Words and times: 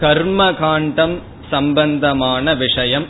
கர்மகாண்டம் 0.00 1.18
சம்பந்தமான 1.50 2.54
விஷயம். 2.54 3.06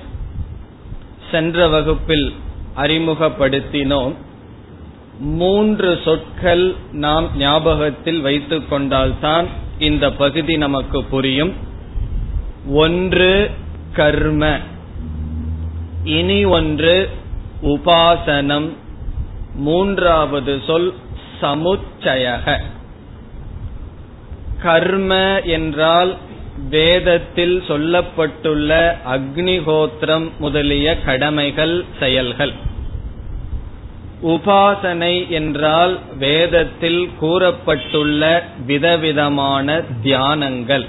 சென்ற 1.30 1.68
வகுப்பில் 1.68 2.34
அறிமுகப்படுத்தினோம். 2.76 4.14
மூன்று 5.18 6.00
சொற்கள் 6.04 6.74
நாம் 6.92 7.28
ஞாபகத்தில் 7.36 8.20
வைத்துக் 8.20 8.70
கொண்டால்தான் 8.70 9.64
இந்த 9.78 10.12
பகுதி 10.12 10.56
நமக்கு 10.56 11.04
புரியும். 11.04 11.52
ஒன்று 12.68 13.50
கர்ம 13.92 14.58
இனி 16.04 16.44
ஒன்று 16.44 17.10
உபாசனம். 17.62 18.68
மூன்றாவது 19.54 20.60
சொல் 20.66 20.94
சமுச்சயக. 21.40 22.60
கர்ம 24.62 25.40
என்றால் 25.40 26.16
வேதத்தில் 26.70 27.62
சொல்லப்பட்டுள்ள 27.68 28.96
அக்னிஹோத்திரம் 29.12 30.30
முதலிய 30.38 31.00
கடமைகள் 31.00 31.84
செயல்கள். 31.98 32.65
உபாசனை 34.22 35.28
என்றால் 35.28 35.98
வேதத்தில் 36.18 37.10
கூறப்பட்டுள்ள 37.20 38.42
விதவிதமான 38.66 39.82
தியானங்கள். 40.02 40.86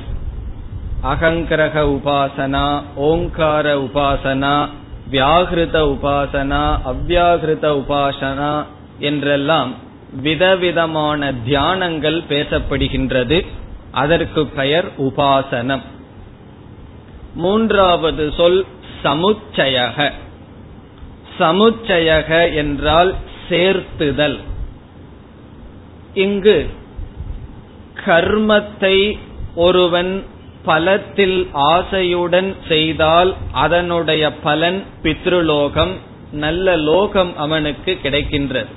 அகங்கிரக 1.04 1.82
உபாசனா 1.82 2.82
ஓங்கார 2.96 3.76
உபாசனா 3.76 4.68
வியாகிருத 5.12 5.98
உபாசனா 5.98 6.80
அவ்யாகிருத 6.86 7.84
உபாசனா 7.84 8.66
என்றெல்லாம் 9.00 9.74
விதவிதமான 10.22 11.32
தியானங்கள் 11.32 12.24
பேசப்படுகின்றது. 12.30 13.46
அதற்கு 13.92 14.46
பெயர் 14.46 14.86
உபாசனம். 14.98 15.82
மூன்றாவது 17.36 18.34
சொல் 18.38 18.66
சமுச்சயக. 19.04 20.12
சமுச்சயக 21.40 22.56
என்றால் 22.56 23.16
சேர்த்துதல். 23.50 24.40
இங்கு 26.14 26.70
கர்மத்தை 28.06 29.18
ஒருவன் 29.56 30.24
பலத்தில் 30.64 31.48
ஆசையுடன் 31.54 32.56
செய்தால் 32.68 33.36
அதனுடைய 33.52 34.34
பலன் 34.34 34.84
பித்ருலோகம் 35.04 35.94
நல்ல 36.32 36.76
லோகம் 36.76 37.38
அவனுக்கு 37.38 37.98
கிடைக்கின்றது. 38.04 38.72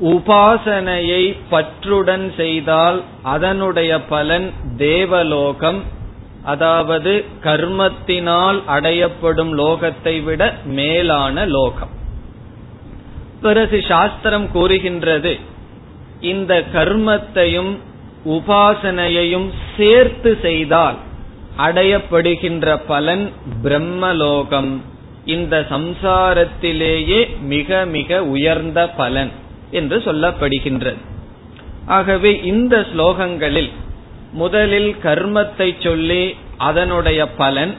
உபாசனையை 0.00 1.36
பற்றுடன் 1.50 2.34
செய்தால் 2.36 3.02
அதனுடைய 3.22 4.00
பலன் 4.00 4.52
தேவலோகம் 4.76 5.80
அதாவது 6.42 7.24
கர்மத்தினால் 7.42 8.62
அடையப்படும் 8.66 9.52
லோகத்தை 9.58 10.22
விட 10.22 10.54
மேலான 10.64 11.46
லோகம். 11.46 11.88
பிறகு 13.40 13.84
சாஸ்திரம் 13.88 14.50
கூறுகின்றது 14.50 15.38
இந்த 16.20 16.64
கர்மத்தையும் 16.74 17.76
உபாசனையையும் 18.24 19.50
சேர்த்து 19.76 20.38
செய்தால் 20.42 20.96
அடையப்படுகின்ற 21.58 22.80
பலன் 22.86 23.32
பிரம்மலோகம். 23.62 24.80
இந்த 25.24 25.66
சம்சாரத்திலேயே 25.70 27.40
மிக 27.40 27.84
மிக 27.84 28.24
உயர்ந்த 28.24 28.88
பலன் 28.88 29.30
என்று 29.70 29.98
சொல்லப்படுகின்றது. 29.98 30.96
ஆகவே 31.86 32.40
இந்த 32.42 32.86
ஸ்லோகங்களில் 32.94 33.70
முதலில் 34.32 34.96
கர்மத்தை 35.02 35.82
சொல்லி 35.82 36.34
அதனுடைய 36.58 37.28
பலன் 37.28 37.74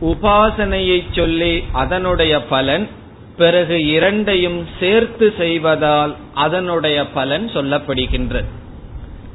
உபாசனையை 0.00 1.02
சொல்லி 1.12 1.62
அதனுடைய 1.72 2.42
பலன் 2.42 2.88
பிறகு 3.36 3.86
இரண்டையும் 3.86 4.66
சேர்த்து 4.80 5.34
செய்வதால் 5.38 6.14
அதனுடைய 6.34 7.06
பலன் 7.06 7.48
சொல்லப்படுகின்றது 7.48 8.44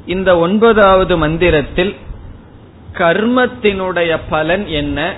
இந்த 0.06 0.38
ஒன்பதாவது 0.38 1.16
மந்திரத்தில் 1.16 1.94
கர்மத்தினுடைய 2.92 4.20
பலன் 4.30 4.66
என்ன 4.66 5.14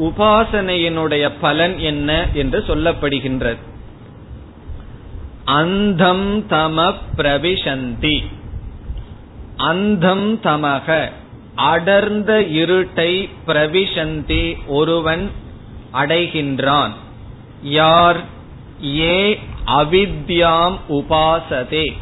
உபாசனையினுடைய 0.00 1.30
பலன் 1.40 1.78
என்ன 1.78 2.26
என்று 2.34 2.64
சொல்லப்படுகின்றது. 2.68 3.56
அந்தம் 5.44 6.46
தம 6.48 6.94
பிரவிசந்தி 7.16 8.24
அந்தம் 9.56 10.40
தமக. 10.42 11.08
அடர்ந்த 11.54 12.40
இருட்டை 12.40 13.28
பிரவிசந்தி 13.46 14.56
ஒருவன் 14.66 15.30
அடைகின்றான். 15.92 16.90
யார்? 17.62 18.16
ஏ 18.82 19.38
அவித்யாம் 19.66 20.76
உபாசதே. 20.88 21.92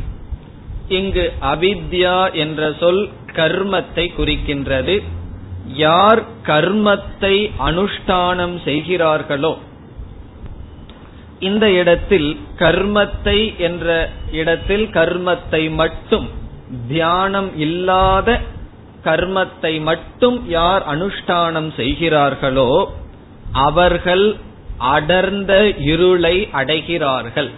இங்கு 0.89 1.33
அவித்யா 1.43 2.33
என்ற 2.33 2.73
சொல் 2.81 3.09
கர்மத்தை 3.27 4.11
குறிக்கின்றது. 4.19 5.03
யார் 5.67 6.23
கர்மத்தை 6.47 7.51
அனுஷ்டானம் 7.59 8.63
செய்கிறார்களோ 8.65 9.59
இந்த 11.39 11.71
இடத்தில் 11.71 12.41
கர்மத்தை 12.59 13.59
என்ற 13.59 14.11
இடத்தில் 14.33 14.87
கர்மத்தை 14.87 15.75
மட்டும் 15.75 16.41
தியானம் 16.89 17.59
இல்லாத 17.59 18.41
கர்மத்தை 19.05 19.83
மட்டும் 19.83 20.45
யார் 20.49 20.83
அனுஷ்டானம் 20.89 21.75
செய்கிறார்களோ 21.77 22.93
அவர்கள் 23.53 24.37
அடர்ந்த 24.79 25.69
இருளை 25.79 26.49
அடைகிறார்கள். 26.53 27.51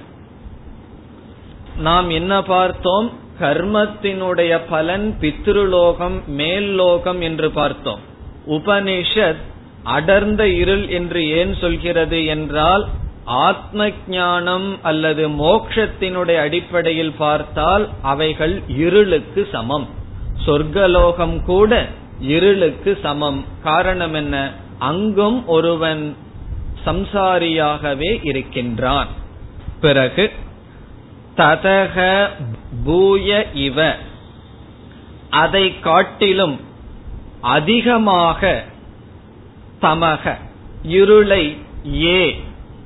நாம் 1.77 2.11
என்ன 2.11 2.43
பார்த்தோம்? 2.43 3.13
கர்மத்தினுடைய 3.41 4.61
பலன் 4.69 5.17
பித்ருலோகம் 5.21 6.25
மேல் 6.27 6.75
லோகம் 6.75 7.21
என்று 7.21 7.51
பார்த்தோம். 7.51 8.01
உபனிஷத் 8.47 9.43
அடர்ந்த 9.83 10.49
இருள் 10.49 10.89
என்று 10.89 11.29
ஏன் 11.29 11.55
சொல்கிறது 11.55 12.25
என்றால் 12.25 12.89
ஆத்ம 13.25 13.91
ஞானம் 14.09 14.79
அல்லது 14.83 15.29
மோக்ஷத்தினுடைய 15.29 16.37
அடிப்படையில் 16.37 17.13
பார்த்தால் 17.13 17.89
அவைகள் 18.03 18.63
இருளுக்கு 18.69 19.49
சமம். 19.53 19.89
சொர்க்கலோகம் 20.47 21.43
கூட 21.43 21.89
இருளுக்கு 22.21 22.99
சமம். 23.03 23.45
காரணம் 23.63 24.15
என்ன? 24.15 24.53
அங்கும் 24.79 25.47
ஒருவன் 25.47 26.17
சம்சாரியாகவே 26.87 28.21
இருக்கின்றான். 28.23 29.09
பிறகு 29.81 30.31
ததக 31.37 32.29
பூய 32.85 33.47
இவ. 33.55 33.97
அதை 35.31 35.81
காட்டிலும் 35.81 36.61
அதிகமாக 37.41 38.65
தமக. 39.83 40.37
இருளை 40.83 41.57
ஏ. 42.03 42.41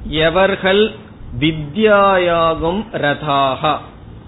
எவர்கள் 0.08 0.94
வித்யாயாகும் 1.40 2.82
ரதாகா 2.92 3.78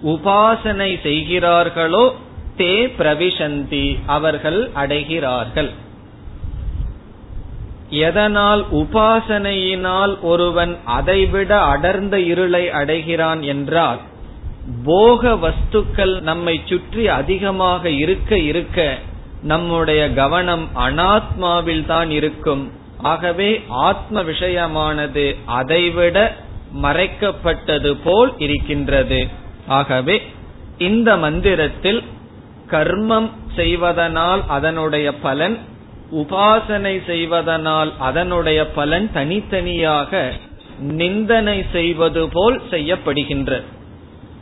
உபாசனை 0.02 1.00
செய்கிறார்களோ 1.02 2.14
தே 2.56 2.90
பிரவிசந்தி 2.98 3.98
அவர்கள் 4.06 4.70
அடைகிறார்கள். 4.74 5.70
எதனால் 7.88 8.64
உபாசனையினால் 8.70 10.20
ஒருவன் 10.20 10.76
அதைவிட 10.84 11.60
அடர்ந்த 11.60 12.20
இருளை 12.20 12.70
அடைகிறான் 12.70 13.42
என்றால் 13.42 14.00
போக 14.84 15.34
வஸ்துக்கள் 15.34 16.20
நம்மை 16.20 16.60
சுற்றி 16.64 17.08
அதிகமாக 17.08 17.90
இருக்க 17.90 18.38
இருக்க 18.38 18.98
நம்முடைய 19.42 20.12
கவனம் 20.12 20.68
அனாத்மாவில் 20.74 21.86
தான் 21.86 22.10
இருக்கும். 22.10 22.72
ஆகவே 23.02 23.62
ஆத்ம 23.68 24.22
விஷயமானது 24.22 25.36
அதைவிட 25.46 26.36
மறைக்கப்பட்டது 26.82 27.96
போல் 28.04 28.32
இருக்கின்றது. 28.38 29.28
ஆகவே 29.66 30.22
இந்த 30.78 31.16
மந்திரத்தில் 31.16 32.02
கர்மம் 32.68 33.30
செய்வதனால் 33.56 34.46
அதனுடைய 34.46 35.14
பலன் 35.14 35.58
உபாசனை 36.10 37.06
செய்வதனால் 37.06 37.92
அதனுடைய 37.98 38.66
பலன் 38.66 39.12
தனித்தனியாக 39.12 40.32
நிந்தனை 40.78 41.64
செய்வது 41.72 42.28
போல் 42.32 42.62
செய்யப்படுகின்றது 42.70 43.62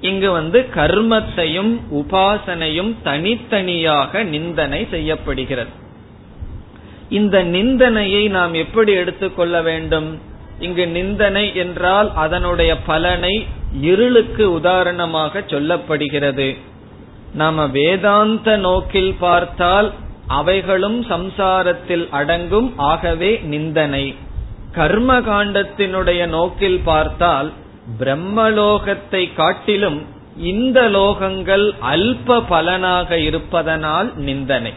இங்கு 0.01 0.31
வந்து 0.31 0.69
கர்மத்தையும் 0.75 1.81
உபாசனையும் 1.91 2.95
தனித்தனியாக 3.03 4.23
நிந்தனை 4.23 4.87
செய்யப்படுகிறது. 4.91 5.87
இந்த 7.09 7.43
நிந்தனையை 7.43 8.29
நாம் 8.29 8.55
எப்படி 8.55 8.93
எடுத்துக்கொள்ள 8.93 9.63
வேண்டும்? 9.63 10.19
இங்கு 10.59 10.89
நிந்தனை 10.89 11.57
என்றால் 11.57 12.13
அதனுடைய 12.15 12.77
பலனை 12.77 13.47
இருளுக்கு 13.81 14.53
உதாரணமாக 14.53 15.39
சொல்லப்படுகிறது. 15.41 16.57
நாம 17.35 17.67
வேதாந்த 17.67 18.57
நோக்கில் 18.57 19.15
பார்த்தால் 19.19 19.93
அவைகளும் 20.27 21.05
சம்சாரத்தில் 21.05 22.09
அடங்கும் 22.11 22.75
ஆகவே 22.77 23.41
நிந்தனை. 23.43 24.15
கர்ம 24.73 25.21
காண்டத்தினுடைய 25.21 26.27
நோக்கில் 26.27 26.81
பார்த்தால் 26.85 27.53
பிரம்மலோகத்தை 28.01 29.35
காட்டிலும் 29.35 30.03
இந்த 30.37 30.89
லோகங்கள் 30.89 31.73
அல்ப 31.93 32.43
பலனாக 32.49 33.19
இருப்பதனால் 33.19 34.17
நிந்தனை. 34.17 34.73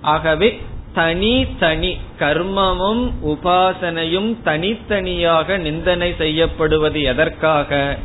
ஆகவே 0.00 0.60
தனி 0.94 1.46
தனி 1.58 1.96
கர்மமும் 2.18 3.10
உபாசனையும் 3.26 4.36
தனித்தனியாக 4.42 5.58
நிந்தனை 5.58 6.14
செய்யப்படுவது 6.18 7.02
எதற்காக? 7.02 7.98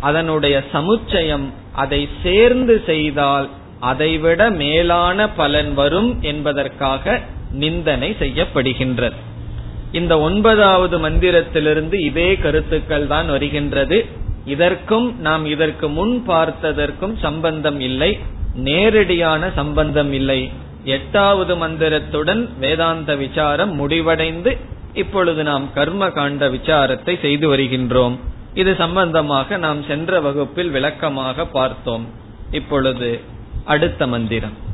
அதனுடைய 0.00 0.62
சமுச்சயம் 0.72 1.52
அதை 1.72 2.08
சேர்ந்து 2.22 2.82
செய்தால் 2.86 3.48
அதைவிட 3.80 4.50
மேலான 4.50 5.28
பலன் 5.28 5.74
வரும் 5.74 6.22
என்பதற்காக 6.22 7.20
நிந்தனை 7.52 8.16
செய்யப்படுகின்றது. 8.18 9.18
இந்த 9.92 10.18
ஒன்பதாவது 10.18 11.08
மந்திரத்திலிருந்து 11.08 11.94
இதே 11.94 12.36
கருத்துக்கள் 12.36 13.06
தான் 13.06 13.28
வருகின்றது. 13.28 14.06
இதற்கும் 14.44 15.20
நாம் 15.20 15.46
இதற்கு 15.46 15.88
முன் 15.88 16.24
பார்த்ததற்கும் 16.28 17.18
சம்பந்தம் 17.18 17.80
இல்லை. 17.80 18.18
நேரடியான 18.54 19.50
சம்பந்தம் 19.54 20.12
இல்லை. 20.12 20.50
எட்டாவது 20.85 21.55
மந்திரத்துடன் 21.55 22.49
வேதாந்த 22.59 23.15
விசாரம் 23.15 23.75
முடிவடைந்து 23.75 24.57
இப்பொழுது 24.93 25.43
நாம் 25.43 25.73
கர்ம 25.73 26.09
காண்ட 26.09 26.51
விசாரத்தை 26.51 27.21
செய்து 27.21 27.47
வருகின்றோம் 27.47 28.19
இது 28.53 28.75
சம்பந்தமாக 28.75 29.57
நாம் 29.57 29.83
சென்ற 29.83 30.21
வகுப்பில் 30.21 30.69
விளக்கமாக 30.69 31.47
பார்த்தோம் 31.51 32.07
இப்பொழுது 32.51 33.21
அடுத்த 33.65 34.07
மந்திரம் 34.07 34.69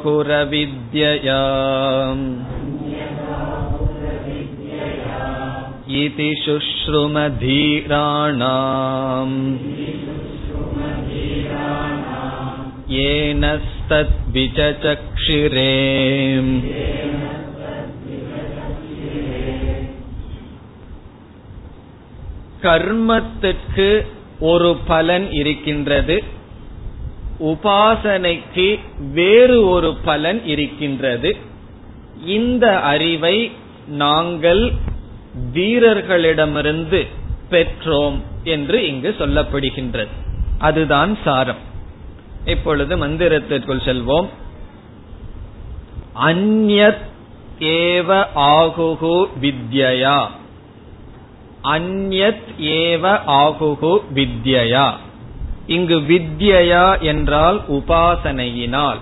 अन्यदाकुरविद्यया 0.04 1.40
इति 6.00 6.28
शुश्रुमधीराणाम् 6.44 7.68
येनस्तद्विचचक्षिरे 14.32 15.70
கர்மத்திற்கு 22.64 23.86
ஒரு 24.50 24.70
பலன் 24.86 25.26
இருக்கின்றது 25.30 26.16
உபாசனைக்கு 27.50 28.66
வேறு 29.12 29.56
ஒரு 29.66 29.90
பலன் 30.04 30.40
இருக்கின்றது 30.44 31.30
இந்த 32.36 32.66
அறிவை 32.92 33.36
நாங்கள் 34.02 34.62
வீரர்களிடமிருந்து 35.53 37.07
பெற்றோம் 37.51 38.21
என்று 38.43 38.87
இங்கு 38.87 39.15
சொல்லப்படுகின்றது. 39.19 40.07
அதுதான் 40.57 41.17
சாரம். 41.23 41.65
இப்பொழுது 42.45 42.97
மந்திரத்திற்குள் 42.97 43.85
செல்வோம். 43.85 44.27
அந்யத் 46.25 47.05
ஏவ 47.59 48.25
ஆகுகு 48.35 49.27
வித்யா 49.41 50.27
அந்யத் 51.63 52.47
ஏவ 52.59 53.19
ஆகுகு 53.27 53.99
வித்யா 54.13 54.91
இங்கு 55.67 55.99
வித்யா 55.99 56.99
என்றால் 56.99 57.61
உபாசனையினால் 57.67 58.97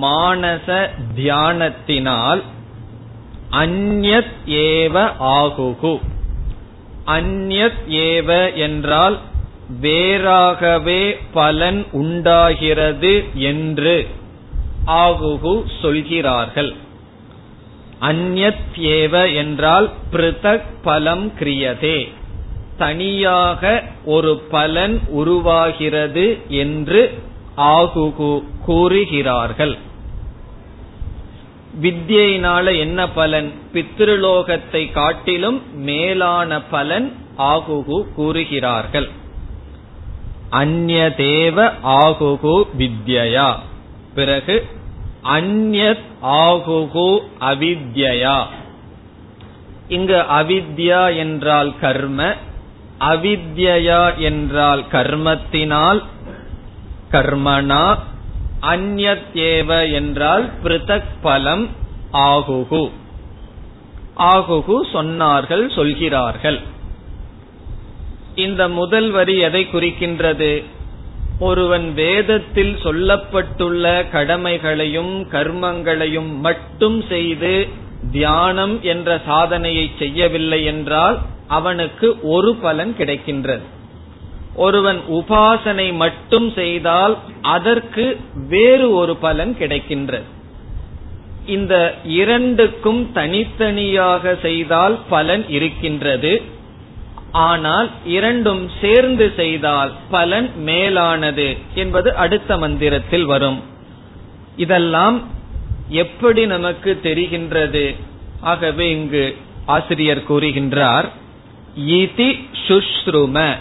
மானச 0.00 0.88
தியானத்தினால் 1.16 2.42
அந்யத் 3.52 4.32
ஏவ 4.46 5.12
ஆகுகு. 5.20 6.00
அந்யத் 7.06 7.82
ஏவ 7.88 8.54
என்றால் 8.54 9.18
வேறாகவே 9.82 11.16
பலன் 11.32 11.86
உண்டாகிறது 11.92 13.24
என்று 13.34 14.06
ஆகுகு 14.86 15.64
சொல்கிறார்கள். 15.82 16.74
அந்யத் 18.00 18.76
ஏவ 18.76 19.34
என்றால் 19.34 19.90
பிருதக் 20.12 20.64
பலம் 20.82 21.32
கிரியதே. 21.38 22.08
தனியாக 22.78 23.82
ஒரு 24.04 24.42
பலன் 24.50 25.00
உருவாகிறது 25.08 26.38
என்று 26.48 27.18
ஆகுகு 27.56 28.42
கூறுகிறார்கள். 28.64 29.78
வித்யினால 31.82 32.78
என்ன 32.78 33.08
பலன்? 33.08 33.52
பித்ருலோகத்தை 33.72 34.92
காட்டிலும் 34.92 35.78
மேலான 35.78 36.62
பலன் 36.62 37.12
ஆகுகு 37.38 38.12
கூறுகிறார்கள். 38.14 39.10
அந்நதேவ 40.50 41.72
ஆகுகு 41.84 42.66
வித்யா 42.78 43.54
பிறகு 44.14 44.66
அந்யத் 45.24 46.06
ஆகுகு 46.22 47.18
அவித்யா 47.40 48.44
இங்கு 49.88 50.16
அவித்யா 50.16 51.16
என்றால் 51.16 51.78
கர்ம 51.80 52.34
அவித்யா 53.00 54.16
என்றால் 54.16 54.84
கர்மத்தினால் 54.92 56.02
கர்மனா 57.10 57.98
அந்யத் 58.62 59.34
ஏவ 59.34 59.92
என்றால் 59.92 60.50
பிருதக் 60.64 61.16
பலம் 61.22 61.68
ஆகுகு. 62.12 62.90
ஆகுகு 64.16 64.76
சொன்னார்கள் 64.92 65.74
சொல்கிறார்கள். 65.74 66.60
இந்த 68.34 68.68
முதல் 68.68 69.10
வரி 69.10 69.38
எதை 69.38 69.66
குறிக்கின்றது? 69.72 70.64
ஒருவன் 71.38 71.94
வேதத்தில் 71.94 72.76
சொல்லப்பட்டுள்ள 72.76 74.10
கடமைகளையும் 74.10 75.30
கர்மங்களையும் 75.30 76.38
மட்டும் 76.38 77.04
செய்து 77.08 77.68
தியானம் 78.12 78.82
என்ற 78.82 79.20
சாதனையை 79.26 79.90
செய்யவில்லை 79.98 80.64
என்றால் 80.64 81.18
அவனுக்கு 81.48 82.18
ஒரு 82.22 82.54
பலன் 82.54 82.94
கிடைக்கின்றது. 82.98 83.62
ஒருவன் 84.54 85.00
உபாசனை 85.08 85.92
மட்டும் 85.92 86.52
செய்தால் 86.52 87.18
அதற்கு 87.42 88.20
வேறு 88.48 88.94
ஒரு 88.94 89.16
பலன் 89.16 89.56
கிடைக்கின்றது. 89.60 90.22
இந்த 91.46 91.94
இரண்டுக்கும் 92.04 93.12
தனித்தனியாக 93.12 94.36
செய்தால் 94.42 94.98
பலன் 95.08 95.48
இருக்கின்றது. 95.48 96.42
ஆனால் 97.32 97.90
இரண்டும் 98.04 98.70
சேர்ந்து 98.80 99.32
செய்தால் 99.36 99.92
பலன் 100.10 100.50
மேலானது 100.56 101.56
என்பது 101.74 102.16
அடுத்த 102.16 102.56
மந்திரத்தில் 102.56 103.24
வரும். 103.24 103.62
இதெல்லாம் 104.56 105.22
எப்படி 105.88 106.46
நமக்கு 106.46 107.00
தெரிகின்றது? 107.02 107.96
ஆகவே 108.40 108.90
இங்கு 108.90 109.36
ஆசிரியர் 109.66 110.22
கூறுகின்றார் 110.28 111.08
இதி 111.86 112.44
சுஷ்ரும. 112.66 113.56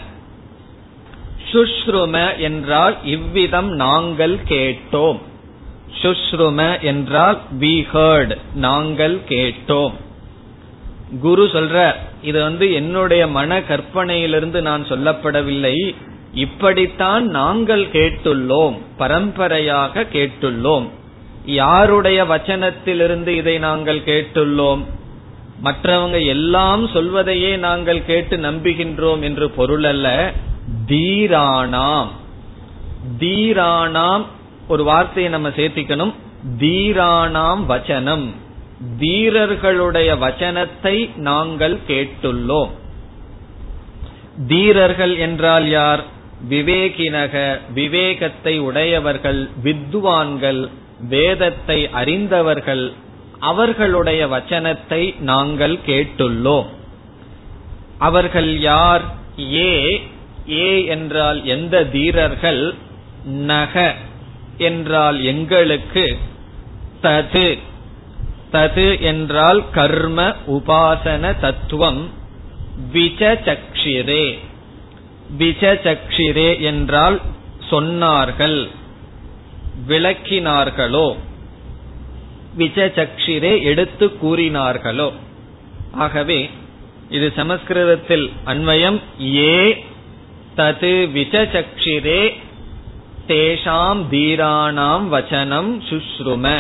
சுஷ்ரும 1.52 2.38
என்றால் 2.38 2.98
இவ்விதம் 3.04 3.70
நாங்கள் 3.70 4.38
கேட்டோம். 4.48 5.20
சுஷ்ரும 6.02 6.82
என்றால் 6.82 7.40
வி 7.60 7.88
ஹர்ட் 7.94 8.38
நாங்கள் 8.56 9.18
கேட்டோம். 9.30 9.94
குரு 11.22 11.44
சொல்ற 11.46 11.94
இது 12.22 12.42
வந்து 12.42 12.74
என்னுடைய 12.74 13.28
மன 13.28 13.62
கற்பனையிலிருந்து 13.62 14.62
நான் 14.62 14.84
சொல்லப்படவில்லை. 14.84 15.96
இப்படித்தான் 16.34 17.26
நாங்கள் 17.28 17.86
கேட்டுள்ளோம் 17.86 18.78
பரம்பரையாக 18.98 20.06
கேட்டுள்ளோம். 20.14 20.90
யாருடைய 21.46 22.24
வச்சனத்திலிருந்து 22.24 23.28
இதை 23.28 23.58
நாங்கள் 23.58 24.00
கேட்டுள்ளோம்? 24.00 24.84
மற்றவங்க 25.64 26.26
எல்லாம் 26.26 26.88
சொல்வதையே 26.88 27.58
நாங்கள் 27.58 28.06
கேட்டு 28.06 28.38
நம்புகின்றோம் 28.38 29.20
என்று 29.20 29.50
பொருள் 29.50 29.84
அல்ல. 29.84 30.34
தீராணாம் 30.90 32.08
தீராணாம் 33.20 34.26
ஒரு 34.68 34.84
வார்த்தையை 34.84 35.32
நம்ம 35.32 35.50
சேர்த்திக்கணும். 35.50 36.14
தீராணாம் 36.60 37.64
வச்சனம். 37.70 38.34
தீரர்களுடைய 39.00 40.18
வச்சனத்தை 40.18 41.16
நாங்கள் 41.16 41.80
கேட்டுள்ளோம். 41.88 42.70
தீரர்கள் 44.48 45.18
என்றால் 45.18 45.70
யார்? 45.70 46.04
விவேகினக 46.50 47.60
விவேகத்தை 47.74 48.60
உடையவர்கள் 48.60 49.50
வித்வான்கள் 49.64 50.70
வேதத்தை 51.00 51.90
அறிந்தவர்கள் 51.90 52.94
அவர்களுடைய 53.40 54.28
வச்சனத்தை 54.28 55.20
நாங்கள் 55.20 55.80
கேட்டுள்ளோம். 55.86 56.66
அவர்கள் 57.98 58.60
யார்? 58.60 59.02
ஏ 59.40 60.02
ஏ 60.50 60.86
என்றால் 60.86 61.46
எந்த 61.46 61.86
தீரர்கள் 61.86 62.74
நக 63.24 63.96
என்றால் 64.58 65.24
எங்களுக்கு 65.24 66.18
தது. 67.02 67.58
தது 68.52 69.00
என்றால் 69.00 69.70
கர்ம 69.70 70.36
உபாசன 70.48 71.40
தத்துவம் 71.40 72.10
விசச்சக்ஷிரே 72.94 74.38
விசச்சக்ஷிரே 75.38 76.60
என்றால் 76.60 77.22
சொன்னார்கள் 77.72 78.68
விளக்கினார்களோ. 79.88 81.16
விசச்சக்ஷிரே 82.58 83.64
எடுத்து 83.64 84.12
கூறினார்களோ. 84.24 85.14
ஆகவே 85.92 86.50
இது 87.10 87.34
சமஸ்கிருதத்தில் 87.36 88.32
அன்வயம் 88.46 89.02
ஏ 89.36 89.84
தது 90.56 91.10
விஜசக்ஷிரே 91.14 92.34
தேஷாம் 93.28 94.02
தீராணாம் 94.12 95.06
வச்சனம் 95.12 95.72
சுஷ்ரும 95.90 96.58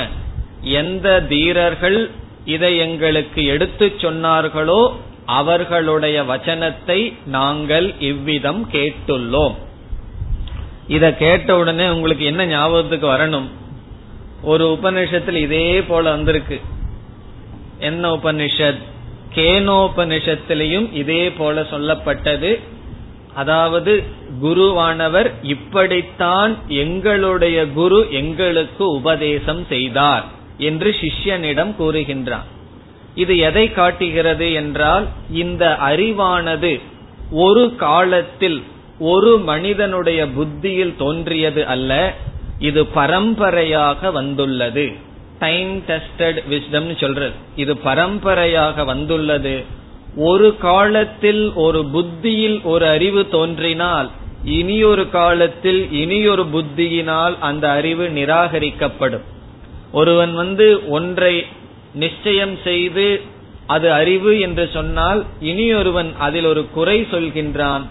எந்த 0.61 1.21
தீரர்கள் 1.21 2.09
இதை 2.45 2.77
எங்களுக்கு 2.77 3.45
எடுத்துச் 3.45 4.05
சொன்னார்களோ 4.05 4.91
அவர்களுடைய 5.25 6.23
வச்சனத்தை 6.23 7.13
நாங்கள் 7.25 7.93
இவ்விதம் 7.99 8.69
கேட்டுள்ளோம். 8.71 9.55
இத 10.87 11.13
கேட்ட 11.13 11.57
உடனே 11.57 11.89
உங்களுக்கு 11.89 12.25
என்ன 12.25 12.45
ஞாபகத்துக்கு 12.45 13.07
வரணும்? 13.07 13.47
ஒரு 14.41 14.79
உபனிஷத்தில் 14.81 15.35
இதே 15.35 15.81
போல 15.81 16.09
வந்திருக்கு. 16.09 16.61
என்ன 17.79 18.11
உபனிஷத் 18.13 18.81
கேனோபனிஷத்திலையும் 19.35 20.93
இதே 20.93 21.31
போல 21.31 21.61
சொல்லப்பட்டது. 21.61 22.59
அதாவது 23.41 23.93
குருவானவர் 24.43 25.29
இப்படித்தான் 25.53 26.53
எங்களுடைய 26.83 27.57
குரு 27.79 27.99
எங்களுக்கு 28.21 28.85
உபதேசம் 28.99 29.63
செய்தார் 29.73 30.25
என்று 30.69 30.89
சிஷ்யனிடம் 31.01 31.73
கூறுகின்றான். 31.81 32.47
இது 33.23 33.33
எதை 33.49 33.65
காட்டுகிறது 33.71 34.47
என்றால் 34.61 35.05
இந்த 35.43 35.63
அறிவானது 35.89 36.73
ஒரு 37.45 37.63
காலத்தில் 37.85 38.59
ஒரு 39.11 39.31
மனிதனுடைய 39.51 40.21
புத்தியில் 40.37 40.95
தோன்றியது 40.97 41.61
அல்ல 41.73 41.91
இது 42.69 42.81
பரம்பரையாக 42.97 44.11
வந்துள்ளது. 44.11 44.85
டைம் 45.43 45.73
டெஸ்டட் 45.87 46.39
விஸ்டம் 46.51 46.89
சொல்றது. 47.01 47.35
இது 47.55 47.73
பரம்பரையாக 47.87 48.83
வந்துள்ளது. 48.91 49.53
ஒரு 50.15 50.57
காலத்தில் 50.57 51.53
ஒரு 51.53 51.85
புத்தியில் 51.85 52.61
ஒரு 52.63 52.87
அறிவு 52.87 53.27
தோன்றினால் 53.27 54.09
இனியொரு 54.43 55.09
காலத்தில் 55.09 55.91
இனியொரு 55.91 56.45
புத்தியினால் 56.53 57.39
அந்த 57.39 57.71
அறிவு 57.71 58.07
நிராகரிக்கப்படும். 58.09 59.25
ஒருவன் 59.91 60.33
வந்து 60.33 60.89
ஒன்றை 60.89 61.45
நிச்சயம் 61.93 62.57
செய்து 62.63 63.21
அது 63.67 63.91
அறிவு 63.91 64.39
என்று 64.39 64.69
சொன்னால் 64.73 65.25
இனியொருவன் 65.41 66.17
அதில் 66.17 66.45
ஒரு 66.45 66.67
குறை 66.73 67.01
சொல்கின்றான். 67.01 67.81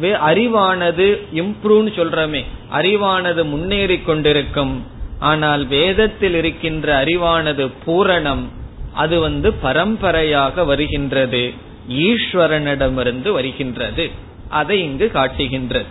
அறிவானது 0.00 1.18
இம்ப்ரூவ் 1.34 1.88
சொல்றமே 1.96 2.44
அறிவானது 2.72 3.44
முன்னேறி 3.44 4.00
கொண்டிருக்கும். 4.00 4.86
ஆனால் 5.18 5.66
வேதத்தில் 5.66 6.34
இருக்கின்ற 6.34 7.04
அறிவானது 7.04 7.70
பூரணம். 7.84 8.60
அது 8.94 9.20
வந்து 9.20 9.52
பரம்பரையாக 9.52 10.64
வருகின்றது. 10.64 11.52
ஈஸ்வரனிடமிருந்து 11.88 13.30
வருகின்றது. 13.30 14.10
அதை 14.48 14.80
இங்கு 14.80 15.10
காட்டுகின்றது. 15.10 15.86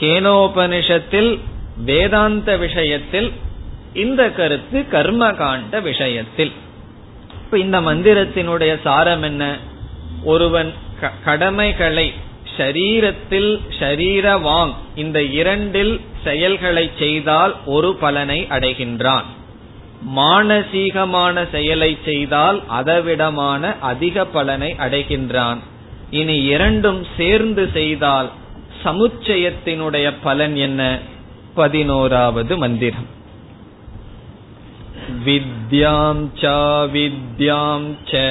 கேனோபனிஷத்தில் 0.00 1.38
வேதாந்த 1.84 2.56
விஷயத்தில் 2.56 3.32
இந்த 3.94 4.30
கருத்து 4.30 4.84
கர்மகாண்ட 4.92 5.82
விஷயத்தில். 5.82 6.52
இப்ப 7.44 7.58
இந்த 7.58 7.80
மந்திரத்தினுடைய 7.80 8.80
சாரம் 8.80 9.22
என்ன? 9.22 9.56
ஒருவன் 10.24 10.72
கடமைகளை 11.24 12.12
ஷரீரத்தில் 12.56 13.60
ஷரீரவாங் 13.78 14.72
இந்த 14.94 15.22
இரண்டில் 15.22 16.00
செயல்களை 16.24 16.90
செய்தால் 16.98 17.56
ஒரு 17.64 17.94
பலனை 17.94 18.46
அடைகின்றான். 18.50 19.22
மானசீகமான 20.15 21.35
செயலை 21.51 21.91
செய்தால் 22.05 22.59
அதவிடமான 22.69 23.73
அதிக 23.81 24.25
பலனை 24.25 24.71
அடைகின்றான் 24.79 25.61
இனி 26.11 26.37
இரண்டும் 26.45 27.01
சேர்ந்து 27.17 27.63
செய்தால் 27.73 28.29
சமுச்சயத்தினுடைய 28.83 30.07
பலன் 30.23 30.55
என்ன 30.65 30.81
பதினோராவது 31.55 32.53
மந்திரம் 32.57 33.09
வித்யாம் 35.25 36.25
ச 36.41 36.53
வித்யாம் 36.93 37.89
ச 38.11 38.21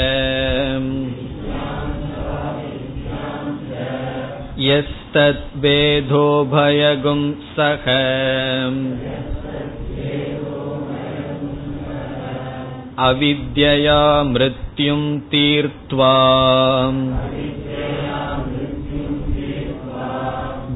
यस्तद्वेदोभयगुं 6.03 7.23
सह 7.57 7.87
अविद्यया 13.01 14.25
मृत्युं 14.25 15.21
तीर्त्वा 15.31 16.15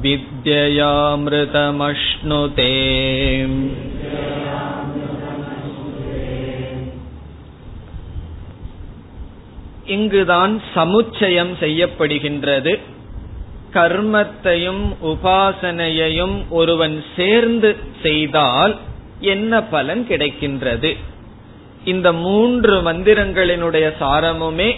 विद्ययामृतमश्नुते 0.06 2.72
இங்குதான் 9.86 10.62
சமுச்சயம் 10.74 11.52
செய்யப்படுகின்றது 11.60 12.78
கர்மத்தையும் 13.72 14.94
உபாசனையையும் 15.02 16.50
ஒருவன் 16.50 17.04
சேர்ந்து 17.16 17.76
செய்தால் 18.02 18.76
என்ன 19.26 19.64
பலன் 19.64 20.06
கிடைக்கின்றது 20.08 20.96
இந்த 21.85 22.13
மூன்று 22.13 22.81
மந்திரங்களினுடைய 22.81 23.93
சாரமுமே 23.99 24.75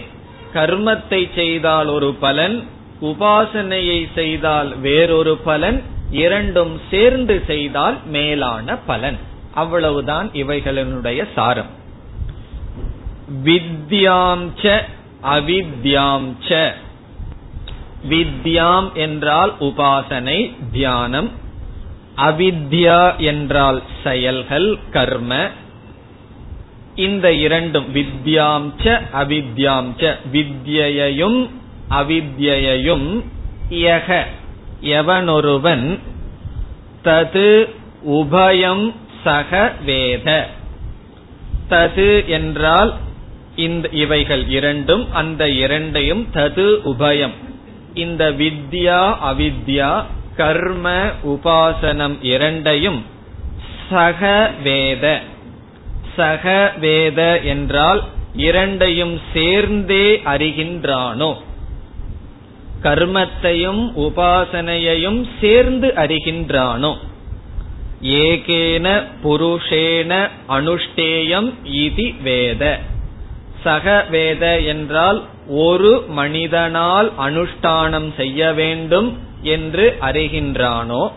கர்மத்தை 0.54 1.30
செய்தால் 1.36 1.88
ஒரு 1.88 2.14
பலன் 2.14 2.64
உபாசனையை 3.02 4.08
செய்தால் 4.16 4.80
வேறொரு 4.80 5.38
பலன் 5.38 5.84
இரண்டும் 6.12 6.82
சேர்ந்து 6.92 7.44
செய்தால் 7.48 7.98
மேலான 8.06 8.76
பலன். 8.76 9.18
அவ்வளவுதான் 9.54 10.30
இவைகளினுடைய 10.30 11.28
சாரம். 11.36 11.70
வித்யாம் 13.44 14.48
ச 14.62 14.82
அவித்யாம் 15.24 16.34
ச. 16.48 16.72
வித்யாம் 18.10 18.94
என்றால் 18.94 19.54
உபாசனை 19.60 20.54
தியானம். 20.72 21.32
அவித்யா 22.18 23.18
என்றால் 23.18 23.82
செயல்கள் 24.04 24.78
கர்ம. 24.92 25.48
இந்த 26.96 27.34
இரண்டும் 27.34 27.96
வித்யாம் 27.96 28.72
ச 28.84 29.02
அவித்யாம் 29.14 29.92
ச. 29.98 30.16
வித்யையும் 30.32 31.50
அவித்யையும் 31.90 33.24
யக. 33.70 34.24
எவனொருவன் 34.82 36.00
தது 37.04 37.70
உபயம் 38.10 38.94
சக 39.24 39.72
வேத. 39.86 40.48
தது 41.70 42.26
என்றால் 42.26 42.94
இந்த 43.56 43.90
இவைகள் 43.92 44.48
இரண்டும் 44.48 45.14
அந்த 45.14 45.50
இரண்டையும் 45.50 46.28
தது 46.34 46.78
உபயம். 46.86 47.34
இந்த 47.94 48.32
வித்யா 48.32 49.16
அவித்யா 49.26 50.04
கர்ம 50.36 51.06
உபாசனம் 51.28 52.18
இரண்டையும் 52.22 53.06
சக 53.90 54.52
வேத. 54.64 55.22
சக 56.16 56.74
வேத 56.80 57.40
என்றால் 57.44 58.04
இரண்டையும் 58.34 59.20
சேர்ந்தே 59.34 60.22
அறிகின்றானோ? 60.26 61.32
கர்மத்தையும் 62.82 63.84
உபாசனையையும் 63.98 65.28
சேர்ந்து 65.42 65.88
அறிகின்றானோ? 65.88 66.96
ஏகேன 68.02 69.04
புருஷேன 69.24 70.30
அனுஷ்டேயம் 70.50 71.54
இது 71.64 72.14
வேத. 72.24 72.80
சக 73.64 74.06
வேத 74.10 74.60
என்றால் 74.60 75.24
ஒரு 75.48 76.04
மனிதனால் 76.08 77.12
அனுஷ்டானம் 77.20 78.16
செய்ய 78.16 78.54
வேண்டும் 78.54 79.18
என்று 79.42 79.98
அறிகின்றானோ? 80.02 81.12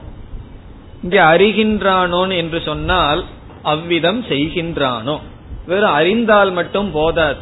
இங்கே 1.03 1.19
அறிகின்றானோன் 1.19 2.37
என்று 2.37 2.61
சொன்னால் 2.61 3.25
அவ்விதம் 3.66 4.25
செய்கின்றானோ? 4.25 5.20
வெறும் 5.66 5.90
அறிந்தால் 5.90 6.52
மட்டும் 6.52 6.90
போதாது. 6.90 7.38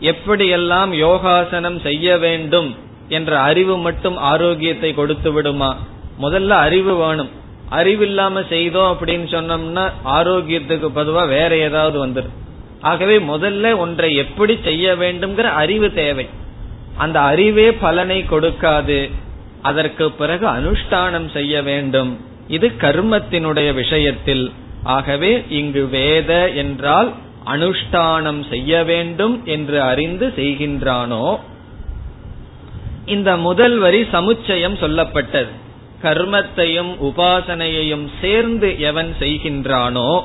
எப்படியெல்லாம் 0.00 0.92
யோகாசனம் 0.94 1.80
செய்ய 1.80 2.18
வேண்டும் 2.18 2.70
என்ற 3.08 3.40
அறிவு 3.40 3.78
மட்டும் 3.78 4.16
ஆரோக்கியத்தை 4.16 4.94
கொடுத்து 4.94 5.32
விடுமா? 5.32 5.70
முதல்ல 6.22 6.48
அறிவு 6.48 6.94
வேணும். 6.96 7.30
அறிவில்லாம 7.70 8.48
செய்தோம் 8.48 8.92
அப்படின்னு 8.92 9.26
சொன்னோம்னா 9.34 9.84
ஆரோக்கியத்துக்கு 10.04 10.88
பொதுவா 10.94 11.28
வேற 11.28 11.56
ஏதாவது 11.56 12.06
வந்துடும் 12.06 12.38
ஆகவே 12.80 13.16
முதல்ல 13.18 13.76
ஒன்றை 13.76 14.14
எப்படி 14.14 14.58
செய்ய 14.64 14.92
வேண்டும்ங்கிற 14.92 15.46
அறிவு 15.62 15.88
தேவை. 15.94 16.26
அந்த 16.96 17.20
அறிவே 17.20 17.72
பலனை 17.72 18.24
கொடுக்காது. 18.30 19.10
அதற்கு 19.62 20.10
பிறகு 20.10 20.46
அனுஷ்டானம் 20.46 21.30
செய்ய 21.30 21.62
வேண்டும். 21.62 22.10
இது 22.48 22.68
கர்மத்தினுடைய 22.78 23.74
விஷயத்தில். 23.74 24.52
ஆகவே 24.82 25.44
இங்கு 25.48 25.86
வேத 25.86 26.48
என்றால் 26.48 27.12
அனுஷ்டானம் 27.46 28.48
செய்ய 28.48 28.84
வேண்டும் 28.84 29.46
என்று 29.46 29.82
அறிந்து 29.82 30.32
செய்கின்றானோ? 30.36 31.38
இந்த 33.06 33.36
முதல் 33.36 33.78
வரி 33.78 34.02
சமுச்சயம் 34.02 34.76
சொல்லப்பட்டது. 34.80 35.48
கர்மத்தையும் 36.02 36.92
உபாசனையையும் 37.02 38.08
சேர்ந்து 38.20 38.80
எவன் 38.80 39.14
செய்கின்றானோ 39.18 40.20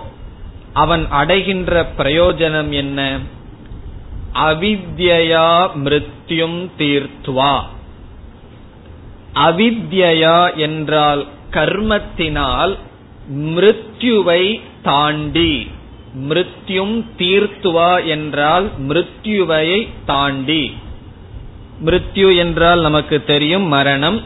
அவன் 0.74 1.08
அடைகின்ற 1.10 1.86
பிரயோஜனம் 1.98 2.70
என்ன? 2.70 3.20
அவித்யா 4.34 5.70
மிருத்யும் 5.84 6.70
தீர்த்துவா 6.78 7.62
அவித்யா 9.34 10.56
என்றால் 10.56 11.26
கர்மத்தினால் 11.52 12.78
மிருத்யுவை 13.34 14.62
தாண்டி. 14.84 15.72
மிருத்யும் 16.30 17.04
தீர்த்துவா 17.18 18.06
என்றால் 18.06 18.70
மிருத்யுவை 18.88 19.88
தாண்டி. 20.06 20.74
மிருத்யு 21.86 22.38
என்றால் 22.38 22.82
நமக்கு 22.82 23.24
தெரியும் 23.24 23.64
மரணம். 23.64 24.22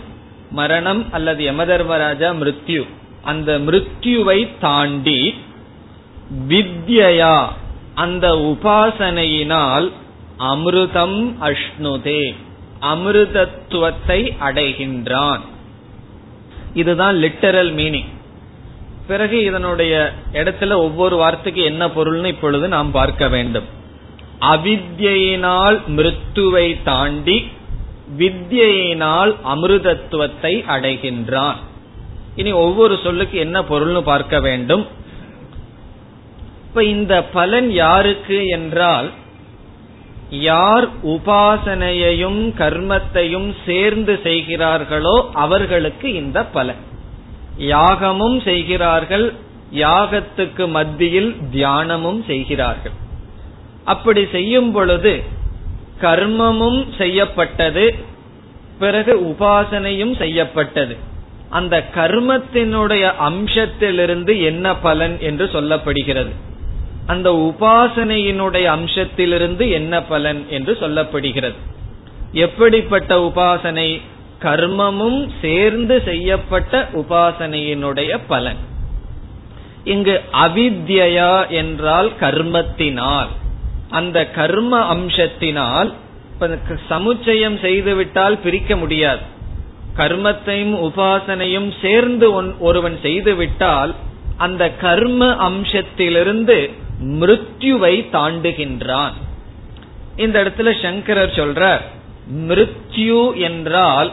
மரணம் 0.51 1.05
அல்லது 1.11 1.51
யமதர்மராஜா 1.51 2.33
மிருத்யு. 2.35 2.87
அந்த 3.23 3.59
மிருத்யுவை 3.59 4.49
தாண்டி 4.59 5.35
வித்யா 6.47 7.47
அந்த 7.95 8.33
உபாசனையினால் 8.33 9.91
அமிர்தம் 10.39 11.33
அஷ்ணுதே. 11.41 12.35
அமிர்தத்துவத்தை 12.81 14.35
அடைகின்றான். 14.39 15.39
இதுதான் 16.73 17.15
லிட்டரல் 17.15 17.73
மீனிங் 17.73 18.17
பிறகு 19.09 19.37
இதனுடைய 19.43 19.93
இடத்துல 20.33 20.75
ஒவ்வொரு 20.85 21.15
வார்த்தைக்கு 21.15 21.61
என்ன 21.71 21.83
பொருள்னு 21.87 22.31
இப்பொழுது 22.33 22.65
நாம் 22.75 22.91
பார்க்க 22.91 23.27
வேண்டும். 23.27 23.67
அவித்யினால் 24.53 25.77
மிருத்துவை 25.97 26.67
தாண்டி 26.83 27.37
வித்யினால் 28.19 29.31
அமிர்தத்துவத்தை 29.53 30.53
அடைகின்றான். 30.75 31.59
இனி 32.35 32.51
ஒவ்வொரு 32.65 32.95
சொல்லுக்கு 33.03 33.37
என்ன 33.45 33.57
பொருள்னு 33.71 34.01
பார்க்க 34.01 34.39
வேண்டும். 34.47 34.85
இப்ப 36.67 36.83
இந்த 36.93 37.13
பலன் 37.37 37.69
யாருக்கு 37.83 38.39
என்றால் 38.57 39.09
யார் 40.29 40.87
உபாசனையையும் 41.13 42.41
கர்மத்தையும் 42.61 43.49
சேர்ந்து 43.65 44.13
செய்கிறார்களோ 44.23 45.15
அவர்களுக்கு 45.45 46.07
இந்த 46.21 46.39
பலன். 46.57 46.83
யாகமும் 47.59 48.41
செய்கிறார்கள் 48.41 49.33
யாகத்துக்கு 49.73 50.67
மத்தியில் 50.67 51.37
தியானமும் 51.51 52.25
செய்கிறார்கள். 52.25 52.91
அப்படி 53.83 54.27
செய்யும் 54.31 54.71
பொழுது 54.71 55.23
கர்மமும் 56.01 56.95
செய்யப்பட்டது 56.97 57.95
பிறகு 58.79 59.15
உபாசனையும் 59.15 60.17
செய்யப்பட்டது. 60.17 60.97
அந்த 61.49 61.89
கர்மத்தினுடைய 61.95 63.11
அம்சத்திலிருந்து 63.19 64.41
என்ன 64.41 64.75
பலன் 64.75 65.19
என்று 65.19 65.45
சொல்லப்படுகிறது? 65.45 66.31
அந்த 67.07 67.31
உபாசனையினுடைய 67.31 68.65
அம்சத்திலிருந்து 68.65 69.69
என்ன 69.69 70.03
பலன் 70.03 70.45
என்று 70.49 70.77
சொல்லப்படுகிறது? 70.81 71.53
எப்படிப்பட்ட 72.31 73.19
உபாசனை? 73.19 74.01
கர்மமும் 74.41 75.29
சேர்ந்து 75.41 76.01
செய்யப்பட்ட 76.05 76.87
உபாசனையினுடைய 76.93 78.19
பலன். 78.27 78.61
இங்கு 79.83 80.21
அவித்யா 80.33 81.31
என்றால் 81.49 82.11
கர்மத்தினால். 82.19 83.31
அந்த 83.89 84.17
கர்ம 84.25 84.79
அம்சத்தினால் 84.93 85.93
சமுச்சயம் 86.89 87.57
செய்துவிட்டால் 87.61 88.37
பிரிக்க 88.43 88.75
முடியாது. 88.75 89.23
கர்மத்தையும் 89.97 90.75
உபாசனையும் 90.87 91.71
சேர்ந்து 91.81 92.27
ஒருவன் 92.59 92.97
செய்துவிட்டால் 93.01 93.93
அந்த 94.37 94.63
கர்ம 94.71 95.49
அம்சத்திலிருந்து 95.49 96.57
மிருத்யுவை 97.19 97.95
தாண்டுகின்றான். 98.15 99.15
இந்த 100.15 100.43
இடத்துல 100.43 100.69
சங்கரர் 100.81 101.35
சொல்றார் 101.35 101.83
மிருத்யு 102.47 103.21
என்றால் 103.33 104.11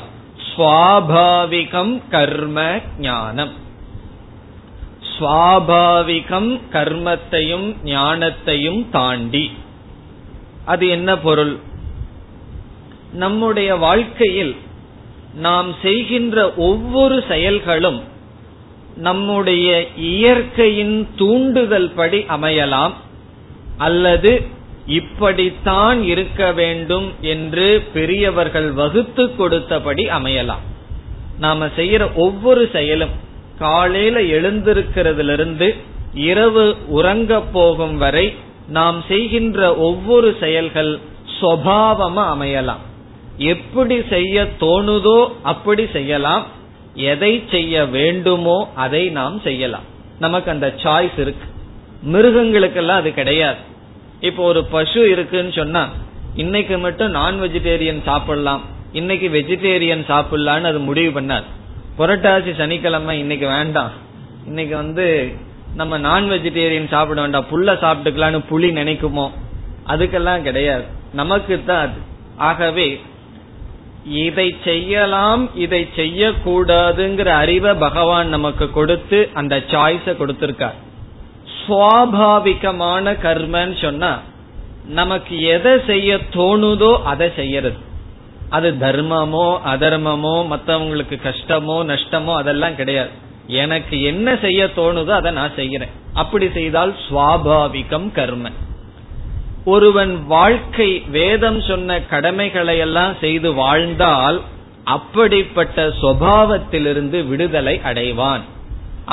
சுவாபாவிகம் 0.57 2.03
கர்ம 2.11 2.79
ஞானம். 2.99 3.53
சுவாபாவிகம் 5.19 6.61
கர்மத்தையும் 6.73 7.75
ஞானத்தையும் 7.85 8.87
தாண்டி. 8.91 9.53
அது 10.65 10.89
என்ன 10.89 11.19
பொருள்? 11.19 11.57
நம்முடைய 13.13 13.77
வாழ்க்கையில் 13.77 14.57
நாம் 15.35 15.75
செய்கின்ற 15.83 16.55
ஒவ்வொரு 16.55 17.25
செயல்களும் 17.29 18.03
நம்முடைய 18.97 19.89
இயற்கையின் 19.97 21.09
தூண்டுதல் 21.17 21.91
படி 21.91 22.19
அமையலாம் 22.19 22.93
அல்லது 23.77 24.47
இப்படித்தான் 24.87 26.03
இருக்க 26.03 26.53
வேண்டும் 26.53 27.13
என்று 27.21 27.87
பெரியவர்கள் 27.93 28.71
வகுத்து 28.71 29.25
கொடுத்தபடி 29.25 30.09
அமையலாம். 30.09 30.65
நாம 31.39 31.67
செய்யற 31.67 32.15
ஒவ்வொரு 32.15 32.69
செயலும் 32.73 33.11
காலையில 33.59 34.21
எழுந்திருக்கிறதிலிருந்து 34.21 35.77
இரவு 36.15 36.77
உறங்க 36.87 37.41
போகும் 37.41 37.99
வரை 37.99 38.35
நாம் 38.69 39.05
செய்கின்ற 39.09 39.77
ஒவ்வொரு 39.77 40.37
செயல்கள் 40.41 40.99
சுவாவமா 41.41 42.25
அமையலாம். 42.35 42.83
எப்படி 43.37 44.03
செய்ய 44.09 44.47
தோணுதோ 44.61 45.29
அப்படி 45.43 45.87
செய்யலாம். 45.93 46.47
எதை 46.95 47.45
செய்ய 47.51 47.85
வேண்டுமோ 47.85 48.73
அதை 48.75 49.09
நாம் 49.09 49.41
செய்யலாம். 49.41 49.83
நமக்கு 50.19 50.51
அந்த 50.51 50.75
சாய்ஸ் 50.83 51.19
இருக்கு. 51.19 51.49
மிருகங்களுக்கெல்லாம் 52.13 52.99
அது 52.99 53.15
கிடையாது. 53.15 53.75
இப்போ 54.21 54.43
ஒரு 54.43 54.65
பசு 54.65 55.11
இருக்குன்னு 55.11 55.53
சொன்னா 55.53 55.89
இன்னைக்கு 56.35 56.79
மட்டும் 56.79 57.11
நான் 57.11 57.43
வெஜிடேரியன் 57.43 58.03
சாப்பிடலாம். 58.03 58.63
இன்னைக்கு 58.93 59.29
வெஜிடேரியன் 59.29 60.05
சாப்பிடலான்னு 60.09 60.63
அது 60.63 60.79
முடிவு 60.79 61.21
பண்ணாது 61.21 61.43
புரட்டாசி 61.99 62.57
சனிக்கிழமை 62.57 63.19
இன்னைக்கு 63.19 63.47
வேண்டாம். 63.47 63.91
இன்னைக்கு 64.47 64.77
வந்து 64.77 65.33
நம்ம 65.75 65.99
நான் 65.99 66.31
வெஜிடேரியன் 66.31 66.89
சாப்பிட 66.89 67.21
வேண்டாம். 67.21 67.47
புல்ல 67.53 67.73
சாப்பிட்டுக்கலான்னு 67.73 68.41
புளி 68.51 68.71
நினைக்குமோ? 68.73 69.31
அதுக்கெல்லாம் 69.87 70.43
கிடையாது. 70.43 70.85
நமக்கு 71.13 71.65
தான் 71.65 71.81
அது. 71.81 72.01
ஆகவே 72.37 73.01
இதை 74.05 74.57
செய்யலாம் 74.65 75.51
இதை 75.55 75.89
செய்யக்கூடாதுங்கிற 75.97 77.27
அறிவை 77.27 77.75
பகவான் 77.75 78.29
நமக்கு 78.29 78.71
கொடுத்து 78.71 79.31
அந்த 79.33 79.57
சாய்ஸ 79.57 80.07
கொடுத்திருக்கார். 80.07 80.75
சுவாபாவிகமான 81.67 83.13
கர்மன்னு 83.27 83.77
சொன்னா 83.81 84.13
நமக்கு 84.99 85.37
எதை 85.55 85.75
செய்ய 85.87 86.19
தோணுதோ 86.35 86.91
அதை 87.13 87.29
செய்யறது. 87.37 87.79
அது 88.57 88.69
தர்மமோ 88.81 89.47
அதர்மமோ 89.73 90.35
மத்தவங்களுக்கு 90.53 91.17
கஷ்டமோ 91.29 91.79
நஷ்டமோ 91.93 92.35
அதெல்லாம் 92.43 92.77
கிடையாது. 92.81 93.13
எனக்கு 93.63 93.97
என்ன 94.03 94.37
செய்ய 94.45 94.61
தோணுதோ 94.77 95.13
அதை 95.21 95.33
நான் 95.33 95.57
செய்யறேன் 95.57 95.95
அப்படி 96.13 96.47
செய்தால் 96.59 96.93
சுவாபாவிகம் 97.07 98.09
கர்ம. 98.13 98.51
ஒருவன் 99.75 100.13
வாழ்க்கை 100.27 100.91
வேதம் 101.11 101.61
சொன்ன 101.69 101.99
கடமைகளை 102.13 102.77
எல்லாம் 102.79 103.15
செய்து 103.21 103.49
வாழ்ந்தால் 103.53 104.39
அப்படிப்பட்ட 104.97 105.87
சுவாவத்திலிருந்து 106.03 107.21
விடுதலை 107.29 107.77
அடைவான். 107.85 108.45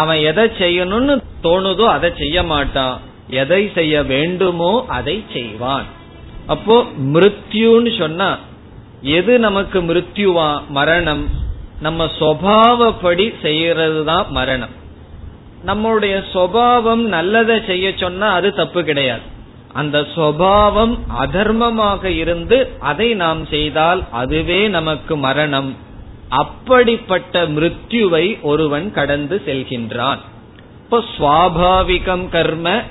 அவன் 0.02 0.20
எதை 0.30 0.46
செய்யணும்னு 0.60 1.16
தோணுதோ 1.44 1.82
அதை 1.82 2.12
செய்ய 2.18 2.44
மாட்டான். 2.44 3.00
எதை 3.28 3.72
செய்ய 3.76 4.04
வேண்டுமோ 4.04 4.86
அதை 4.88 5.24
செய்வான். 5.34 5.86
அப்போ 6.48 6.86
மிருத்யுன்னு 7.14 7.98
சொன்னா 7.98 8.38
எது 9.02 9.40
நமக்கு 9.40 9.82
மிருத்யுவா? 9.82 10.62
மரணம். 10.70 11.30
நம்ம 11.82 12.10
சுவாவப்படி 12.20 13.34
செய்யறது 13.42 14.06
தான் 14.06 14.26
மரணம். 14.30 14.82
நம்மளுடைய 15.66 16.24
சுவாவம் 16.34 17.04
நல்லதை 17.16 17.62
செய்ய 17.66 17.94
சொன்னா 17.96 18.34
அது 18.34 18.54
தப்பு 18.54 18.84
கிடையாது. 18.84 19.22
அந்த 19.74 20.00
சுவாவம் 20.16 20.98
அதர்மமாக 21.22 22.04
இருந்து 22.04 22.70
அதை 22.80 23.14
நாம் 23.14 23.46
செய்தால் 23.46 24.04
அதுவே 24.12 24.68
நமக்கு 24.68 25.18
மரணம். 25.18 25.76
அப்படிப்பட்ட 26.30 27.48
மிருத்யுவை 27.48 28.42
ஒருவன் 28.42 28.92
கடந்து 28.92 29.42
செல்கின்றான். 29.46 30.20
இப்போ 30.84 31.04
சுவாபாவிகம் 31.18 32.30
கர்ம 32.30 32.82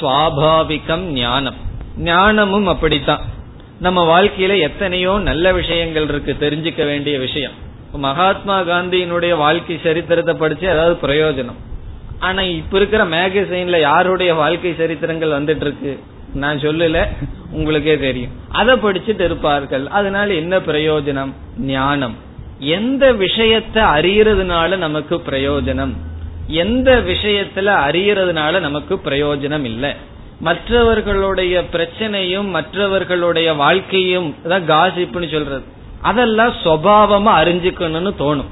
சுவாபாவிகம் 0.00 1.04
ஞானம். 1.18 1.54
ஞானமும் 1.98 2.66
அப்படித்தான். 2.66 3.20
நம்ம 3.80 4.00
வாழ்க்கையில 4.12 4.60
எத்தனையோ 4.60 5.18
நல்ல 5.18 5.52
விஷயங்கள் 5.52 6.08
இருக்கு 6.08 6.36
தெரிஞ்சுக்க 6.40 6.84
வேண்டிய 6.84 7.18
விஷயம். 7.18 7.52
மகாத்மா 7.92 8.60
காந்தியினுடைய 8.60 9.36
வாழ்க்கை 9.36 9.78
சரித்திரத்தை 9.82 10.34
படிச்சு 10.34 10.70
அதாவது 10.70 10.94
பிரயோஜனம். 11.02 11.60
ஆனா 12.18 12.42
இப்ப 12.42 12.76
இருக்கிற 12.76 13.04
மேகசைன்ல 13.04 13.80
யாருடைய 13.80 14.34
வாழ்க்கை 14.34 14.72
சரித்திரங்கள் 14.72 15.36
வந்துட்டு 15.38 15.64
இருக்கு 15.66 16.00
நான் 16.34 16.58
சொல்லல 16.58 17.06
உங்களுக்கே 17.50 17.98
தெரியும். 17.98 18.30
அதை 18.50 18.74
படிச்சுட்டு 18.74 19.20
இருப்பார்கள். 19.20 19.86
அதனால 19.86 20.34
என்ன 20.34 20.58
பிரயோஜனம்? 20.58 21.32
ஞானம். 21.58 22.16
எந்த 22.58 23.12
விஷயத்தை 23.12 23.82
அறியறதுனால 23.82 24.76
நமக்கு 24.76 25.16
பிரயோஜனம்? 25.26 25.92
எந்த 26.46 27.02
விஷயத்துல 27.06 27.74
அறியறதுனால 27.88 28.60
நமக்கு 28.60 29.00
பிரயோஜனம் 29.04 29.64
இல்லை. 29.64 29.92
மற்றவர்களுடைய 30.40 31.64
பிரச்சனையும் 31.72 32.50
மற்றவர்களுடைய 32.50 33.54
வாழ்க்கையும் 33.54 34.34
தான் 34.48 34.70
காசிப்புன்னு 34.70 35.30
சொல்றது. 35.30 35.62
அதெல்லாம் 36.00 36.52
சுவாவமா 36.64 37.44
அறிஞ்சுக்கணும்னு 37.44 38.14
தோணும். 38.18 38.48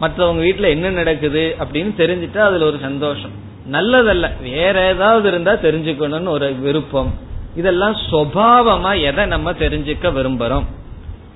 மற்றவங்க 0.00 0.40
வீட்டுல 0.40 0.68
என்ன 0.68 0.90
நடக்குது 0.90 1.56
அப்படின்னு 1.60 1.90
தெரிஞ்சுட்டா 1.98 2.38
அதுல 2.38 2.64
ஒரு 2.64 2.78
சந்தோஷம். 2.80 3.30
நல்லதல்ல. 3.72 4.30
வேற 4.42 4.86
ஏதாவது 4.86 5.28
இருந்தா 5.28 5.52
தெரிஞ்சுக்கணும்னு 5.52 6.28
ஒரு 6.28 6.54
விருப்பம். 6.54 7.14
இதெல்லாம் 7.56 7.96
சுவாவமா 8.10 9.02
எதை 9.02 9.26
நம்ம 9.26 9.52
தெரிஞ்சுக்க 9.52 10.12
விரும்புறோம்? 10.12 10.64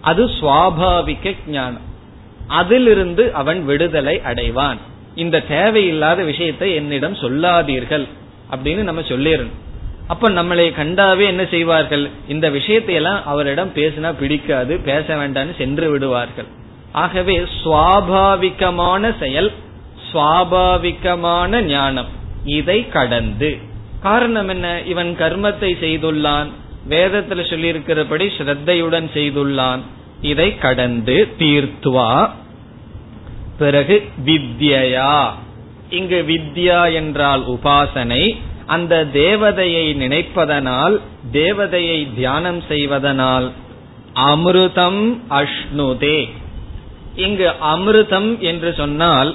அது 0.01 0.27
சுவாபாவிக 0.27 1.37
ஞானம். 1.47 1.91
அதிலிருந்து 2.47 3.35
அவன் 3.35 3.65
விடுதலை 3.65 4.21
அடைவான். 4.33 4.77
இந்த 5.14 5.40
தேவையில்லாத 5.40 6.22
விஷயத்தை 6.22 6.75
என்னிடம் 6.75 7.14
சொல்லாதீர்கள் 7.14 8.07
அப்படின்னு 8.51 8.83
நம்ம 8.83 9.01
சொல்லிடணும். 9.01 9.59
அப்ப 10.07 10.31
நம்மளை 10.31 10.66
கண்டாவே 10.79 11.27
என்ன 11.27 11.46
செய்வார்கள்? 11.46 12.11
இந்த 12.29 12.51
விஷயத்தையெல்லாம் 12.51 13.25
அவரிடம் 13.25 13.72
பேசினா 13.75 14.14
பிடிக்காது 14.18 14.77
பேச 14.79 15.16
வேண்டாம்னு 15.16 15.57
சென்று 15.57 15.90
விடுவார்கள். 15.90 16.46
ஆகவே 16.92 17.40
சுவாபாவிகமான 17.64 19.18
செயல் 19.18 19.53
சுவாபாவிகமான 20.12 21.61
ஞானம் 21.61 22.07
இதை 22.44 22.88
கடந்து. 22.88 23.59
காரணம் 24.01 24.48
என்ன? 24.48 24.83
இவன் 24.83 25.16
கர்மத்தை 25.18 25.70
செய்துள்ளான் 25.85 26.46
வேதத்துல 26.88 27.40
சொல்லியிருக்கிறபடி 27.51 28.31
ஸ்ரத்தையுடன் 28.38 29.09
செய்துள்ளான் 29.14 29.81
இதை 30.20 30.59
கடந்து 30.59 31.29
தீர்த்துவா. 31.38 32.31
பிறகு 33.59 34.09
வித்யா 34.25 35.29
இங்கு 35.91 36.25
வித்யா 36.29 36.95
என்றால் 36.95 37.49
உபாசனை. 37.49 38.37
அந்த 38.67 39.07
தேவதையை 39.12 39.97
நினைப்பதனால் 39.97 41.01
தேவதையை 41.33 42.15
தியானம் 42.15 42.62
செய்வதனால் 42.69 43.51
அமிர்தம் 44.15 45.19
அஷ்ணுதே. 45.31 46.31
இங்கு 47.17 47.53
அமிர்தம் 47.62 48.38
என்று 48.38 48.75
சொன்னால் 48.77 49.35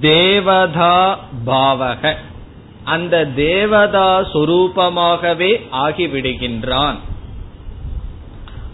தேவதா 0.00 1.18
பாவக. 1.46 2.14
அந்த 2.84 3.26
தேவதா 3.26 4.20
சொரூபமாகவே 4.20 5.60
ஆகிவிடுகின்றான். 5.72 6.96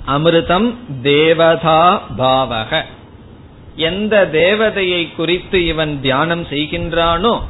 அமிர்தம் 0.07 0.75
தேவதா 1.03 2.03
பாவக. 2.19 2.85
எந்த 3.79 4.29
தேவதையை 4.33 5.15
குறித்து 5.15 5.67
இவன் 5.67 6.01
தியானம் 6.01 6.45
செய்கின்றானோ 6.45 7.41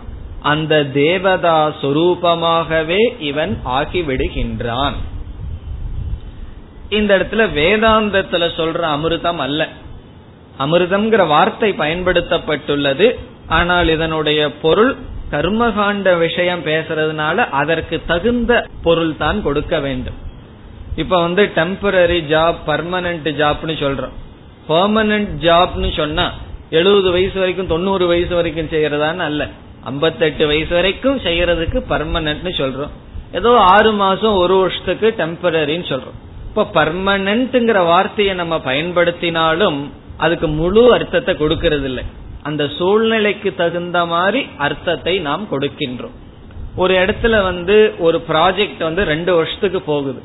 அந்த 0.43 0.85
தேவதா 0.85 1.59
சொரூபமாகவே 1.83 3.01
இவன் 3.19 3.59
ஆகிவிடுகின்றான். 3.65 4.97
இந்த 6.89 7.19
இடத்துல 7.19 7.45
வேதாந்தத்துல 7.59 8.45
சொல்ற 8.59 8.83
அமிர்தம் 8.97 9.41
அல்ல. 9.47 9.69
அமிர்தம்ங்கிற 10.59 11.27
வார்த்தை 11.27 11.71
பயன்படுத்தப்பட்டுள்ளது. 11.73 13.09
ஆனால் 13.49 13.89
இதனுடைய 13.89 14.53
பொருள் 14.53 14.97
கர்மகாண்ட 15.31 16.19
விஷயம் 16.19 16.65
பேசுறதுனால 16.65 17.37
அதற்கு 17.61 17.97
தகுந்த 18.07 18.53
பொருள் 18.83 19.17
தான் 19.17 19.43
கொடுக்க 19.43 19.81
வேண்டும். 19.81 20.19
இப்ப 20.97 21.21
வந்து 21.21 21.43
டெம்பரரி 21.55 22.21
ஜாப் 22.27 22.63
பர்மனன்ட் 22.67 23.29
ஜாப்னு 23.41 23.77
சொல்றோம். 23.85 24.17
பெர்மனன்ட் 24.69 25.35
ஜாப்னு 25.47 25.91
சொன்னா 25.97 26.27
எழுபது 26.71 27.11
வயசு 27.11 27.39
வரைக்கும் 27.39 27.67
தொண்ணூறு 27.67 28.07
வயசு 28.07 28.35
வரைக்கும் 28.35 28.73
செய்யறதான்னு 28.73 29.25
அல்ல. 29.31 29.43
ஐம்பத்தெட்டு 29.85 30.47
வயசு 30.47 30.75
வரைக்கும் 30.75 31.19
செய்யறதுக்கு 31.19 31.79
பர்மனன்ட்னு 31.91 32.53
சொல்றோம். 32.61 32.95
ஏதோ 33.33 33.51
ஆறு 33.59 33.93
மாசம் 33.93 34.37
ஒரு 34.37 34.57
வருஷத்துக்கு 34.57 35.15
டெம்பரரின்னு 35.19 35.89
சொல்றோம். 35.93 36.19
இப்ப 36.49 36.67
பர்மனன்ட்ங்கிற 36.77 37.85
வார்த்தையை 37.85 38.35
நம்ம 38.35 38.57
பயன்படுத்தினாலும் 38.57 39.79
அதுக்கு 40.17 40.49
முழு 40.61 40.83
அர்த்தத்தை 40.95 41.35
கொடுக்கறது 41.35 41.89
இல்லை 41.91 42.05
அந்த 42.43 42.69
சூழ்நிலைக்கு 42.79 43.51
தகுந்த 43.55 43.99
மாதிரி 44.07 44.41
அர்த்தத்தை 44.59 45.15
நாம் 45.19 45.45
கொடுக்கின்றோம். 45.53 46.17
ஒரு 46.77 46.95
இடத்துல 46.95 47.43
வந்து 47.43 47.77
ஒரு 47.99 48.19
ப்ராஜெக்ட் 48.29 48.83
வந்து 48.89 49.05
ரெண்டு 49.05 49.35
வருஷத்துக்கு 49.35 49.81
போகுது. 49.83 50.21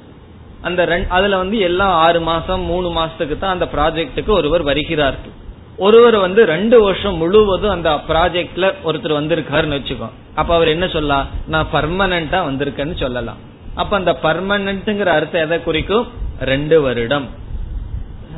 அந்த 0.68 1.06
அதுல 1.10 1.38
வந்து 1.38 1.58
எல்லாம் 1.70 1.94
ஆறு 2.06 2.20
மாசம் 2.22 2.62
மூணு 2.62 2.90
மாசத்துக்கு 3.00 3.38
தான் 3.38 3.56
அந்த 3.56 3.68
ப்ராஜெக்டுக்கு 3.76 4.32
ஒருவர் 4.40 4.64
வருகிறார்கள் 4.64 5.34
ஒருவர் 5.78 6.18
வந்து 6.18 6.42
ரெண்டு 6.46 6.78
வருஷம் 6.84 7.18
முழுவதும் 7.18 7.72
அந்த 7.72 7.92
ப்ராஜெக்ட்ல 8.10 8.66
ஒருத்தர் 8.86 9.20
வந்திருக்காருன்னு 9.20 9.78
வச்சுக்கோ. 9.78 10.10
அப்ப 10.36 10.50
அவர் 10.56 10.68
என்ன 10.68 10.88
சொல்லலாம் 10.88 11.28
நான் 11.48 11.72
பர்மனண்டா 11.74 12.40
வந்திருக்கேன்னு 12.50 12.96
சொல்லலாம். 12.96 13.40
அப்ப 13.76 13.96
அந்த 13.96 14.12
பர்மனன்ட்ங்கிற 14.24 15.10
அர்த்தம் 15.18 15.42
எதை 15.42 15.64
குறிக்கும்? 15.64 16.08
ரெண்டு 16.40 16.82
வருடம். 16.82 17.28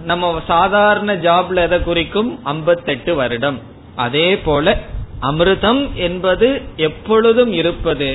நம்ம 0.03 0.41
சாதாரண 0.47 1.13
ஜாப்ல 1.15 1.63
எதை 1.67 1.83
குறிக்கும்? 1.83 2.31
ஐம்பத்தெட்டு 2.43 3.15
வருடம். 3.15 3.57
அதே 3.95 4.37
போல 4.37 4.77
அமிர்தம் 5.21 5.83
என்பது 5.93 6.61
எப்பொழுதும் 6.75 7.53
இருப்பது. 7.53 8.09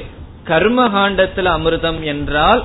கர்மகாண்டத்தில் 0.44 1.51
அமிர்தம் 1.57 2.01
என்றால் 2.03 2.62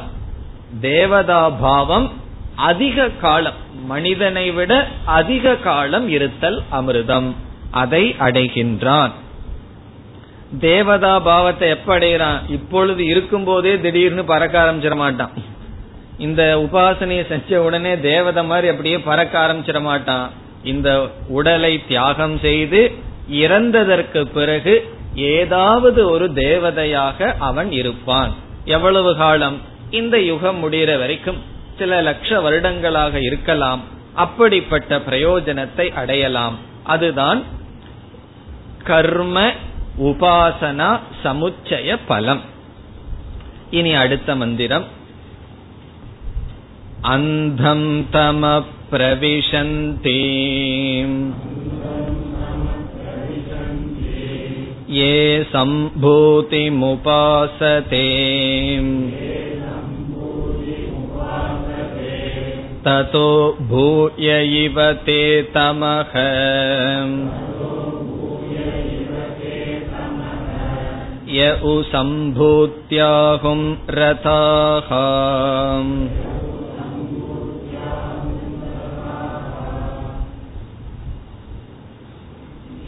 தேவதா 0.81 1.49
பாவம் 1.49 2.11
அதிக 2.55 3.09
காலம் 3.09 3.53
மனிதனை 3.85 4.51
விட 4.51 4.87
அதிக 5.05 5.55
காலம் 5.55 6.09
இருத்தல் 6.09 6.61
அமிர்தம். 6.71 7.35
அதை 7.71 8.15
அடைகின்றான். 8.19 9.11
தேவதா 10.59 11.19
பாவத்தை 11.19 11.69
எப்ப 11.69 11.93
அடைகிறான்? 11.93 12.49
இப்பொழுது 12.49 13.05
இருக்கும் 13.05 13.43
போதே 13.43 13.79
திடீர்னு 13.79 14.25
பறக்க 14.25 14.63
ஆரம்பிச்சிட 14.63 14.95
மாட்டான். 14.95 15.31
இந்த 16.17 16.67
உபாசனையை 16.71 17.27
செஞ்ச 17.27 17.61
உடனே 17.61 17.99
தேவதை 17.99 18.43
மாதிரி 18.43 18.67
அப்படியே 18.67 18.99
பறக்க 18.99 19.47
ஆரம்பிச்சிட 19.47 19.81
மாட்டான். 19.81 20.29
இந்த 20.63 21.09
உடலை 21.27 21.85
தியாகம் 21.87 22.37
செய்து 22.37 22.91
இறந்ததற்கு 23.31 24.25
பிறகு 24.25 24.97
ஏதாவது 25.15 26.09
ஒரு 26.09 26.31
தேவதையாக 26.31 27.35
அவன் 27.39 27.71
இருப்பான். 27.71 28.33
எவ்வளவு 28.65 29.15
காலம்? 29.15 29.73
இந்த 29.90 30.16
யுகம் 30.22 30.58
முடிகிற 30.62 30.92
வரைக்கும் 30.98 31.40
சில 31.78 32.00
லட்ச 32.02 32.40
வருடங்களாக 32.42 33.20
இருக்கலாம் 33.20 33.82
அப்படிப்பட்ட 34.16 34.98
பிரயோஜனத்தை 35.08 35.86
அடையலாம் 35.92 36.56
அதுதான் 36.84 37.40
கர்ம 38.84 39.38
உபாசனா 40.02 40.90
சமுச்சய 41.22 41.96
பலம் 42.06 42.42
இனி 43.70 43.92
அடுத்த 43.94 44.34
மந்திரம் 44.34 44.86
அந்தம் 47.10 47.90
தம 48.12 48.52
பிரவிசந்தி 48.92 50.20
ये 54.92 55.44
सम्भूतिमुपासते 55.52 56.60
ततो 62.84 63.28
भूय 63.70 64.28
इव 64.64 64.78
ते 65.06 65.20
तमः 65.54 66.12
य 71.34 71.50
उ 71.64 71.74
सम्भूत्याहुं 71.90 73.60
रथाः 73.98 74.88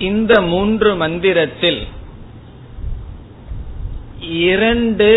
இந்த 0.09 0.33
மூன்று 0.53 0.91
மந்திரத்தில் 1.03 1.83
இரண்டு 4.47 5.09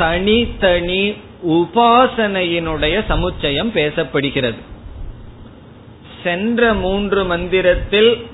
தனித்தனி 0.00 1.02
உபாசனையினுடைய 1.45 3.03
சமுச்சயம் 3.09 3.71
பேசப்படுகிறது. 3.73 4.57
சென்ற 6.23 6.73
மூன்று 6.73 7.25
மந்திரத்தில் 7.25 8.27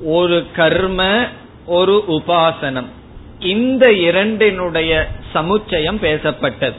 ஒரு 0.00 0.46
கர்ம 0.56 1.26
ஒரு 1.66 2.04
உபாசனம். 2.08 2.86
இந்த 3.40 3.92
இரண்டினுடைய 3.92 5.10
சமுச்சயம் 5.34 6.00
பேசப்பட்டது. 6.00 6.74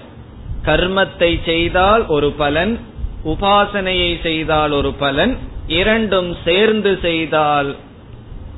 கர்மத்தை 0.65 1.39
செய்தால் 1.45 2.05
ஒரு 2.05 2.31
பலன் 2.31 2.79
உபாசனையை 3.25 4.21
செய்தால் 4.21 4.71
ஒரு 4.71 4.93
பலன் 4.93 5.37
இரண்டும் 5.67 6.35
சேர்ந்து 6.45 6.99
செய்தால் 7.01 7.75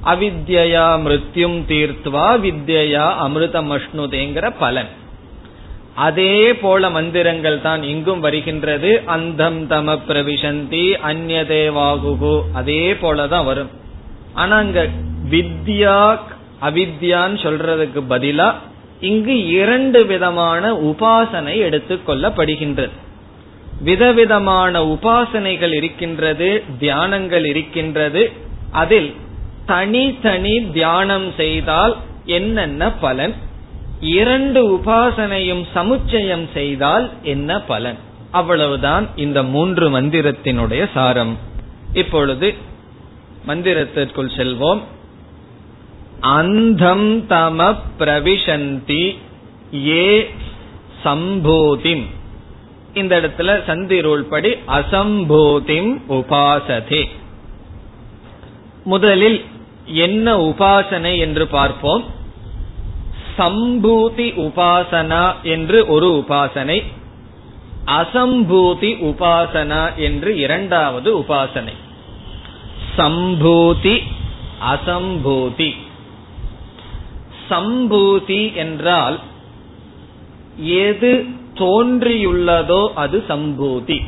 அவித்யா 0.06 0.88
மிருத்யும் 1.00 1.62
தீர்த்துவா 1.68 2.38
வித்யா 2.40 3.14
அமிர்தம் 3.28 3.80
அஷ்ணுதேங்கிற 3.80 4.54
பலன். 4.60 4.99
அதே 5.96 6.54
போல 6.54 6.90
மந்திரங்கள் 6.90 7.62
தான் 7.62 7.84
இங்கும் 7.84 8.20
வருகின்றது. 8.20 9.02
அந்தம் 9.06 9.70
தம 9.70 9.98
பிரவிசந்தி 10.08 10.96
அந்நதேவாகு 11.10 12.42
அதே 12.54 12.94
போலதான் 12.94 13.46
வரும். 13.46 13.70
ஆனா 14.34 14.58
அங்க 14.58 14.88
வித்யா 15.30 16.20
அவித்யான்னு 16.62 17.38
சொல்றதுக்கு 17.46 18.02
பதிலா 18.10 18.54
இங்கு 19.00 19.48
இரண்டு 19.48 20.06
விதமான 20.06 20.74
உபாசனை 20.74 21.56
எடுத்துக்கொள்ளப்படுகின்றது 21.68 22.90
விதவிதமான 23.82 24.84
உபாசனைகள் 24.84 25.74
இருக்கின்றது 25.74 26.64
தியானங்கள் 26.80 27.46
இருக்கின்றது. 27.46 28.32
அதில் 28.72 29.14
தனித்தனி 29.66 30.62
தியானம் 30.72 31.34
செய்தால் 31.38 31.98
என்னென்ன 32.26 32.92
பலன்? 32.92 33.36
இரண்டு 34.02 34.76
உபாசனையும் 34.76 35.66
சமுச்சயம் 35.76 36.52
செய்தால் 36.54 37.12
என்ன 37.24 37.62
பலன்? 37.62 37.98
அவ்வளவுதான் 38.32 39.08
இந்த 39.16 39.44
மூன்று 39.44 40.02
மந்திரத்தினுடைய 40.02 40.90
சாரம். 40.94 41.38
இப்பொழுது 41.94 42.56
மந்திரத்திற்குள் 43.48 44.32
செல்வோம். 44.38 44.82
அந்தம் 46.20 47.28
தம 47.28 47.76
பிரவிசந்தி 48.00 49.18
ஏ 49.74 50.30
சம்போதிம். 51.04 52.06
இந்த 52.94 53.22
இடத்துல 53.22 53.66
சந்திரூல் 53.66 54.24
படி 54.24 54.54
அசம்போதிம் 54.68 56.02
உபாசதே. 56.10 57.06
முதலில் 58.84 59.46
என்ன 59.86 60.38
உபாசனை 60.38 61.18
என்று 61.18 61.48
பார்ப்போம். 61.48 62.18
சம்பூதி 63.40 64.28
உபாசனா 64.46 65.34
என்று 65.44 65.88
ஒரு 65.88 66.26
உபாசனை 66.26 66.84
அசம்பூதி 67.86 68.90
உபாசனா 69.02 69.96
என்று 69.96 70.38
இரண்டாவது 70.38 71.20
உபாசனை. 71.20 71.74
சம்பூதி 72.98 74.04
அசம்பூதி. 74.74 75.76
சம்பூதி 77.50 78.54
என்றால் 78.54 79.20
எது 80.58 81.26
தோன்றியுள்ளதோ 81.54 82.92
அது 82.94 83.24
சம்பூதி. 83.30 84.04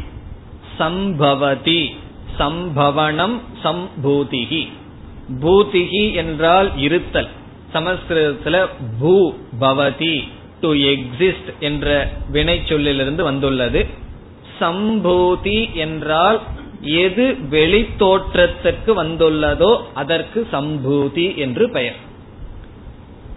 சம்பவதி 0.77 1.95
சம்பவனம் 2.39 3.37
சம்பூதிகி. 3.63 4.71
பூதிகி 5.41 6.13
என்றால் 6.13 6.77
இருத்தல். 6.77 7.29
சமஸ்கிருதத்துல 7.73 8.67
பூ 8.99 9.33
பவதி 9.59 10.27
டு 10.61 10.73
எக்ஸிஸ்ட் 10.73 11.49
என்ற 11.59 12.09
வினை 12.31 12.61
சொல்லிலிருந்து 12.65 13.23
வந்துள்ளது. 13.23 13.87
சம்பூதி 14.59 15.73
என்றால் 15.73 16.39
எது 16.81 17.37
வெளி 17.49 17.89
தோற்றத்திற்கு 17.97 19.03
வந்துள்ளதோ 19.03 19.81
அதற்கு 19.93 20.47
சம்பூதி 20.51 21.35
என்று 21.35 21.69
பெயர். 21.69 21.95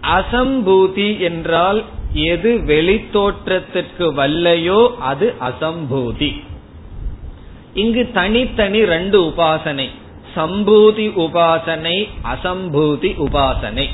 அசம்பூதி 0.01 1.19
என்றால் 1.19 1.83
எது 2.13 2.65
வெளி 2.65 2.97
தோற்றத்திற்கு 3.11 4.13
வல்லையோ 4.13 4.95
அது 4.95 5.33
அசம்பூதி. 5.41 6.41
இங்கு 7.73 8.11
தனித்தனி 8.13 8.85
ரெண்டு 8.85 9.21
உபாசனை. 9.21 9.87
சம்பூதி 10.35 11.07
உபாசனை 11.25 11.97
அசம்பூதி 12.33 13.11
உபாசனை. 13.25 13.87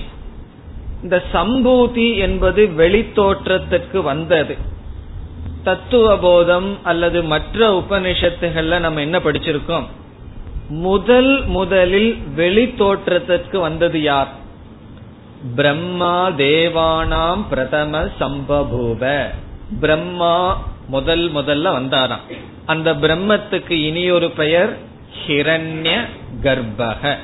இந்த 1.03 1.23
சம்பூதி 1.33 2.17
என்பது 2.17 2.65
வெளித்தோற்றத்திற்கு 2.77 4.01
வந்தது. 4.01 4.57
தத்துவ 5.63 6.17
போதம் 6.17 6.77
அல்லது 6.83 7.23
மற்ற 7.23 7.83
உபனிஷத்துகள்ல 7.83 8.79
நம்ம 8.79 9.01
என்ன 9.01 9.19
படிச்சிருக்கோம்? 9.19 9.85
முதல் 10.69 11.45
முதலில் 11.45 12.17
வெளி 12.35 12.73
தோற்றத்திற்கு 12.73 13.59
வந்தது 13.59 14.01
யார்? 14.01 14.31
பிரம்மா 15.55 16.29
தேவானாம் 16.29 17.43
பிரதம 17.49 18.07
சம்பபூப. 18.19 19.25
பிரம்மா 19.79 20.63
முதல் 20.87 21.31
முதல்ல 21.33 21.67
வந்தாராம். 21.67 22.37
அந்த 22.65 22.93
பிரம்மத்துக்கு 22.93 23.71
இனியொரு 23.71 24.31
பெயர் 24.31 24.77
ஹிரண்ய 25.27 26.05
கர்ப்பக. 26.41 27.15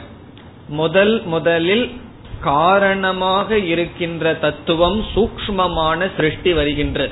முதல் 0.68 1.24
முதலில் 1.26 2.02
காரணமாக 2.41 3.58
இருக்கின்ற 3.58 4.34
தத்துவம் 4.34 5.06
சூக்மமான 5.15 6.10
சிருஷ்டி 6.15 6.54
வருகின்றது 6.54 7.12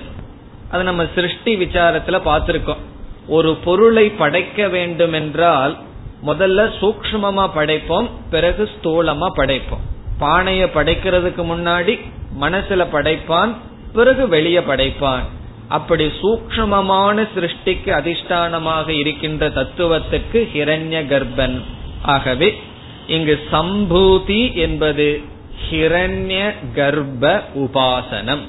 அது 0.71 0.83
நம்ம 0.83 1.05
சிருஷ்டி 1.15 1.55
விசாரத்துல 1.55 2.17
பார்த்திருக்கோம். 2.25 2.83
ஒரு 3.27 3.55
பொருளை 3.55 4.09
படைக்க 4.09 4.67
வேண்டும் 4.67 5.13
என்றால் 5.13 5.77
முதல்ல 6.25 6.71
சூக்மமா 6.79 7.49
படைப்போம் 7.55 8.09
பிறகு 8.29 8.69
ஸ்தூலமா 8.73 9.27
படைப்போம். 9.35 9.83
பானைய 10.19 10.67
படைக்கிறதுக்கு 10.73 11.43
முன்னாடி 11.53 11.99
மனசுல 12.41 12.87
படைப்பான் 12.91 13.53
பிறகு 13.93 14.27
வெளியே 14.27 14.59
படைப்பான். 14.59 15.25
அப்படி 15.67 16.11
சூக்மமான 16.21 17.27
சிருஷ்டிக்கு 17.35 17.91
அதிஷ்டானமாக 17.99 18.89
இருக்கின்ற 18.89 19.49
தத்துவத்துக்கு 19.49 20.39
ஹிரண்ய 20.53 20.99
கர்ப்பன் 21.11 21.61
ஆகவே 22.01 22.59
இங்கு 23.07 23.39
சம்பூதி 23.51 24.53
என்பது 24.53 25.21
ஹிரண்ய 25.69 26.53
கர்ப்ப 26.75 27.41
உபாசனம். 27.55 28.39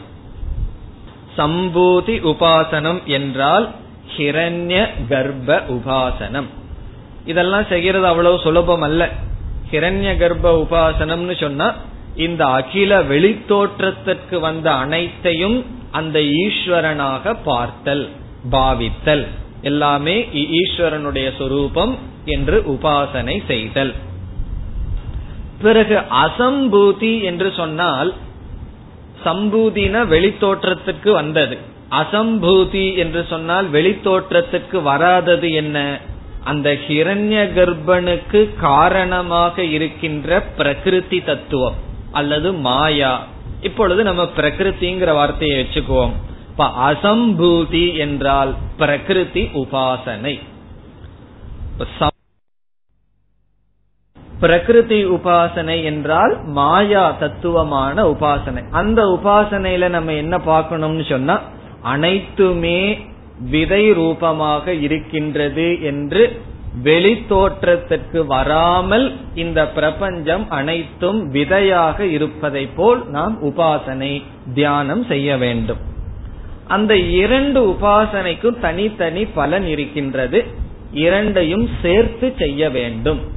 சம்பூதி 1.38 2.14
உபாசனம் 2.22 3.04
என்றால் 3.04 3.70
ஹிரண்ய 4.16 4.88
கர்ப்ப 5.08 5.62
உபாசனம். 5.68 6.46
இதெல்லாம் 7.26 7.66
செய்யறது 7.68 8.06
அவ்வளவு 8.06 8.38
சுலபம் 8.38 8.80
அல்ல. 8.80 9.10
ஹிரண்ய 9.70 10.16
கர்ப்ப 10.16 10.66
உபாசனம்னு 10.66 11.40
சொன்னா 11.40 11.74
இந்த 12.16 12.46
அகில 12.46 13.02
வெளித்தோற்றத்திற்கு 13.02 14.40
வந்த 14.40 14.72
அனைத்தையும் 14.72 15.64
அந்த 15.90 16.18
ஈஸ்வரனாக 16.20 17.36
பார்த்தல் 17.44 18.08
பாவித்தல். 18.50 19.26
எல்லாமே 19.62 20.28
ஈஸ்வரனுடைய 20.34 21.32
சொரூபம் 21.38 21.98
என்று 22.24 22.64
உபாசனை 22.68 23.42
செய்தல். 23.46 23.94
பிறகு 25.60 25.96
அசம்பூதி 25.96 27.22
என்று 27.22 27.52
சொன்னால் 27.56 28.14
சம்பூதின 29.24 30.02
வெளித்தோற்றத்துக்கு 30.06 31.10
வந்தது. 31.10 31.58
அசம்பூதி 31.90 32.96
என்று 32.96 33.26
சொன்னால் 33.28 33.70
வெளித்தோற்றத்துக்கு 33.70 34.82
வராதது 34.82 35.52
என்ன? 35.52 36.00
அந்த 36.44 36.76
ஹிரண்ய 36.88 37.36
கர்ப்பனுக்கு 37.56 38.54
காரணமாக 38.60 39.62
இருக்கின்ற 39.62 40.42
பிரகிருதி 40.56 41.24
தத்துவம் 41.24 41.74
அல்லது 42.12 42.52
மாயா. 42.52 43.24
இப்பொழுது 43.60 44.02
நம்ம 44.02 44.22
பிரகிருதிங்கிற 44.36 45.12
வார்த்தையை 45.12 45.66
வச்சுக்குவோம். 45.66 46.12
இப்ப 46.50 46.92
அசம்பூதி 46.92 47.96
என்றால் 47.96 48.54
பிரகிருதி 48.76 49.50
உபாசனை. 49.54 50.38
பிரகிருதி 54.40 55.05
உபாசனை 55.05 55.83
என்றால் 55.83 56.38
மாயா 56.44 57.11
தத்துவமான 57.18 58.05
உபாசனை. 58.05 58.62
அந்த 58.70 59.03
உபாசனையில 59.03 59.88
நம்ம 59.88 60.12
என்ன 60.12 60.38
பார்க்கணும்னு 60.38 61.05
சொன்னா 61.09 61.40
அனைத்துமே 61.83 62.99
விதை 63.51 63.92
ரூபமாக 63.92 64.72
இருக்கின்றது 64.72 65.83
என்று 65.83 66.40
வெளி 66.83 67.25
தோற்றத்திற்கு 67.29 68.27
வராமல் 68.27 69.12
இந்த 69.35 69.68
பிரபஞ்சம் 69.68 70.51
அனைத்தும் 70.51 71.31
விதையாக 71.31 72.07
இருப்பதை 72.07 72.66
போல் 72.66 73.09
நாம் 73.09 73.38
உபாசனை 73.42 74.22
தியானம் 74.55 75.05
செய்ய 75.05 75.37
வேண்டும். 75.37 75.79
அந்த 76.68 76.96
இரண்டு 76.96 77.61
உபாசனைக்கும் 77.68 78.59
தனித்தனி 78.59 79.25
பலன் 79.25 79.66
இருக்கின்றது. 79.66 80.44
இரண்டையும் 80.92 81.68
சேர்த்து 81.83 82.35
செய்ய 82.38 82.70
வேண்டும். 82.70 83.36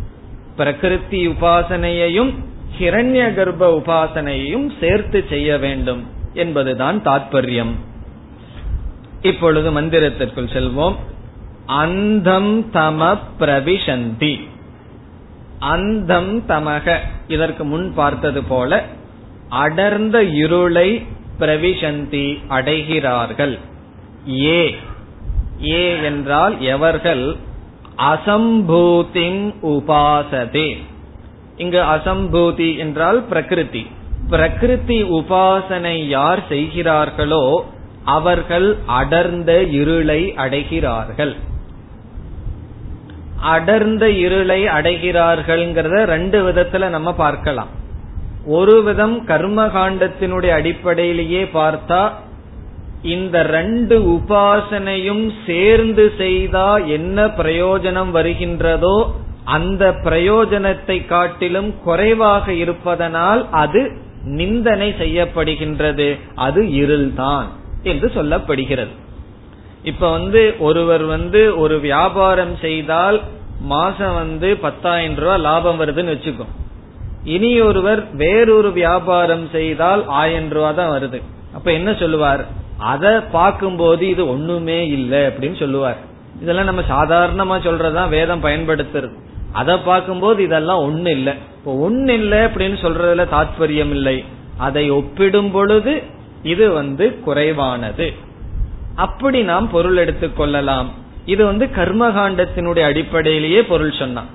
பிரகிருதி 0.60 1.28
உபாசனையையும் 1.28 2.32
ஹிரண்ய 2.80 3.34
கர்ப்ப 3.34 3.68
உபாசனையையும் 3.80 4.68
சேர்த்து 4.80 5.26
செய்ய 5.30 5.58
வேண்டும் 5.58 6.08
என்பதுதான் 6.34 7.02
தாற்பயம் 7.02 7.72
இப்பொழுது 9.22 9.82
மந்திரத்திற்குள் 9.82 10.52
செல்வோம். 10.56 10.96
அந்தம் 11.66 12.72
தம 12.74 13.18
பிரவிசந்தி 13.40 14.40
அந்தம் 15.60 16.44
தமக. 16.48 16.98
இதற்கு 17.28 17.64
முன் 17.64 17.94
பார்த்தது 17.94 18.44
போல 18.44 18.86
அடர்ந்த 19.50 20.24
இருளை 20.24 21.06
பிரவிசந்தி 21.40 22.28
அடைகிறார்கள். 22.50 23.60
ஏ. 24.30 24.76
ஏ 25.64 26.04
என்றால் 26.04 26.62
எவர்கள்? 26.62 27.36
அசம்பூதிங் 28.00 29.54
உபாசதே. 29.64 30.78
இங்கு 31.58 31.82
அசம்பூதி 31.82 32.78
என்றால் 32.78 33.24
பிரகிருதி. 33.24 33.88
பிரகிருதி 34.30 35.04
உபாசனை 35.04 36.08
யார் 36.08 36.42
செய்கிறார்களோ 36.48 37.66
அவர்கள் 38.04 38.78
அடர்ந்த 38.86 39.64
இருளை 39.64 40.34
அடைகிறார்கள். 40.38 41.36
அடர்ந்த 43.42 44.10
இருளை 44.10 44.64
அடைகிறார்கள்ங்கிறத 44.64 46.04
ரெண்டு 46.04 46.52
விதத்துல 46.52 46.88
நம்ம 46.88 47.14
பார்க்கலாம். 47.14 47.68
ஒரு 48.46 48.84
விதம் 48.84 49.26
கர்ம 49.26 49.66
காண்டத்தினுடைய 49.66 50.50
அடிப்படையிலேயே 50.50 51.44
பார்த்தா 51.44 52.12
இந்த 53.02 53.44
ரெண்டு 53.44 53.96
உபாசனையும் 54.16 55.32
சேர்ந்து 55.46 56.14
செய்தா 56.18 56.86
என்ன 56.86 57.28
பிரயோஜனம் 57.28 58.12
வருகின்றதோ 58.14 59.12
அந்த 59.44 59.92
பிரயோஜனத்தை 60.04 61.06
காட்டிலும் 61.06 61.76
குறைவாக 61.84 62.54
இருப்பதனால் 62.54 63.46
அது 63.50 63.92
நிந்தனை 64.24 64.90
செய்யப்படுகின்றது. 64.92 66.20
அது 66.36 66.62
இருள்தான் 66.62 67.48
என்று 67.84 68.12
சொல்லப்படுகிறது. 68.16 68.90
இப்ப 69.84 70.10
வந்து 70.12 70.56
ஒருவர் 70.60 71.06
வந்து 71.06 71.58
ஒரு 71.58 71.80
வியாபாரம் 71.80 72.56
செய்தால் 72.56 73.22
மாசம் 73.60 74.14
வந்து 74.14 74.58
பத்தாயிரம் 74.58 75.16
ரூபாய் 75.16 75.40
லாபம் 75.40 75.80
வருதுன்னு 75.80 76.16
வச்சுக்கோ 76.16 76.46
இனி 77.24 77.62
ஒருவர் 77.62 78.16
வேறொரு 78.16 78.72
வியாபாரம் 78.72 79.50
செய்தால் 79.52 80.08
ஆயிரம் 80.08 80.50
ரூபாய் 80.50 80.76
தான் 80.76 81.02
வருது. 81.02 81.22
அப்ப 81.54 81.72
என்ன 81.72 81.94
சொல்லுவார்? 81.94 82.68
அதை 82.80 83.20
பார்க்கும்போது 83.20 84.08
இது 84.08 84.30
ஒண்ணுமே 84.30 84.88
இல்லை 84.88 85.20
அப்படின்னு 85.20 85.60
சொல்லுவார். 85.60 85.98
இதெல்லாம் 86.42 86.66
நம்ம 86.66 86.82
சாதாரணமா 86.82 87.60
சொல்றதுதான் 87.62 88.10
வேதம் 88.10 88.44
பயன்படுத்துறது. 88.44 89.12
அதை 89.52 89.78
பார்க்கும்போது 89.78 90.44
இதெல்லாம் 90.44 90.82
ஒண்ணு 90.82 91.08
இல்லை. 91.08 91.34
இப்போ 91.58 91.90
ஒண்ணு 91.90 92.10
இல்லை 92.10 92.38
அப்படின்னு 92.38 92.78
சொல்றதுல 92.82 93.26
தாத்பரியம் 93.36 93.90
இல்லை. 93.90 94.24
அதை 94.58 94.92
ஒப்பிடும் 94.92 95.52
பொழுது 95.52 96.04
இது 96.44 96.72
வந்து 96.72 97.20
குறைவானது. 97.20 98.14
அப்படி 98.96 99.42
நாம் 99.42 99.70
பொருள் 99.70 99.96
எடுத்துக்கொள்ளலாம் 99.96 100.86
இது 101.26 101.46
வந்து 101.46 101.66
கர்மகாண்டத்தினுடைய 101.66 102.82
அடிப்படையிலேயே 102.82 103.64
பொருள் 103.64 104.00
சொன்னான். 104.00 104.30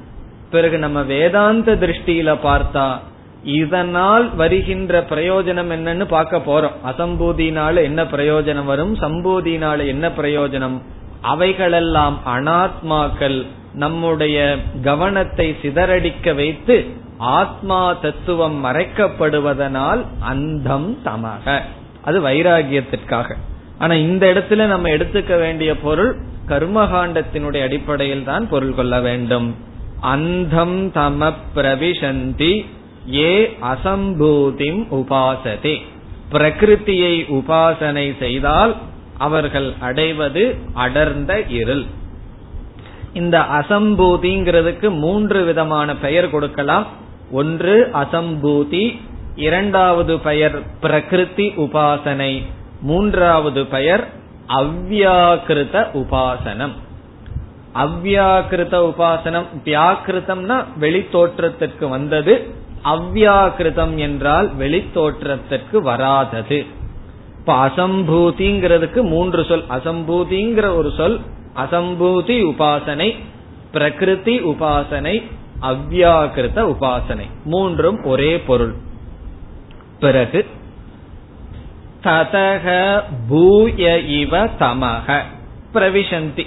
பிறகு 0.50 0.78
நம்ம 0.78 1.02
வேதாந்த 1.02 1.74
திருஷ்டியில 1.74 2.38
பார்த்தா 2.44 2.98
இதனால் 3.44 4.35
வருகின்ற 4.35 5.04
பிரயோஜனம் 5.11 5.70
என்னன்னு 5.76 6.04
பார்க்க 6.04 6.37
போறோம். 6.38 6.76
அசம்பூதினால 6.87 7.83
என்ன 7.83 8.02
பிரயோஜனம் 8.04 8.64
வரும்? 8.64 8.94
சம்பூதினால 8.94 9.87
என்ன 9.87 10.09
பிரயோஜனம்? 10.09 10.80
அவைகளெல்லாம் 11.20 12.20
அனாத்மாக்கள் 12.26 13.46
நம்முடைய 13.74 14.57
கவனத்தை 14.83 15.57
சிதறடிக்க 15.62 16.35
வைத்து 16.35 16.87
ஆத்மா 17.18 17.92
தத்துவம் 17.92 18.64
மறைக்கப்படுவதனால் 18.64 20.04
அந்தம் 20.20 20.98
தமக 21.04 21.61
அது 22.02 22.20
வைராகியத்திற்காக. 22.20 23.37
ஆனா 23.78 23.94
இந்த 23.94 24.33
இடத்துல 24.33 24.66
நம்ம 24.66 24.88
எடுத்துக்க 24.88 25.38
வேண்டிய 25.38 25.76
பொருள் 25.76 26.16
கர்மகாண்டத்தினுடைய 26.48 27.62
அடிப்படையில் 27.62 28.24
தான் 28.24 28.48
பொருள் 28.48 28.74
கொள்ள 28.74 29.00
வேண்டும். 29.00 29.54
அந்தம் 30.00 30.92
தம 30.92 31.33
பிரவிசந்தி 31.54 32.64
ஏ 33.12 33.56
அசம்பூதிம் 33.62 34.86
உபாசதே. 34.90 35.82
பிரகிருத்தியை 36.32 37.14
உபாசனை 37.30 38.18
செய்தால் 38.18 38.76
அவர்கள் 39.18 39.72
அடைவது 39.80 40.56
அடர்ந்த 40.72 41.42
இருள். 41.42 41.84
இந்த 43.12 43.38
அசம்பூதிங்கிறதுக்கு 43.38 44.98
மூன்று 44.98 45.44
விதமான 45.44 45.96
பெயர் 45.96 46.31
கொடுக்கலாம். 46.31 46.87
ஒன்று 47.31 47.90
அசம்பூதி 47.94 49.00
இரண்டாவது 49.37 50.18
பெயர் 50.18 50.62
பிரகிருதி 50.81 51.52
உபாசனை 51.56 52.42
மூன்றாவது 52.81 53.66
பெயர் 53.66 54.08
அவ்வியாக்கிருத 54.48 55.87
உபாசனம். 55.94 56.72
அவ்வியாக்கிருத 57.74 58.92
உபாசனம் 58.92 59.46
வியாக்கிருத்தம்னா 59.64 60.64
வெளித்தோற்றத்திற்கு 60.81 61.88
வந்தது. 61.88 62.62
அவ்யாகிருதம் 62.85 63.96
என்றால் 63.96 64.56
வெளித்தோற்றத்திற்கு 64.56 65.82
வராதது. 65.82 66.66
இப்ப 67.38 67.66
அசம்பூதிங்கிறதுக்கு 67.66 69.02
மூன்று 69.02 69.44
சொல். 69.44 69.64
அசம்பூதிங்கிற 69.70 70.74
ஒரு 70.74 70.92
சொல் 70.96 71.20
அசம்பூதி 71.56 72.37
உபாசனை 72.42 73.18
பிரகிருதி 73.72 74.40
உபாசனை 74.40 75.22
அவ்யாகிருத 75.62 76.74
உபாசனை. 76.74 77.30
மூன்றும் 77.44 78.04
ஒரே 78.04 78.40
பொருள். 78.40 78.74
பிறகு 80.00 80.46
ததக 82.02 83.02
பூய 83.28 83.98
இவ 83.98 84.44
தமக. 84.44 85.20
பிரவிசந்தி. 85.74 86.46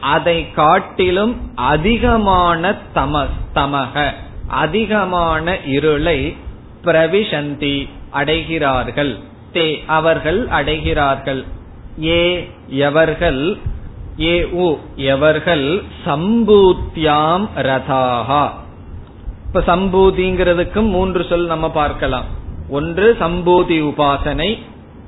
அதை 0.00 0.52
காட்டிலும் 0.52 1.36
அதிகமான 1.54 2.76
தம 2.94 3.26
தமக. 3.54 4.10
அதிகமான 4.52 5.60
இருளை 5.60 6.36
பிரவிசந்தி 6.84 7.88
அடைகிறார்கள். 8.14 9.18
தே 9.52 9.86
அவர்கள் 9.86 10.46
அடைகிறார்கள். 10.46 11.44
ஏ 12.04 12.48
எவர்கள்? 12.68 13.58
ஏ 14.20 14.44
உ 14.44 14.76
எவர்கள்? 14.96 15.82
சம்பூத்தியாம் 16.06 17.48
ரதாகா. 17.56 18.50
இப்ப 19.46 19.76
சம்பூதிங்கிறதுக்கும் 19.76 20.88
மூன்று 20.88 21.26
சொல் 21.28 21.46
நம்ம 21.46 21.70
பார்க்கலாம். 21.70 22.24
ஒன்று 22.68 23.16
சம்பூதி 23.20 23.92
உபாசனை. 23.92 24.58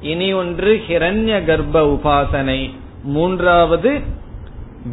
இனி 0.01 0.33
ஒன்று 0.33 0.83
ஹிரண்ய 0.89 1.45
கர்ப்ப 1.45 1.75
உபாசனை. 1.75 2.71
மூன்றாவது 3.03 4.01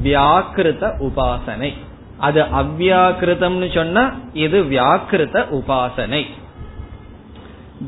வியாக்கிருத 0.03 0.93
உபாசனை. 0.99 1.73
அது 2.27 2.41
அவ்வியாக்கிருதம்னு 2.61 3.67
சொன்னா 3.75 4.03
இது 4.45 4.57
வியாக்கிருத 4.73 5.37
உபாசனை. 5.59 6.23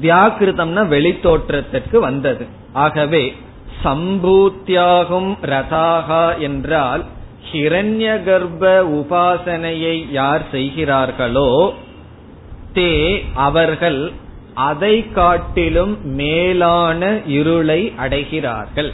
வியாக்கிருதம்னா 0.02 0.84
வெளித்தோற்றத்திற்கு 0.96 1.98
வந்தது. 2.08 2.46
ஆகவே 2.86 3.24
சம்பூத்தியாகும் 3.84 5.32
ரதாகா 5.54 6.26
என்றால் 6.48 7.04
ஹிரண்ய 7.52 8.10
கர்ப்ப 8.28 8.64
உபாசனையை 9.00 9.96
யார் 10.12 10.44
செய்கிறார்களோ 10.52 11.50
தே 12.76 12.92
அவர்கள் 13.48 14.02
அதை 14.70 14.96
காட்டிலும் 15.12 15.94
மேலான 16.16 17.02
இருளை 17.38 17.82
அடைகிறார்கள். 18.04 18.92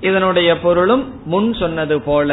இதனுடைய 0.00 0.50
பொருளும் 0.58 1.04
முன் 1.24 1.50
சொன்னது 1.54 1.96
போல 2.00 2.30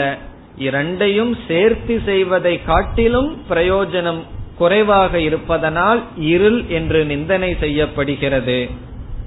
இரண்டையும் 0.57 1.37
சேர்த்து 1.47 2.01
செய்வதை 2.05 2.63
காட்டிலும் 2.63 3.41
பிரயோஜனம் 3.49 4.21
குறைவாக 4.57 5.19
இருப்பதனால் 5.19 6.03
இருள் 6.17 6.67
என்று 6.67 7.05
நிந்தனை 7.05 7.55
செய்யப்படுகிறது. 7.59 8.69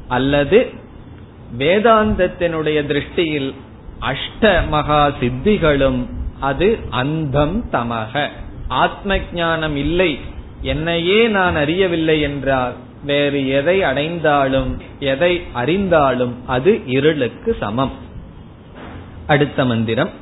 அல்லது 0.09 0.71
வேதாந்தத்தினுடைய 1.59 2.79
திருஷ்டியில் 2.87 3.55
அஷ்ட 4.01 4.69
மகா 4.69 5.13
சித்திகளும் 5.21 6.07
அது 6.41 6.79
அந்தம் 6.91 7.65
தமக. 7.73 8.29
ஆத்ம 8.69 9.19
ஞானம் 9.33 9.77
இல்லை 9.77 10.19
என்னையே 10.63 11.29
நான் 11.29 11.57
அறியவில்லை 11.57 12.21
என்றால் 12.21 12.73
வேறு 13.05 13.49
எதை 13.49 13.83
அடைந்தாலும் 13.83 14.81
எதை 14.99 15.43
அறிந்தாலும் 15.55 16.33
அது 16.47 16.81
இருளுக்கு 16.87 17.57
சமம். 17.61 17.93
அடுத்த 19.27 19.65
மந்திரம். 19.65 20.20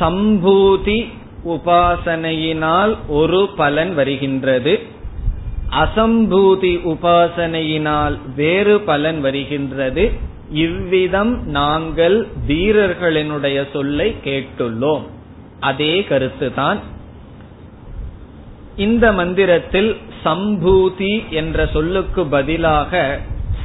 சம்பூதி 0.00 1.12
உபாசனையினால் 1.46 2.96
ஒரு 3.08 3.48
பலன் 3.56 3.94
வருகின்றது. 3.94 4.80
அசம்பூதி 5.70 6.96
உபாசனையினால் 6.96 8.18
வேறு 8.36 8.80
பலன் 8.80 9.20
வருகின்றது. 9.20 10.12
இவ்விதம் 10.50 11.46
நாங்கள் 11.46 12.26
வீரர்களினுடைய 12.48 13.66
சொல்லை 13.72 14.14
கேட்டுள்ளோம். 14.24 15.02
அதே 15.60 16.06
கருத்துதான். 16.08 16.78
இந்த 18.76 19.12
மந்திரத்தில் 19.12 19.96
சம்பூதி 20.24 21.28
என்ற 21.28 21.66
சொல்லுக்கு 21.66 22.26
பதிலாக 22.26 23.20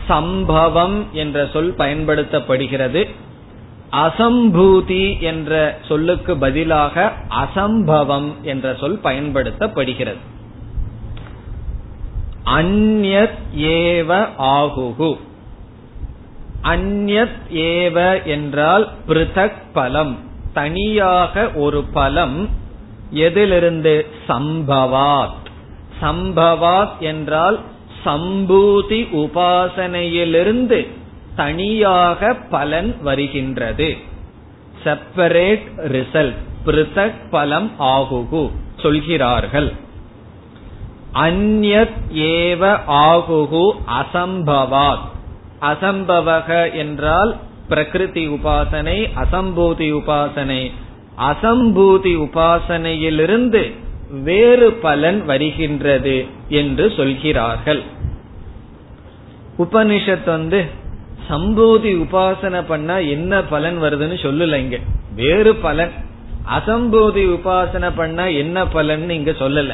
சம்பவம் 0.08 1.06
என்ற 1.14 1.50
சொல் 1.54 1.74
பயன்படுத்தப்படுகிறது. 1.78 3.08
அசம்பூதி 3.92 5.20
என்ற 5.20 5.78
சொல்லுக்கு 5.88 6.38
பதிலாக 6.38 7.14
அசம்பவம் 7.30 8.42
என்ற 8.42 8.76
சொல் 8.80 9.00
பயன்படுத்தப்படுகிறது. 9.04 10.18
அந்நத் 12.46 13.38
ஏவ 13.58 14.28
ஆகுகு. 14.40 15.18
அந்யத் 16.64 17.40
ஏவ 17.54 18.24
என்றால் 18.24 18.90
பிருதக் 19.08 19.62
பலம். 19.74 20.18
தனியாக 20.54 21.52
ஒரு 21.56 21.84
பலம் 21.84 22.50
எதிலிருந்து 23.12 24.06
சம்பவாத். 24.28 25.40
சம்பவாத் 26.02 26.98
என்றால் 27.00 27.60
சம்பூதி 28.06 29.08
உபாசனையிலிருந்து 29.14 30.88
தனியாக 31.36 32.34
பலன் 32.34 32.96
வருகின்றது. 33.02 33.98
செப்பரேட் 34.84 35.64
ரிசல்ட் 35.78 36.36
பிருத்தக் 36.66 37.30
பலம் 37.30 37.72
ஆகுகு 37.80 38.52
சொல்கிறார்கள். 38.78 39.74
அந்யத் 41.14 41.98
ஏவ 42.14 42.80
ஆகுகு 42.88 43.72
அசம்பவாத். 44.02 45.10
அசம்பவக 45.62 46.74
என்றால் 46.74 47.36
பிரகிருதி 47.70 48.28
உபாசனை 48.28 49.10
அசம்பூதி 49.16 49.92
உபாசனை. 49.94 50.72
அசம்பூதி 51.20 52.16
உபாசனையிலிருந்து 52.18 53.76
வேறு 54.22 54.72
பலன் 54.72 55.26
வருகின்றது 55.26 56.26
என்று 56.50 56.94
சொல்கிறார்கள். 56.96 57.82
உபனிஷத் 59.60 60.26
வந்து 60.26 60.80
சம்பூதி 61.30 62.06
உபாசனை 62.06 62.64
பண்ணா 62.68 62.98
என்ன 62.98 63.44
பலன் 63.44 63.82
வருதுன்னு 63.82 64.16
சொல்லல 64.24 64.56
இங்க. 64.56 64.78
வேறு 65.16 65.56
பலன். 65.56 65.92
அசம்பூதி 66.58 67.24
உபாசனை 67.30 67.92
பண்ணா 67.96 68.26
என்ன 68.26 68.68
பலன் 68.68 69.10
இங்க 69.10 69.32
சொல்லல. 69.32 69.74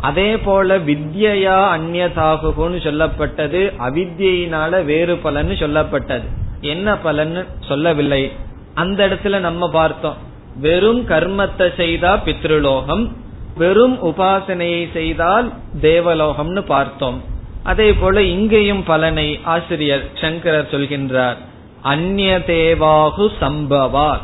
அதே 0.00 0.36
போல 0.36 0.78
வித்யா 0.78 1.78
அந்நியதாகுன்னு 1.78 2.80
சொல்லப்பட்டது 2.82 3.72
அவித்யினால 3.78 4.84
வேறு 4.84 5.16
பலன் 5.16 5.48
சொல்லப்பட்டது. 5.48 6.24
என்ன 6.60 6.98
பலன் 6.98 7.46
சொல்லவில்லை. 7.60 8.32
அந்த 8.74 9.06
இடத்துல 9.06 9.38
நம்ம 9.38 9.70
பார்த்தோம். 9.70 10.16
வெறும் 10.56 11.08
கர்மத்தை 11.08 11.74
செய்தா 11.74 12.20
பித்ருலோகம் 12.24 13.12
வெறும் 13.56 14.02
உபாசனையை 14.02 14.92
செய்தால் 14.92 15.52
தேவலோகம்னு 15.82 16.60
பார்த்தோம். 16.60 17.22
அதே 17.62 17.92
போல 17.92 18.22
இங்கேயும் 18.22 18.84
பலனை 18.84 19.40
ஆசிரியர் 19.44 20.08
சங்கரர் 20.20 20.70
சொல்கின்றார். 20.70 21.36
அந்நிய 21.82 22.42
தேவாகு 22.46 23.28
சம்பவார். 23.40 24.20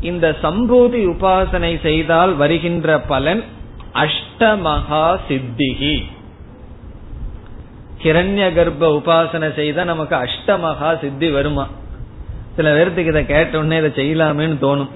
இந்த 0.00 0.36
சம்பூதி 0.42 1.00
உபாசனை 1.12 1.80
செய்தால் 1.80 2.34
வருகின்ற 2.34 3.00
பலன் 3.00 3.42
அஷ்டமகா 3.94 5.18
சித்திகி. 5.28 6.04
கிரண்ய 8.02 8.54
கர்ப்ப 8.54 8.90
உபாசனை 8.96 9.54
செய்தா 9.54 9.84
நமக்கு 9.84 10.16
அஷ்டமகா 10.16 11.00
சித்தி 11.00 11.30
வருமா? 11.30 11.68
சில 12.56 12.74
பேர்த்துக்கு 12.74 13.06
இதை 13.06 13.26
கேட்ட 13.26 13.58
உடனே 13.58 13.76
இதை 13.76 13.90
செய்யலாமேன்னு 13.90 14.58
தோணும். 14.60 14.88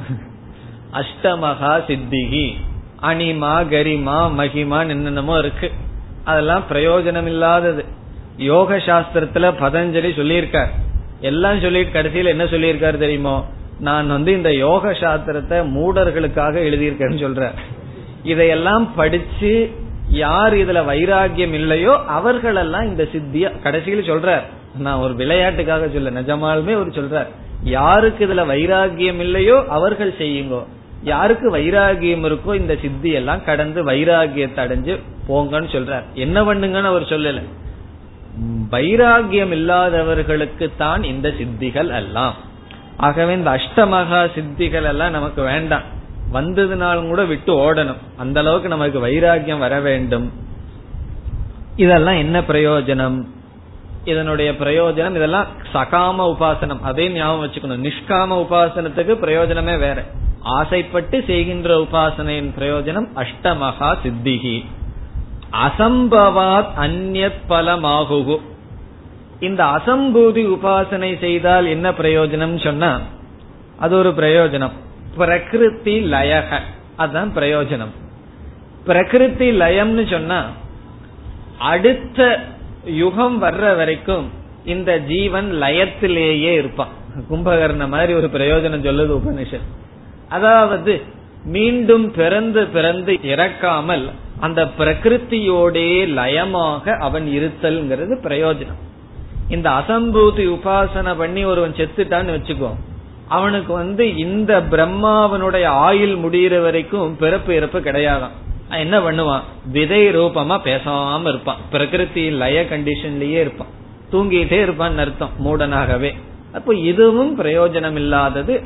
அஷ்டமகா 0.93 1.73
சித்திகி. 1.87 2.57
அனிமா 3.03 3.55
கரிமா 3.73 4.19
மகிமான்னு 4.39 4.89
என்னென்னமோ 4.89 5.39
இருக்கு. 5.39 5.73
அதெல்லாம் 6.25 6.65
பிரயோஜனம் 6.73 7.27
இல்லாதது 7.27 7.85
யோக 8.37 8.77
சாஸ்திரத்துல 8.77 9.47
பதஞ்சலி 9.61 10.11
சொல்லியிருக்கார். 10.17 10.69
எல்லாம் 11.21 11.61
சொல்லிட்டு 11.61 11.93
கடைசியில் 11.93 12.27
என்ன 12.27 12.45
சொல்லியிருக்காரு 12.45 12.99
தெரியுமோ? 12.99 13.45
நான் 13.81 14.09
வந்து 14.09 14.33
இந்த 14.33 14.55
யோக 14.55 14.93
சாஸ்திரத்தை 14.93 15.59
மூடர்களுக்காக 15.77 16.55
எழுதியிருக்கேன்னு 16.67 17.23
சொல்ற 17.25 17.51
இதையெல்லாம் 18.23 18.95
படிச்சு 18.95 19.71
யார் 20.09 20.55
இதுல 20.55 20.81
வைராகியம் 20.87 21.53
இல்லையோ 21.53 22.01
அவர்களெல்லாம் 22.07 22.87
இந்த 22.87 23.09
சித்திய 23.13 23.51
கடைசியில் 23.51 24.09
சொல்றார். 24.11 24.43
நான் 24.79 24.99
ஒரு 24.99 25.15
விளையாட்டுக்காக 25.15 25.89
சொல்ல 25.89 26.11
நிஜமாலுமே 26.11 26.75
ஒரு 26.75 26.91
சொல்றார். 26.95 27.27
யாருக்கு 27.63 28.27
இதுல 28.27 28.45
வைராகியம் 28.47 29.21
இல்லையோ 29.21 29.65
அவர்கள் 29.69 30.15
செய்யுங்கோ. 30.19 30.65
யாருக்கு 31.03 31.57
வைராகியம் 31.57 32.25
இருக்கோ 32.25 32.55
இந்த 32.55 32.77
சித்தி 32.83 33.11
எல்லாம் 33.11 33.45
கடந்து 33.45 33.85
வைராகியத்தை 33.85 34.61
அடைஞ்சு 34.67 35.01
போங்கன்னு 35.31 35.73
சொல்றார். 35.75 36.05
என்ன 36.15 36.43
பண்ணுங்கன்னு 36.43 36.83
அவர் 36.83 37.03
சொல்லல. 37.03 37.43
வைராகியம் 38.71 39.51
இல்லாதவர்களுக்கு 39.51 40.73
தான் 40.79 41.03
இந்த 41.05 41.29
சித்திகள் 41.29 41.95
எல்லாம். 41.95 42.35
ஆகவே 42.97 43.35
இந்த 43.35 43.51
அஷ்டமகா 43.51 44.31
சித்திகள் 44.35 44.83
எல்லாம் 44.83 45.11
நமக்கு 45.11 45.43
வேண்டாம். 45.43 45.83
வந்ததுனாலும் 46.33 47.09
கூட 47.09 47.25
விட்டு 47.25 47.55
ஓடணும். 47.55 47.97
அந்த 48.17 48.41
அளவுக்கு 48.41 48.69
நமக்கு 48.69 49.07
வைராகியம் 49.07 49.59
வர 49.59 49.81
வேண்டும். 49.81 50.33
இதெல்லாம் 51.77 52.17
என்ன 52.17 52.41
பிரயோஜனம்? 52.41 53.27
இதனுடைய 54.05 54.53
பிரயோஜனம் 54.53 55.15
இதெல்லாம் 55.15 55.47
சகாம 55.75 56.35
உபாசனம். 56.35 56.81
அதே 56.81 57.11
ஞாபகம் 57.11 57.47
வச்சுக்கணும். 57.47 57.85
நிஷ்காம 57.85 58.47
உபாசனத்துக்கு 58.47 59.13
பிரயோஜனமே 59.25 59.79
வேற. 59.79 60.05
ஆசைப்பட்டு 60.41 61.25
செய்கின்ற 61.27 61.87
உபாசனையின் 61.91 62.51
பிரயோஜனம் 62.59 63.07
அஷ்டமகா 63.17 63.97
சித்திகி. 64.05 64.65
அசம்பவாத் 65.53 66.73
அந்நத் 66.81 67.41
பலமாகு 67.47 68.41
இந்த 69.41 69.65
அசம்பூதி 69.65 70.57
உபாசனை 70.57 71.19
செய்தால் 71.19 71.67
என்ன 71.67 71.91
பிரயோஜனம் 71.91 72.65
சொன்னா 72.65 73.01
அது 73.79 73.97
ஒரு 73.97 74.11
பிரயோஜனம். 74.11 74.71
பிரகிருதி 75.17 76.13
லயக 76.13 76.59
அதுதான் 76.97 77.33
பிரயோஜனம். 77.37 77.93
பிரகிருதி 78.85 79.61
லயம்னு 79.61 80.11
சொன்னா 80.11 80.45
அடுத்த 81.59 82.41
யுகம் 82.85 83.43
வர்ற 83.43 83.77
வரைக்கும் 83.77 84.31
இந்த 84.65 84.99
ஜீவன் 84.99 85.53
லயத்திலேயே 85.63 86.53
இருப்பான். 86.53 86.89
கும்பகர்ண 87.31 87.89
மாதிரி 87.89 88.15
ஒரு 88.15 88.31
பிரயோஜனம் 88.33 88.85
சொல்லுது 88.85 89.21
உபனிஷத். 89.21 89.69
அதாவது 90.29 91.03
மீண்டும் 91.45 92.13
பிறந்து 92.13 92.67
பிறந்து 92.67 93.13
இறக்காமல் 93.13 94.11
அந்த 94.41 94.65
பிரகிருத்தியோடே 94.79 95.89
லயமாக 96.19 96.99
அவன் 96.99 97.27
இருத்தல்ங்கிறது 97.27 98.15
பிரயோஜனம். 98.23 98.81
இந்த 99.49 99.71
அசம்பூதி 99.71 100.45
உபாசனை 100.47 101.17
பண்ணி 101.17 101.45
ஒருவன் 101.45 101.75
செத்துட்டான்னு 101.77 102.35
வச்சுக்கோ 102.37 102.71
அவனுக்கு 103.29 103.73
வந்து 103.73 104.17
இந்த 104.17 104.61
பிரம்மாவனுடைய 104.61 105.65
ஆயுள் 105.65 106.15
முடிகிற 106.17 106.63
வரைக்கும் 106.63 107.17
பிறப்பு 107.17 107.55
இறப்பு 107.55 107.81
கிடையாதான் 107.81 108.35
என்ன 108.71 108.99
பண்ணுவான்? 108.99 109.41
விதை 109.73 110.09
ரூபமா 110.09 110.57
பேசாம 110.65 111.29
இருப்பான். 111.29 111.57
பிரகிருதி 111.71 112.31
லய 112.31 112.67
கண்டிஷன்லயே 112.71 113.41
இருப்பான். 113.41 113.69
தூங்கிட்டே 114.13 114.61
இருப்பான் 114.63 114.99
அர்த்தம் 114.99 115.31
மூடனாகவே. 115.45 116.15
அப்போ 116.53 116.75
இதுவும் 116.75 117.39
பிரயோஜனம் 117.41 117.95
இல்லாதது 117.95 118.63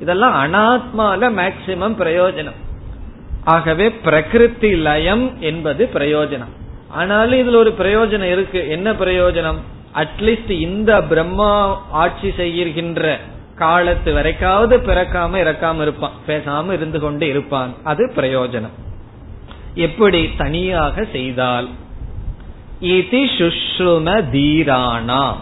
இதெல்லாம் 0.00 0.36
அனாத்மால 0.44 1.30
மேக்சிமம் 1.40 1.98
பிரயோஜனம். 2.00 2.58
ஆகவே 3.48 3.90
பிரகிருதி 3.90 4.70
லயம் 4.76 5.40
என்பது 5.40 5.88
பிரயோஜனம். 5.94 6.54
ஆனாலும் 6.88 7.38
இதுல 7.38 7.56
ஒரு 7.56 7.74
பிரயோஜனம் 7.78 8.30
இருக்கு. 8.32 8.68
என்ன 8.68 8.92
பிரயோஜனம்? 8.92 9.58
அட்லீஸ்ட் 9.94 10.50
இந்த 10.50 11.02
பிரம்மா 11.02 11.52
ஆட்சி 11.90 12.32
செய்கின்ற 12.36 13.18
காலத்து 13.56 14.14
வரைக்காவது 14.14 14.76
பிறக்காம 14.88 15.32
இறக்காம 15.44 15.82
இருப்பான். 15.82 16.16
பேசாம 16.26 16.72
இருந்து 16.72 17.00
கொண்டு 17.00 17.28
இருப்பான். 17.28 17.74
அது 17.84 18.12
பிரயோஜனம். 18.16 18.76
எப்படி? 19.74 20.30
தனியாக 20.36 21.04
செய்தால். 21.12 21.68
இதி 22.82 23.22
சுஷ்ரும 23.38 24.08
தீரானா 24.32 25.34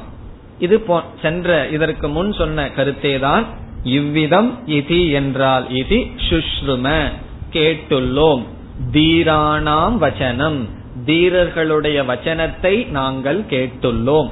இது 0.58 0.84
சென்ற 1.22 1.68
இதற்கு 1.68 2.08
முன் 2.08 2.32
சொன்ன 2.32 2.70
கருத்தே 2.70 3.18
தான் 3.18 3.46
இவ்விதம் 3.82 4.50
இதி 4.66 5.12
என்றால் 5.12 5.66
இதி 5.70 6.00
சுஷ்ரும. 6.28 7.10
கேட்டுள்ளோம். 7.56 8.44
தீராணாம் 8.92 9.96
வச்சனம். 10.00 10.68
தீரர்களுடைய 11.06 12.04
வச்சனத்தை 12.04 12.90
நாங்கள் 12.90 13.40
கேட்டுள்ளோம். 13.40 14.30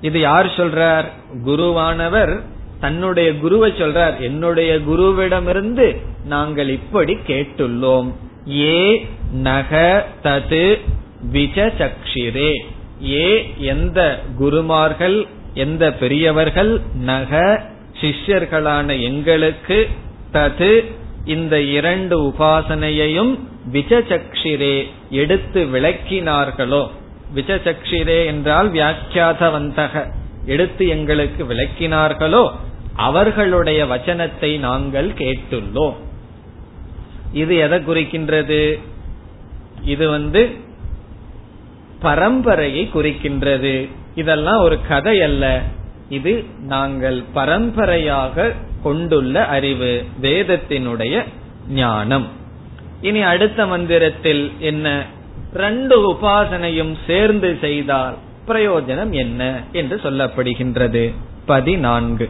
இது 0.00 0.20
யார் 0.20 0.46
சொல்றார்? 0.46 1.04
குருவானவர் 1.46 2.40
தன்னுடைய 2.80 3.38
குருவை 3.38 3.70
சொல்றார். 3.70 4.20
என்னுடைய 4.20 4.76
குருவிடமிருந்து 4.76 5.96
நாங்கள் 6.24 6.68
இப்படி 6.68 7.18
கேட்டுள்ளோம். 7.26 8.12
ஏ 8.48 9.06
நக 9.32 10.04
தது 10.22 10.80
விஜசக்ஷிரே. 11.32 12.58
ஏ 13.10 13.54
எந்த 13.58 14.22
குருமார்கள் 14.36 15.26
எந்த 15.54 15.92
பெரியவர்கள் 15.92 16.80
நக 16.94 17.62
சிஷ்யர்களான 18.00 19.02
எங்களுக்கு 19.02 19.88
தது 20.32 20.84
இந்த 21.24 21.60
இரண்டு 21.60 22.22
உபாசனையையும் 22.22 23.38
விஜசக்ஷிரே 23.72 24.86
எடுத்து 25.10 25.64
விளக்கினார்களோ? 25.64 26.90
விஜசக்ஷிரே 27.34 28.24
என்றால் 28.24 28.72
வியாக்கியாதவந்தக. 28.72 30.12
எடுத்து 30.46 30.88
எங்களுக்கு 30.88 31.44
விளக்கினார்களோ? 31.44 32.50
அவர்களுடைய 32.96 33.84
வச்சனத்தை 33.84 34.58
நாங்கள் 34.58 35.10
கேட்டுள்ளோம். 35.10 35.94
இது 37.32 37.56
எதை 37.56 37.78
குறிக்கின்றது? 37.78 38.78
இது 39.84 40.08
வந்து 40.08 40.50
பரம்பரையை 42.02 42.88
குறிக்கின்றது. 42.94 43.88
இதெல்லாம் 44.14 44.60
ஒரு 44.60 44.78
கதை 44.88 45.22
அல்ல 45.22 45.62
இது 46.08 46.44
நாங்கள் 46.60 47.22
பரம்பரையாக 47.32 48.54
கொண்டுள்ள 48.83 49.35
அறிவு 49.47 49.91
வேதத்தினுடைய 50.21 51.15
ஞானம் 51.79 52.27
இனி 53.01 53.21
அடுத்த 53.25 53.59
மந்திரத்தில் 53.65 54.43
என்ன 54.61 54.87
ரெண்டு 55.55 55.95
உபாசனையும் 56.11 56.93
சேர்ந்து 57.07 57.49
செய்தால் 57.61 58.17
பிரயோஜனம் 58.47 59.13
என்ன 59.23 59.41
என்று 59.71 59.95
சொல்லப்படுகின்றது 60.03 61.03
பதினான்கு 61.45 62.27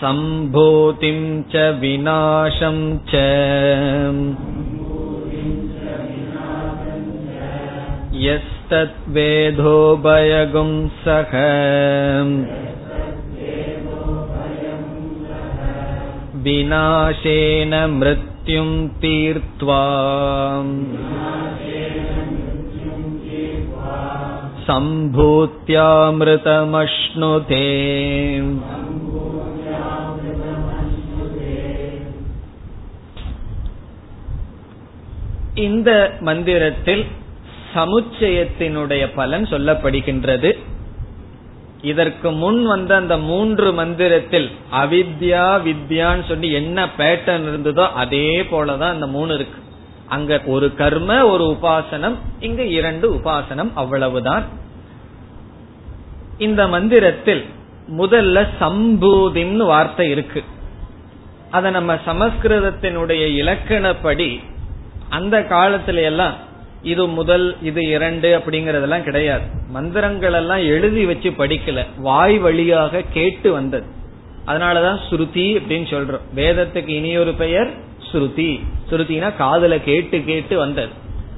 சம்போதிம் 0.00 1.28
ச 1.52 1.64
விநாசம் 1.80 2.84
ச 3.10 3.22
यस्तद्वेदोभयगुं 9.50 10.72
सः 11.02 11.32
विनाशेन 16.42 17.74
मृत्युं 17.98 18.88
तीर्त्वा 19.00 19.82
सम्भूत्यामृतमश्नुते 24.68 27.64
இந்த 35.54 36.18
மந்திரத்தில் 36.20 37.06
சமுச்சயத்தினுடைய 37.74 39.14
பலன் 39.14 39.44
சொல்லப்படுகின்றது 39.44 40.58
இதற்கு 41.83 42.31
முன் 42.31 42.59
வந்த 42.65 42.95
அந்த 42.95 43.15
மூன்று 43.17 43.73
மந்திரத்தில் 43.73 44.49
அவித்யா 44.71 45.47
வித்யான்னு 45.67 46.23
சொல்லி 46.27 46.49
என்ன 46.51 46.85
பேட்டர்ன் 46.97 47.45
இருந்ததோ 47.49 47.85
அதே 47.93 48.41
போலதான் 48.41 48.93
அந்த 48.95 49.07
மூணு 49.07 49.33
இருக்கு. 49.33 49.59
அங்க 50.07 50.41
ஒரு 50.45 50.67
கர்ம 50.75 51.25
ஒரு 51.25 51.45
உபாசனம் 51.45 52.15
இங்க 52.39 52.63
இரண்டு 52.77 53.07
உபாசனம் 53.13 53.71
அவ்வளவுதான். 53.73 54.45
இந்த 56.37 56.61
மந்திரத்தில் 56.67 57.43
முதல்ல 57.97 58.47
சம்பூதின்னு 58.61 59.65
வார்த்தை 59.65 60.09
இருக்கு. 60.09 60.43
அத 61.51 61.69
நம்ம 61.69 61.93
சமஸ்கிருதத்தினுடைய 62.05 63.23
இலக்கணப்படி 63.41 64.29
அந்த 65.09 65.35
காலத்துல 65.39 66.01
எல்லாம் 66.11 66.35
இது 66.83 67.07
முதல் 67.07 67.57
இது 67.61 67.87
இரண்டு 67.87 68.37
அப்படிங்கறதெல்லாம் 68.37 69.03
கிடையாது. 69.03 69.43
மந்திரங்கள் 69.69 70.33
எல்லாம் 70.33 70.57
எழுதி 70.57 71.05
வச்சு 71.05 71.29
படிக்கல. 71.29 71.85
வாய் 71.97 72.37
வழியாக 72.37 73.01
கேட்டு 73.13 73.51
வந்தது. 73.51 73.85
அதனாலதான் 74.47 74.99
ஸ்ருதி 75.09 75.59
அப்படின்னு 75.59 75.87
சொல்றோம். 75.89 76.19
வேதத்துக்கு 76.35 76.87
இனியொரு 76.87 77.33
பெயர் 77.33 77.69
ஸ்ருதி. 78.11 78.59
ஸ்ருதினா 78.89 79.35
காதல 79.35 79.79
கேட்டு 79.79 80.23
கேட்டு 80.23 80.57
வந்தது. 80.57 80.91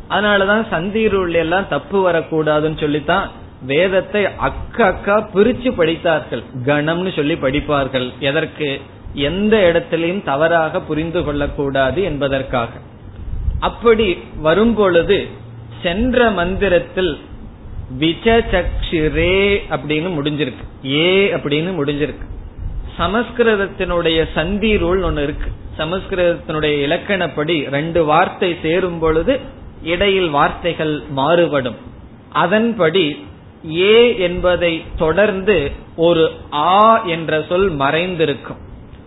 அதனாலதான் 0.09 0.65
சந்தீருள் 0.71 1.33
எல்லாம் 1.33 1.67
தப்பு 1.69 2.11
வரக்கூடாதுன்னு 2.11 2.79
சொல்லித்தான் 2.79 3.31
வேதத்தை 3.61 4.27
அக்க 4.37 4.85
அக்கா 4.85 5.29
பிரிச்சு 5.33 5.71
படித்தார்கள். 5.71 6.43
கணம்னு 6.65 7.15
சொல்லி 7.15 7.33
படிப்பார்கள். 7.33 8.13
எதற்கு? 8.19 8.81
எந்த 9.13 9.57
இடத்திலையும் 9.57 10.23
தவறாக 10.23 10.81
புரிந்து 10.81 11.23
கொள்ளக்கூடாது 11.23 12.03
என்பதற்காக. 12.03 12.69
அப்படி 13.59 14.17
வரும் 14.37 14.73
பொழுது 14.73 15.27
சென்ற 15.83 16.31
மந்திரத்தில் 16.31 17.19
விஜசக்ஷிரே 17.99 19.57
அப்படின்னு 19.69 20.09
முடிஞ்சிருக்கு. 20.17 20.87
ஏ 20.87 21.33
அப்படின்னு 21.33 21.75
முடிஞ்சிருக்கு. 21.79 22.25
சமஸ்கிருதத்தினுடைய 22.99 24.27
சந்தி 24.33 24.75
ரூல் 24.75 25.03
ஒன்னு 25.03 25.23
இருக்கு. 25.23 25.51
சமஸ்கிருதத்தினுடைய 25.77 26.81
இலக்கணப்படி 26.87 27.69
ரெண்டு 27.69 28.05
வார்த்தை 28.05 28.57
சேரும் 28.61 28.99
பொழுது 28.99 29.39
இடையில் 29.83 30.29
வார்த்தைகள் 30.29 31.03
மாறுபடும். 31.09 31.75
அதன்படி 32.31 33.25
ஏ 33.71 34.19
என்பதை 34.19 34.83
தொடர்ந்து 34.97 35.71
ஒரு 35.95 36.31
ஆ 36.53 37.05
என்ற 37.05 37.45
சொல் 37.49 37.77
மறைந்திருக்கும். 37.77 38.57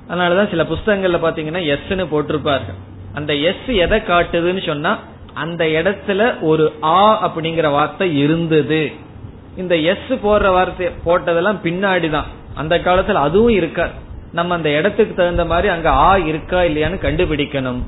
அதனாலதான் 0.08 0.50
சில 0.50 0.62
புஸ்தகங்கள்ல 0.62 1.20
பாத்தீங்கன்னா 1.20 1.76
எஸ்ன்னு 1.76 2.06
போட்டிருப்பார்கள். 2.12 2.87
அந்த 3.18 3.32
எஸ் 3.50 3.68
எதை 3.84 3.98
காட்டுதுன்னு 4.08 4.62
சொன்னா 4.66 4.92
அந்த 5.44 5.64
இடத்துல 5.78 6.20
ஒரு 6.50 6.64
ஆ 6.96 7.00
அப்படிங்கிற 7.26 7.66
வார்த்தை 7.76 8.08
இருந்தது. 8.24 8.82
இந்த 9.56 9.74
எஸ் 9.92 10.10
போடுற 10.24 10.48
வார்த்தை 10.56 10.88
போட்டதெல்லாம் 11.06 11.62
பின்னாடி 11.66 12.08
தான் 12.10 12.28
அந்த 12.54 12.74
காலத்துல 12.86 13.24
அதுவும் 13.28 13.56
இருக்காது 13.60 13.94
நம்ம 14.32 14.54
அந்த 14.54 14.70
இடத்துக்கு 14.78 15.12
தகுந்த 15.14 15.44
மாதிரி 15.44 15.68
அங்க 15.74 15.88
ஆ 16.06 16.10
இருக்கா 16.30 16.60
இல்லையான்னு 16.68 16.98
கண்டுபிடிக்கணும். 17.04 17.80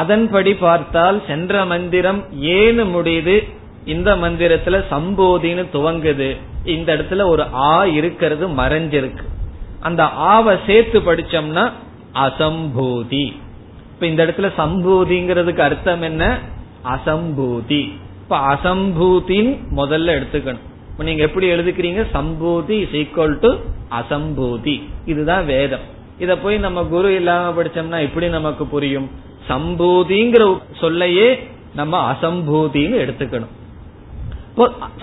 அதன்படி 0.00 0.52
பார்த்தால் 0.62 1.18
சென்ற 1.26 1.64
மந்திரம் 1.64 2.20
ஏனு 2.56 2.82
முடியுது 2.94 3.36
இந்த 3.92 4.10
மந்திரத்துல 4.22 4.78
சம்போதின்னு 4.92 5.64
துவங்குது. 5.74 6.30
இந்த 6.74 6.88
இடத்துல 6.96 7.24
ஒரு 7.32 7.44
ஆ 7.68 7.74
இருக்கிறது 7.98 8.46
மறைஞ்சிருக்கு. 8.60 9.24
அந்த 9.80 10.02
ஆவை 10.32 10.54
சேர்த்து 10.66 11.00
படிச்சோம்னா 11.00 11.64
அசம்போதி. 12.24 13.26
இப்ப 13.98 14.10
இந்த 14.10 14.24
இடத்துல 14.24 14.48
சம்பூதிங்கிறதுக்கு 14.58 15.58
அர்த்தம் 15.58 16.02
என்ன? 16.02 16.38
அசம்பூதி. 16.84 17.80
இப்ப 18.22 18.36
அசம்பூதின் 18.48 19.48
முதல்ல 19.76 20.10
எடுத்துக்கணும். 20.16 20.66
இப்ப 20.90 21.04
நீங்க 21.04 21.22
எப்படி 21.22 21.46
எழுதுக்கிறீங்க? 21.46 22.04
சம்பூதி 22.14 22.70
இஸ் 22.70 22.94
ஈக்குவல் 23.00 23.38
டு 23.38 23.50
அசம்பூதி. 23.90 24.82
இதுதான் 25.04 25.44
வேதம். 25.44 25.86
இத 26.18 26.38
போய் 26.38 26.58
நம்ம 26.58 26.84
குரு 26.84 27.14
இல்லாம 27.14 27.62
படிச்சோம்னா 27.62 28.00
எப்படி 28.00 28.28
நமக்கு 28.28 28.66
புரியும். 28.66 29.10
சம்பூதிங்கிற 29.48 30.58
சொல்லையே 30.80 31.28
நம்ம 31.74 32.12
அசம்பூதின்னு 32.12 32.96
எடுத்துக்கணும். 33.04 33.54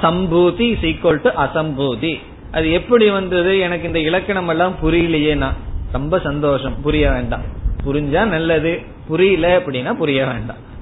சம்பூதி 0.02 0.66
இஸ் 0.72 0.86
ஈக்குவல் 0.92 1.22
டு 1.26 1.30
அசம்பூதி. 1.46 2.14
அது 2.52 2.72
எப்படி 2.72 3.10
வந்தது? 3.10 3.60
எனக்கு 3.60 3.88
இந்த 3.88 4.00
இலக்கணம் 4.00 4.48
எல்லாம் 4.48 4.76
புரியலையே 4.84 5.36
நான் 5.36 5.54
ரொம்ப 5.92 6.20
சந்தோஷம். 6.20 6.82
புரிய 6.82 7.12
வேண்டாம். 7.12 7.64
புரிஞ்சா 7.86 8.26
நல்லது. 8.26 8.82
புரியல 9.08 9.60
அப்படின்னா 9.60 9.94
புரிய 9.94 10.26
வேண்டாம். 10.26 10.74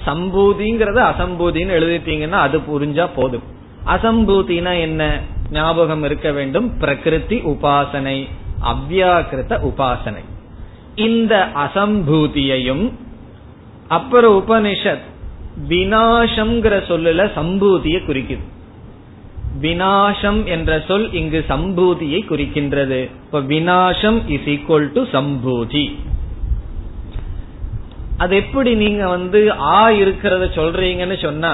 சம்பூதிங்கிறத 0.07 1.13
அசம்பூதின்னு 1.13 1.77
எழுதிட்டீங்கன்னா 1.79 2.31
அது 2.31 2.59
புரிஞ்சா 2.59 3.09
போதும். 3.15 3.43
அசம்பூதினா 3.87 4.81
என்ன? 4.81 5.21
ஞாபகம் 5.51 6.03
இருக்க 6.03 6.33
வேண்டும். 6.33 6.79
பிரகிருதி 6.79 7.37
உபாசனை. 7.37 8.29
அவ்யாக்கிருத்த 8.63 9.59
உபாசனை. 9.63 10.25
இந்த 10.95 11.49
அசம்பூதியையும் 11.55 12.93
அப்புறம் 13.89 14.45
உபனிஷத் 14.47 15.07
வினாசம்ங்கிற 15.69 16.83
சொல்லுல 16.89 17.31
சம்பூதியை 17.37 18.01
குறிக்குது. 18.07 18.45
வினாசம் 19.63 20.41
என்ற 20.55 20.71
சொல் 20.89 21.07
இங்கு 21.13 21.41
சம்பூதியை 21.49 22.21
குறிக்கின்றது. 22.31 23.01
இப்ப 23.25 23.41
வினாசம் 23.41 24.19
இஸ் 24.35 24.49
ஈக்குவல் 24.55 24.89
டு 24.97 25.03
சம்பூதி. 25.17 25.85
அது 28.23 28.37
எப்படி 28.37 28.71
நீங்க 28.75 29.09
வந்து 29.09 29.41
ஆ 29.75 29.91
இருக்கிறத 29.91 30.45
சொல்றீங்கன்னு 30.59 31.17
சொன்னா 31.23 31.53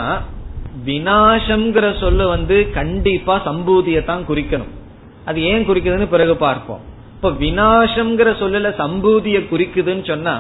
வினாசம்ங்கிற 0.86 1.86
சொல்லு 2.00 2.24
வந்து 2.28 2.56
கண்டிப்பா 2.70 3.34
சம்பூதியை 3.48 4.04
தான் 4.04 4.24
குறிக்கணும். 4.28 4.72
அது 5.24 5.38
ஏன் 5.50 5.66
குறிக்குதுன்னு 5.68 6.08
பிறகு 6.14 6.36
பார்ப்போம். 6.36 6.82
இப்ப 7.16 7.30
வினாசம்ங்கிற 7.44 8.30
சொல்லல 8.42 8.70
சம்பூதியை 8.82 9.42
குறிக்குதுன்னு 9.52 10.04
சொன்னா 10.12 10.34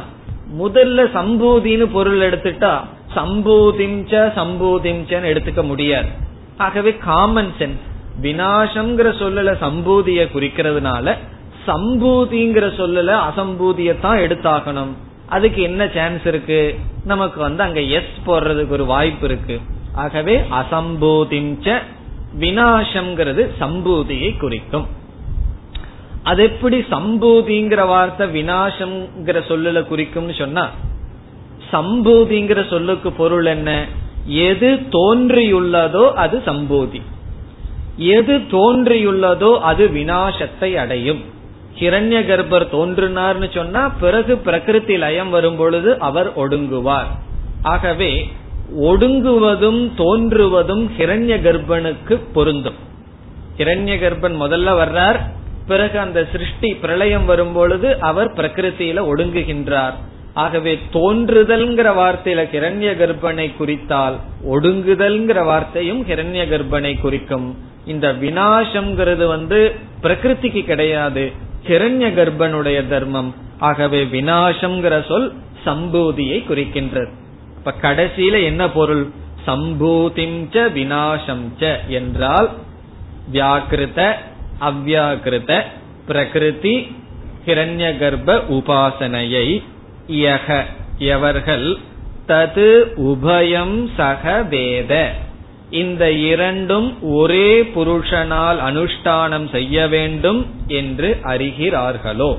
முதல்ல 0.62 1.04
சம்பூதின்னு 1.18 1.86
பொருள் 1.92 2.20
எடுத்துட்டா 2.20 2.72
சம்பூதிம்ச 3.16 4.12
சம்பூதிம்சன்னு 4.38 5.30
எடுத்துக்க 5.32 5.62
முடியாது. 5.66 6.10
ஆகவே 6.56 6.96
காமன் 6.96 7.52
சென்ஸ் 7.58 7.82
வினாசம்ங்கிற 8.22 9.08
சொல்லல 9.22 9.54
சம்பூதிய 9.60 10.26
குறிக்கிறதுனால 10.34 11.16
சம்பூதிங்கிற 11.66 12.66
சொல்லல 12.78 13.18
அசம்பூதியத்தான் 13.28 14.20
எடுத்தாகணும். 14.24 14.92
அதுக்கு 15.28 15.62
என்ன 15.62 15.88
சான்ஸ் 15.94 16.26
இருக்கு? 16.26 16.74
நமக்கு 17.04 17.40
வந்து 17.40 17.62
அங்க 17.62 17.80
எஸ் 17.80 18.16
போடுறதுக்கு 18.26 18.68
ஒரு 18.68 18.84
வாய்ப்பு 18.84 19.26
இருக்கு. 19.26 19.60
ஆகவே 19.94 20.40
அசம்பூதிஞ்ச 20.50 21.78
வினாசம்ங்கிறது 22.40 23.50
சம்பூதியை 23.60 24.38
குறிக்கும். 24.38 24.86
அது 26.22 26.42
எப்படி 26.42 26.84
சம்பூதிங்கிற 26.90 27.86
வார்த்தை 27.86 28.42
வினாசம்ங்கிற 28.42 29.40
சொல்லுல 29.48 29.84
குறிக்கும்னு 29.90 30.38
சொன்னா 30.38 30.70
சம்பூதிங்கிற 31.72 32.68
சொல்லுக்கு 32.68 33.12
பொருள் 33.12 33.46
என்ன? 33.46 33.86
எது 34.26 34.78
தோன்றியுள்ளதோ 34.90 36.12
அது 36.12 36.42
சம்பூதி. 36.46 37.02
எது 37.96 38.38
தோன்றியுள்ளதோ 38.38 39.58
அது 39.58 39.88
வினாசத்தை 39.88 40.76
அடையும். 40.76 41.20
ஹிரண்ய 41.78 42.26
கர்ப்பர் 42.26 42.74
தோன்றினார்னு 42.74 43.54
சொன்னா 43.54 43.88
பிறகு 43.88 44.36
பிரகிருதி 44.36 44.98
லயம் 44.98 45.30
வரும் 45.30 45.56
பொழுது 45.56 45.98
அவர் 45.98 46.38
ஒடுங்குவார். 46.38 47.10
ஆகவே 47.62 48.32
ஒடுங்குவதும் 48.80 49.90
தோன்றுவதும் 49.98 50.88
ஹிரண்ய 50.98 51.40
கர்ப்பனுக்கு 51.42 52.20
பொருந்தும். 52.32 52.74
ஹிரண்ய 53.58 53.98
கர்ப்பன் 53.98 54.40
முதல்ல 54.40 54.76
வர்றார் 54.80 55.20
பிறகு 55.66 55.98
அந்த 55.98 56.28
சிருஷ்டி 56.32 56.74
பிரளயம் 56.74 57.24
வரும் 57.24 57.52
பொழுது 57.52 58.00
அவர் 58.00 58.32
பிரகிருத்தியில 58.32 59.06
ஒடுங்குகின்றார். 59.14 59.92
ஆகவே 60.34 60.78
தோன்றுதல்ங்கிற 60.92 61.88
வார்த்தையில 61.98 62.42
கிரண்ய 62.54 62.90
கர்ப்பனை 63.00 63.46
குறித்தால் 63.58 64.16
ஒடுங்குதல்ங்கிற 64.50 65.44
வார்த்தையும் 65.44 66.06
கிரண்ய 66.06 66.42
கர்ப்பனை 66.52 67.00
குறிக்கும். 67.00 67.58
இந்த 67.86 68.12
வினாசம்ங்கிறது 68.12 69.26
வந்து 69.26 69.74
பிரகிருதிக்கு 70.02 70.64
கிடையாது. 70.64 71.32
கிரண்ய 71.66 72.06
கர்ப்பனுடைய 72.18 72.88
தர்மம். 72.88 73.34
ஆகவே 73.58 74.04
வினாசம்ங்கிற 74.04 75.06
சொல் 75.08 75.32
சம்பூதியை 75.66 76.38
குறிக்கின்றது. 76.48 77.12
இப்ப 77.56 77.74
கடைசியில 77.82 78.42
என்ன 78.44 78.70
பொருள்? 78.70 79.10
சம்பூதிம் 79.46 80.38
ச 80.52 80.66
வினாசம் 80.78 81.44
ச 81.60 81.72
என்றால் 81.88 82.50
வியாக்கிருத 83.32 84.12
அவ்யாக்கிருத 84.60 85.62
பிரகிருதி 86.06 86.74
கிரண்ய 87.46 87.98
கர்ப்ப 87.98 88.42
உபாசனையை 88.50 89.62
யக 90.08 90.62
எவர்கள்? 90.98 91.76
தது 92.28 92.84
உபயம் 92.96 93.88
சக 93.96 94.42
வேத. 94.42 95.12
இந்த 95.70 96.12
இரண்டும் 96.12 97.02
ஒரே 97.02 97.62
புருஷனால் 97.62 98.58
அனுஷ்டானம் 98.58 99.50
செய்ய 99.50 99.88
வேண்டும் 99.88 100.46
என்று 100.66 101.18
அறிகிறார்களோ? 101.22 102.38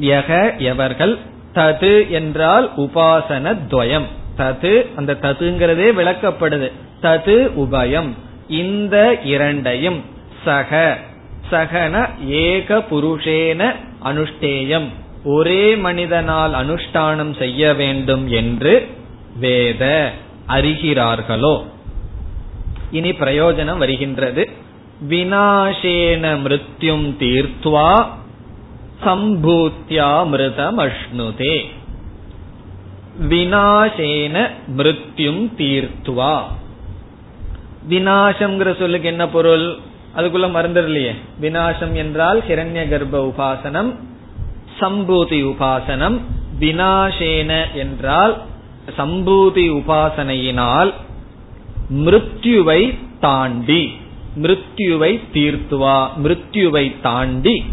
யக 0.00 0.58
எவர்கள்? 0.58 1.18
தது 1.54 2.08
என்றால் 2.08 2.70
உபாசன 2.76 3.56
துவயம். 3.70 4.06
தது 4.38 4.86
அந்த 4.96 5.16
ததுங்கிறதே 5.22 5.92
விளக்கப்படுது. 5.92 6.72
தது 7.02 7.50
உபயம். 7.56 8.08
இந்த 8.48 9.20
இரண்டையும் 9.24 10.04
சக 10.44 10.98
சகன 11.50 12.08
ஏக 12.26 12.78
புருஷேன 12.90 13.74
அனுஷ்டேயம். 14.04 14.88
ஒரே 15.24 15.76
மனிதனால் 15.76 16.52
அனுஷ்டானம் 16.52 17.38
செய்ய 17.38 17.74
வேண்டும் 17.74 18.28
என்று 18.28 18.88
வேத 19.36 20.12
அறிகிறார்களோ? 20.48 21.64
இனி 22.90 23.10
பிரயோஜனம் 23.10 23.78
வருகின்றது. 23.78 24.48
வினாசேன 25.08 26.36
மிருத்யும் 26.36 27.14
தீர்த்வா 27.18 28.06
சம்பூத்தியா 29.04 30.26
மிருதம் 30.28 30.78
அஷ்ணுதே 30.78 31.64
வினாசேன 33.28 34.50
மிருத்யும் 34.76 35.48
தீர்த்துவா 35.58 36.42
வினாசம்ங்கிற 37.88 38.78
சொல்லுக்கு 38.78 39.08
என்ன 39.08 39.28
பொருள்? 39.28 39.76
அதுக்குள்ள 40.16 40.46
மறந்துடலையே. 40.46 41.14
வினாசம் 41.40 41.92
என்றால் 41.92 42.42
ஹிரண்ய 42.48 42.88
கர்ப்ப 42.88 43.32
உபாசனம். 43.32 43.94
சம்பூதி 44.80 45.54
உபாசனம் 45.54 46.20
வினாசேன 46.60 47.72
என்றால் 47.74 48.42
சம்பூதி 48.98 49.70
உபாசனையினால் 49.70 50.92
மிருத்யுவை 51.94 52.98
தாண்டி 53.20 53.92
மிருத்யுவை 54.42 55.20
தீர்த்துவா 55.34 56.08
மிருத்யுவை 56.24 57.00
தாண்டி 57.00 57.64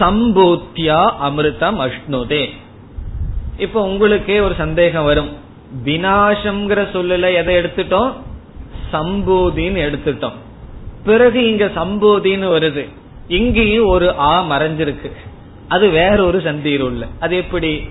சம்பூத்தியா 0.00 1.12
அமிர்தம் 1.22 1.78
அஷ்ணுதே. 1.78 2.50
இப்ப 3.58 3.82
உங்களுக்கே 3.82 4.40
ஒரு 4.40 4.54
சந்தேகம் 4.54 5.04
வரும். 5.04 5.28
வினாசம்ங்கிற 5.84 6.80
சொல்லல 6.92 7.34
எதை 7.34 7.56
எடுத்துட்டோம்? 7.56 8.12
சம்பூதின்னு 8.92 9.82
எடுத்துட்டோம். 9.88 10.32
பிறகு 11.04 11.48
இங்க 11.48 11.64
சம்பூதின்னு 11.64 12.48
வருது. 12.56 12.88
இங்கேயும் 13.28 13.86
ஒரு 13.86 14.18
ஆ 14.18 14.42
மறைஞ்சிருக்கு. 14.50 15.10
அது 15.68 15.88
வேற 15.88 16.24
ஒரு 16.24 16.38
சந்தீருள்ள 16.38 17.06
அது 17.20 17.36
எப்படி? 17.36 17.88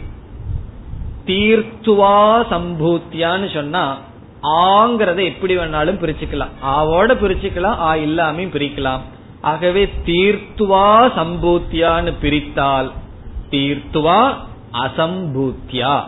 தீர்த்துவா 1.25 2.15
சம்பூத்தியான்னு 2.51 3.53
சொன்னா 3.53 3.97
ஆங்கிறத 4.43 5.23
எப்படி 5.23 5.57
வேணாலும் 5.57 5.99
பிரிச்சுக்கலாம். 6.03 6.53
ஆவோட 6.63 7.11
பிரிச்சுக்கலாம் 7.23 7.79
ஆ 7.79 7.95
இல்லாமையும் 7.95 8.55
பிரிக்கலாம். 8.55 8.99
ஆகவே 9.41 9.89
தீர்த்துவா 10.05 10.87
சம்பூத்தியான்னு 11.17 12.13
பிரித்தால் 12.21 12.91
தீர்த்துவா 13.49 14.33
அசம்பூத்தியா. 14.73 16.03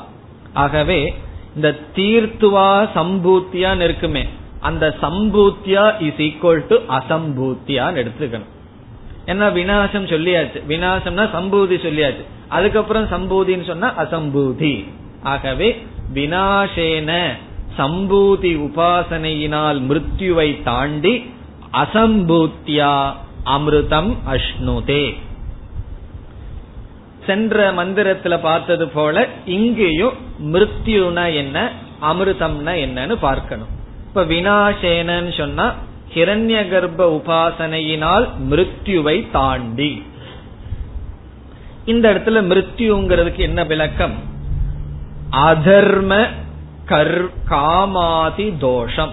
ஆகவே 0.53 1.13
இந்த 1.55 1.79
தீர்த்துவா 1.95 2.87
சம்பூத்தியான்னு 2.95 3.81
இருக்குமே 3.81 4.25
அந்த 4.59 4.95
சம்பூத்தியா 5.01 6.01
இஸ் 6.01 6.21
ஈக்குவல் 6.27 6.67
டு 6.67 6.75
அசம்பூத்தியான்னு 6.75 8.01
எடுத்துக்கணும். 8.03 8.51
ஏன்னா 9.25 9.47
வினாசம் 9.59 10.07
சொல்லியாச்சு? 10.13 10.59
வினாசம்னா 10.67 11.25
சம்பூதி 11.35 11.75
சொல்லியாச்சு. 11.85 12.23
அதுக்கப்புறம் 12.49 13.05
சம்பூதின்னு 13.05 13.65
சொன்னா 13.65 13.93
அசம்பூதி. 14.03 14.87
ஆகவே 15.23 15.85
வினாசேன 16.13 17.27
சம்பூதி 17.77 18.51
உபாசனையினால் 18.67 19.79
மிருத்யுவை 19.89 20.63
தாண்டி 20.63 21.13
அசம்பூத்தியா 21.73 23.11
அமிர்தம் 23.45 24.11
அஷ்ணுதே. 24.33 25.15
சென்ற 27.25 27.73
மந்திரத்துல 27.73 28.39
பார்த்தது 28.41 28.87
போல 28.87 29.27
இங்கேயும் 29.45 30.13
மிருத்யுனா 30.43 31.33
என்ன 31.33 31.71
அமிர்தம்னா 32.01 32.73
என்னன்னு 32.85 33.15
பார்க்கணும். 33.15 33.71
இப்ப 34.07 34.23
வினாசேனன்னு 34.23 35.37
சொன்னா 35.37 35.75
ஹிரண்ய 36.13 36.69
கர்ப்ப 36.69 37.21
உபாசனையினால் 37.21 38.29
மிருத்யுவை 38.49 39.31
தாண்டி. 39.31 40.03
இந்த 41.85 42.13
இடத்துல 42.13 42.27
மிருத்யுங்கிறதுக்கு 42.27 43.37
என்ன 43.37 43.63
விளக்கம்? 43.63 44.13
அதர்ம 45.31 46.27
கர் 46.87 47.29
காமாதி 47.49 48.57
தோஷம். 48.57 49.11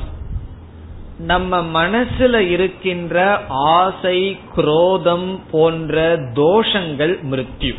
நம்ம 1.19 1.87
மனசுல 1.87 2.39
இருக்கின்ற 2.39 3.41
ஆசை 3.49 4.39
குரோதம் 4.57 5.41
போன்ற 5.51 6.17
தோஷங்கள் 6.17 7.19
மிருத்யு. 7.31 7.75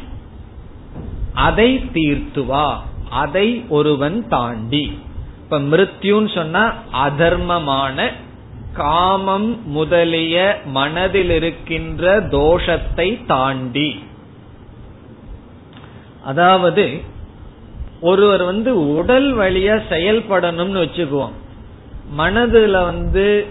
அதை 1.34 1.78
தீர்த்துவா. 1.94 2.76
அதை 3.10 3.66
ஒருவன் 3.70 4.28
தாண்டி. 4.28 5.00
இப்ப 5.44 5.60
மிருத்யுன்னு 5.60 6.36
சொன்னா 6.36 6.74
அதர்மமான 7.06 8.12
காமம் 8.74 9.70
முதலிய 9.70 10.62
மனதில் 10.66 11.30
இருக்கின்ற 11.30 12.22
தோஷத்தை 12.22 13.26
தாண்டி. 13.26 14.04
அதாவது 16.24 17.02
ஒருவர் 18.02 18.44
வந்து 18.44 18.94
உடல் 18.94 19.38
வழியா 19.38 19.82
செயல்படணும்னு 19.90 20.84
வச்சுக்குவோம். 20.84 21.32
மனதுல 22.18 22.84
வந்து 22.84 23.48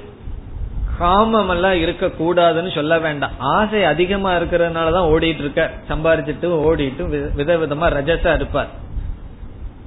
காமம் 0.98 1.48
எல்லாம் 1.48 1.74
இருக்க 1.74 2.06
கூடாதுன்னு 2.06 2.74
சொல்ல 2.74 2.98
வேண்டாம். 2.98 3.30
ஆசை 3.38 3.84
அதிகமா 3.84 4.32
இருக்கிறதுனாலதான் 4.32 5.10
ஓடிட்டு 5.12 5.38
இருக்க 5.38 5.70
சம்பாரிச்சிட்டு 5.88 6.48
ஓடிட்டு 6.66 7.30
விதவிதமா 7.36 7.86
ரஜசா 7.98 8.34
இருப்பார். 8.34 8.68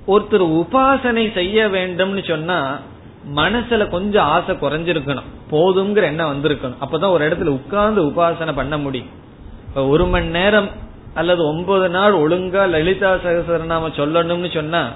ஒருத்தர் 0.07 0.45
உபாசனை 0.61 1.33
செய்ய 1.33 1.67
வேண்டும்னு 1.67 2.27
சொன்னா 2.27 2.79
மனசுல 3.35 3.89
கொஞ்சம் 3.89 4.25
ஆசை 4.25 4.55
குறைஞ்சிருக்கணும். 4.55 5.29
போதுங்கிற 5.51 6.01
எண்ணம் 6.01 6.31
வந்திருக்கணும். 6.33 6.75
அப்பதான் 6.81 7.09
ஒரு 7.09 7.29
இடத்துல 7.29 7.45
உட்கார்ந்து 7.45 8.03
உபாசனை 8.03 8.53
பண்ண 8.55 8.77
முடியும். 8.77 9.07
இப்ப 9.67 9.87
ஒரு 9.87 10.05
மணி 10.05 10.27
நேரம் 10.27 10.69
அல்லது 11.13 11.47
ஒன்பது 11.47 11.89
நாள் 11.89 12.13
ஒழுங்கா 12.13 12.69
லலிதா 12.69 13.13
சகசரநாம 13.13 13.89
சொல்லணும்னு 13.97 14.53
சொன்னா 14.53 14.91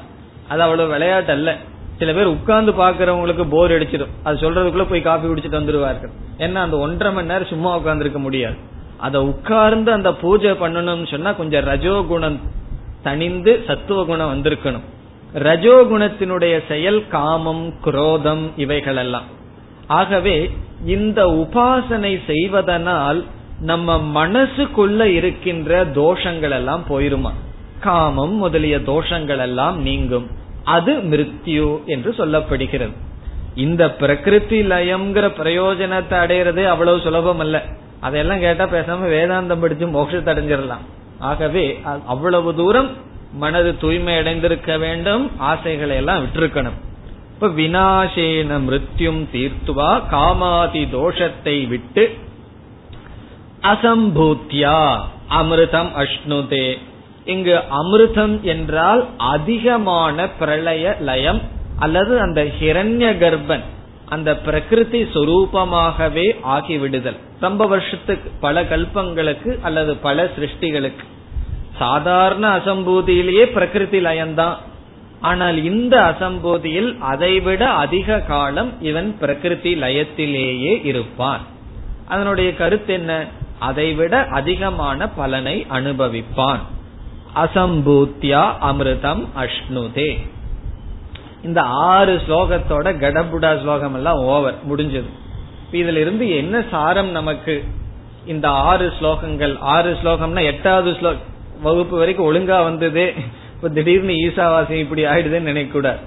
அது 0.48 0.62
அவ்வளவு 0.62 0.90
விளையாட்டு 0.90 1.32
அல்ல. 1.32 1.58
சில 1.98 2.14
பேர் 2.14 2.26
உட்கார்ந்து 2.26 2.72
பாக்குறவங்களுக்கு 2.72 3.50
போர் 3.50 3.72
அடிச்சிடும். 3.72 4.14
அது 4.24 4.38
சொல்றதுக்குள்ள 4.38 4.90
போய் 4.90 5.02
காஃபி 5.02 5.28
குடிச்சிட்டு 5.28 5.60
வந்துருவார்கள். 5.60 6.12
ஏன்னா 6.38 6.54
அந்த 6.54 6.78
ஒன்றரை 6.78 7.14
மணி 7.14 7.28
நேரம் 7.28 7.48
சும்மா 7.48 7.78
உட்கார்ந்துருக்க 7.78 8.18
முடியாது. 8.18 8.56
அதை 8.98 9.22
உட்கார்ந்து 9.22 9.92
அந்த 9.92 10.14
பூஜை 10.14 10.52
பண்ணணும்னு 10.52 11.08
சொன்னா 11.08 11.32
கொஞ்சம் 11.32 11.64
ரஜோ 11.64 12.06
குணம் 12.08 12.40
தனிந்து 13.04 13.64
சத்துவ 13.68 14.04
குணம் 14.04 14.32
வந்திருக்கணும். 14.34 14.86
ரஜோகுணத்தினுடைய 15.34 16.60
செயல் 16.68 17.08
காமம் 17.08 17.74
குரோதம் 17.84 18.52
இவைகள் 18.56 18.96
எல்லாம் 18.96 19.24
ஆகவே 19.88 20.52
இந்த 20.86 21.26
உபாசனை 21.26 22.20
செய்வதனால் 22.26 23.24
நம்ம 23.60 23.98
மனசுக்குள்ள 23.98 25.00
இருக்கின்ற 25.00 25.86
தோஷங்கள் 25.86 26.52
எல்லாம் 26.52 26.84
போயிருமா? 26.90 27.32
காமம் 27.80 28.34
முதலிய 28.34 28.78
தோஷங்கள் 28.78 29.38
எல்லாம் 29.38 29.82
நீங்கும். 29.82 30.28
அது 30.64 30.94
மிருத்யு 30.94 31.86
என்று 31.86 32.16
சொல்லப்படுகிறது. 32.18 32.92
இந்த 33.56 33.92
பிரகிருதி 33.92 34.62
லயம்ங்கிற 34.62 35.26
பிரயோஜனத்தை 35.42 36.18
அடையிறதே 36.24 36.68
அவ்வளவு 36.68 37.00
சுலபம் 37.00 37.40
அல்ல. 37.40 37.64
அதையெல்லாம் 38.00 38.40
கேட்டா 38.40 38.66
பேசாம 38.66 39.08
வேதாந்தம் 39.16 39.60
படிச்சு 39.60 39.88
மோட்சத்தை 39.88 40.32
அடைஞ்சிடலாம். 40.34 40.86
ஆகவே 41.20 41.80
அவ்வளவு 42.06 42.56
தூரம் 42.56 42.90
மனது 43.34 43.78
தூய்மை 43.78 44.18
அடைந்திருக்க 44.18 44.78
வேண்டும் 44.78 45.32
ஆசைகளை 45.38 45.96
எல்லாம் 45.96 46.26
விட்டிருக்கணும். 46.26 46.78
இப்ப 47.34 47.48
வினாசேன 47.48 48.60
மிருத்யும் 48.60 49.26
தீர்த்துவா 49.34 50.02
காமாதி 50.12 50.88
தோஷத்தை 50.92 51.68
விட்டு 51.68 52.16
அசம்பூத்தியா 53.62 55.00
அமிர்தம் 55.30 55.92
அஷ்ணுதே. 56.04 56.78
இங்கு 57.26 57.60
அமிர்தம் 57.72 58.42
என்றால் 58.42 59.08
அதிகமான 59.18 60.30
பிரளய 60.30 60.98
லயம் 61.00 61.42
அல்லது 61.80 62.20
அந்த 62.20 62.44
ஹிரண்ய 62.60 63.10
கர்ப்பன் 63.24 63.62
அந்த 64.06 64.38
பிரகிருதி 64.38 65.04
சொரூபமாகவே 65.04 66.36
ஆகிவிடுதல். 66.44 67.18
ரொம்ப 67.40 67.66
வருஷத்துக்கு 67.68 68.32
பல 68.40 68.64
கல்பங்களுக்கு 68.64 69.62
அல்லது 69.62 69.96
பல 69.96 70.24
சிருஷ்டிகளுக்கு. 70.24 71.06
சாதாரண 71.78 72.58
அசம்பூதியிலேயே 72.58 73.44
பிரகிருதி 73.52 74.00
லயம்தான் 74.00 74.56
ஆனால் 75.22 75.64
இந்த 75.64 75.98
அசம்பூதியில் 76.00 76.98
அதைவிட 76.98 77.70
அதிக 77.70 78.20
காலம் 78.20 78.82
இவன் 78.82 79.18
பிரகிருதி 79.20 79.76
லயத்திலேயே 79.76 80.86
இருப்பான். 80.86 81.42
அதனுடைய 82.08 82.56
கருத்து 82.56 82.94
என்ன? 82.94 83.26
அதைவிட 83.60 84.26
அதிகமான 84.26 85.10
பலனை 85.10 85.66
அனுபவிப்பான். 85.70 86.60
அசம்பூத்தியா 87.36 88.44
அமிர்தம் 88.62 89.28
அஷ்ணுதே. 89.38 90.28
இந்த 91.44 91.62
ஆறு 91.62 92.22
ஸ்லோகத்தோட 92.28 92.88
கடபுடா 93.04 93.62
ஸ்லோகம் 93.62 93.94
எல்லாம் 93.94 94.16
ஓவர் 94.16 94.56
முடிஞ்சது. 94.70 95.10
இதுல 95.72 96.02
இருந்து 96.02 96.30
என்ன 96.30 96.64
சாரம் 96.72 97.10
நமக்கு? 97.10 97.64
இந்த 98.26 98.50
ஆறு 98.50 98.94
ஸ்லோகங்கள் 99.02 99.58
ஆறு 99.60 99.98
ஸ்லோகம்னா 100.04 100.44
எட்டாவது 100.44 100.98
ஸ்லோகம். 101.00 101.36
வகுப்பு 101.62 101.98
வரைக்கும் 101.98 102.34
ஒழுங்கா 102.34 102.64
வந்தது 102.64 103.14
இப்ப 103.56 103.70
திடீர்னு 103.70 104.14
ஈசாவாசியம் 104.14 104.86
இப்படி 104.86 105.06
ஆயிடுதுன்னு 105.06 105.52
நினைக்கூடாது 105.52 105.98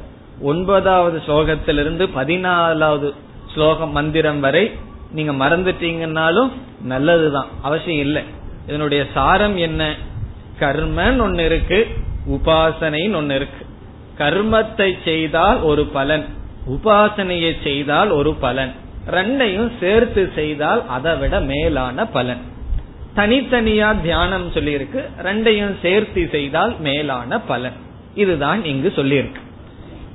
ஒன்பதாவது 0.40 1.22
ஸ்லோகத்திலிருந்து 1.26 2.08
பதினாலாவது 2.16 3.12
ஸ்லோகம் 3.54 3.90
மந்திரம் 3.90 4.40
வரை 4.40 4.72
நீங்க 5.12 5.32
மறந்துட்டீங்கன்னாலும் 5.32 6.50
நல்லதுதான். 6.82 7.48
அவசியம் 7.62 8.00
இல்லை. 8.00 8.22
இதனுடைய 8.66 9.06
சாரம் 9.14 9.56
என்ன? 9.56 9.94
கர்மன்னு 10.58 11.20
ஒன்னு 11.20 11.44
இருக்கு 11.44 11.86
உபாசனைன்னு 12.28 13.14
ஒன்னு 13.14 13.34
இருக்கு. 13.34 13.66
கர்மத்தை 14.18 14.96
செய்தால் 15.04 15.60
ஒரு 15.60 15.86
பலன் 15.86 16.24
உபாசனையை 16.70 17.56
செய்தால் 17.62 18.10
ஒரு 18.10 18.34
பலன். 18.34 18.72
ரெண்டையும் 19.06 19.72
சேர்த்து 19.80 20.32
செய்தால் 20.34 20.86
அதை 20.86 21.16
விட 21.16 21.40
மேலான 21.40 22.06
பலன். 22.06 22.40
தனித்தனியா 23.16 24.00
தியானம் 24.00 24.52
சொல்லியிருக்கு. 24.52 25.02
ரெண்டையும் 25.22 25.80
சேர்த்து 25.82 26.28
செய்தால் 26.30 26.80
மேலான 26.80 27.40
பலன். 27.40 27.72
இதுதான் 28.14 28.64
இங்கு 28.64 28.92
சொல்லியிருக்கு. 28.96 29.40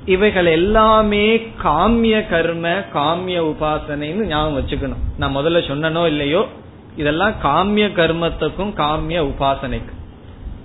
இவைகள் 0.04 0.46
எல்லாமே 0.46 1.46
காமிய 1.64 2.28
கர்ம 2.28 2.68
காமிய 2.94 3.40
உபாசனைன்னு 3.42 4.26
ஞாபகம் 4.26 4.58
வச்சுக்கணும். 4.58 5.18
நான் 5.18 5.36
முதல்ல 5.36 5.66
சொன்னனோ 5.68 6.06
இல்லையோ? 6.06 6.48
இதெல்லாம் 6.96 7.34
காமிய 7.42 7.86
கர்மத்துக்கும் 7.86 8.72
காமிய 8.72 9.22
உபாசனைக்கும். 9.22 9.94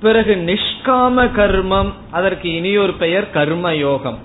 பிறகு 0.01 0.35
நிஷ்காம 0.35 1.29
கர்மம் 1.35 1.93
அதற்கு 2.11 2.53
இனியொரு 2.53 2.93
பெயர் 2.93 3.29
கர்ம 3.29 3.75
யோகம் 3.75 4.19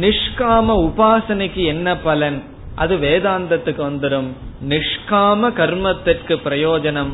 நிஷ்காம 0.00 0.90
உபாசனைக்கு 0.90 1.64
என்ன 1.64 1.96
பலன்? 1.96 2.42
அது 2.74 2.96
வேதாந்தத்துக்கு 2.96 3.82
வந்துடும் 3.90 4.28
நிஷ்காம 4.68 5.52
கர்மத்திற்கு 5.52 6.36
பிரயோஜனம். 6.44 7.12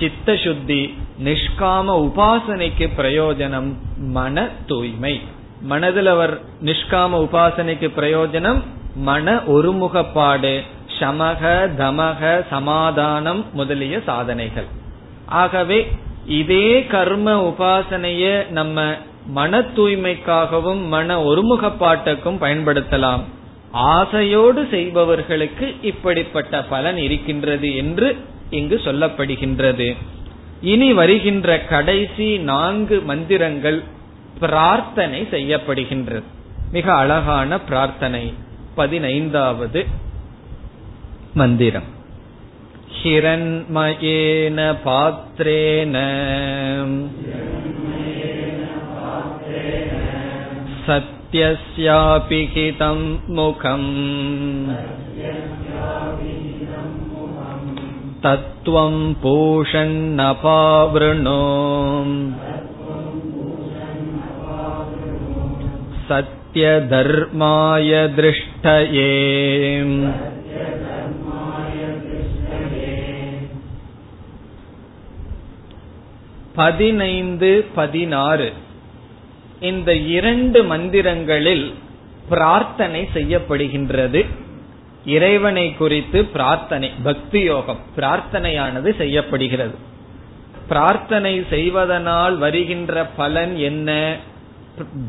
சித்த 0.00 0.36
சுத்தி 0.36 0.80
நிஷ்காம 1.24 1.86
உபாசனைக்கு 2.06 2.86
பிரயோஜனம் 2.96 3.70
மன 3.98 4.48
தூய்மை. 4.66 5.20
மனதில் 5.62 6.06
அவர் 6.06 6.34
நிஷ்காம 6.64 7.18
உபாசனைக்கு 7.26 7.88
பிரயோஜனம் 7.96 8.60
மன 8.94 9.34
ஒருமுகப்பாடு 9.34 10.60
சமக 10.98 11.42
தமக 11.78 12.46
சமாதானம் 12.50 13.44
முதலிய 13.52 14.00
சாதனைகள். 14.06 14.68
ஆகவே 15.26 15.78
இதே 16.26 16.86
கர்ம 16.86 17.34
உபாசனைய 17.50 18.50
நம்ம 18.50 18.94
மன 19.26 19.58
தூய்மைக்காகவும் 19.58 20.82
மன 20.86 21.18
ஒருமுகப்பாட்டுக்கும் 21.22 22.40
பயன்படுத்தலாம். 22.40 23.22
ஆசையோடு 23.72 24.66
செய்பவர்களுக்கு 24.70 25.66
இப்படிப்பட்ட 25.82 26.62
பலன் 26.62 26.96
இருக்கின்றது 26.96 27.76
என்று 27.76 28.08
இங்கு 28.49 28.77
சொல்லப்படுகின்றது 28.85 29.89
இனி 30.63 30.89
வருகின்ற 30.93 31.57
கடைசி 31.65 32.29
நான்கு 32.43 32.97
மந்திரங்கள் 33.01 33.79
பிரார்த்தனை 34.39 35.19
செய்யப்படுகின்றது 35.31 36.27
மிக 36.71 36.87
அழகான 36.93 37.57
பிரார்த்தனை 37.61 38.23
பதினைந்தாவது 38.75 39.81
மந்திரம் 41.33 41.89
हिरण्मयेन 42.97 44.59
पात्रेण 44.85 45.95
सत्यस्यापि 50.85 52.41
हितं 52.53 52.99
मुखम् 53.29 53.89
तत्त्वं 58.23 58.95
पूषन्नपावृणो 59.23 60.41
सत्यधर्माय 66.55 67.91
दृष्टये 68.15 69.11
பதினைந்து 76.55 77.65
பதினாறு 77.75 78.49
இந்த 79.59 79.93
இரண்டு 79.93 80.59
மந்திரங்களில் 80.63 81.65
பிரார்த்தனை 82.29 83.01
செய்யப்படுகின்றது 83.13 84.21
இறைவனை 85.04 85.74
குறித்து 85.74 86.24
பிரார்த்தனை 86.24 86.92
பக்தி 87.02 87.40
யோகம் 87.40 87.78
பிரார்த்தனையானது 87.96 88.96
செய்யப்படுகிறது. 88.96 89.74
பிரார்த்தனை 90.68 91.44
செய்வதனால் 91.50 92.36
வருகின்ற 92.36 93.04
பலன் 93.04 93.56
என்ன? 93.56 94.16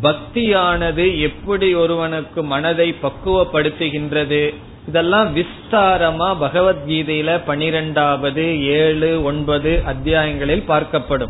பக்தியானது 0.04 1.20
எப்படி 1.20 1.74
ஒருவனுக்கு 1.74 2.44
மனதை 2.44 2.96
பக்குவப்படுத்துகின்றது? 3.04 4.56
இதெல்லாம் 4.88 5.36
விஸ்தாரமா 5.36 6.36
பகவத்கீதையில 6.42 7.42
பனிரெண்டாவது 7.46 8.66
ஏழு 8.66 9.24
ஒன்பது 9.24 9.84
அத்தியாயங்களில் 9.86 10.64
பார்க்கப்படும். 10.68 11.30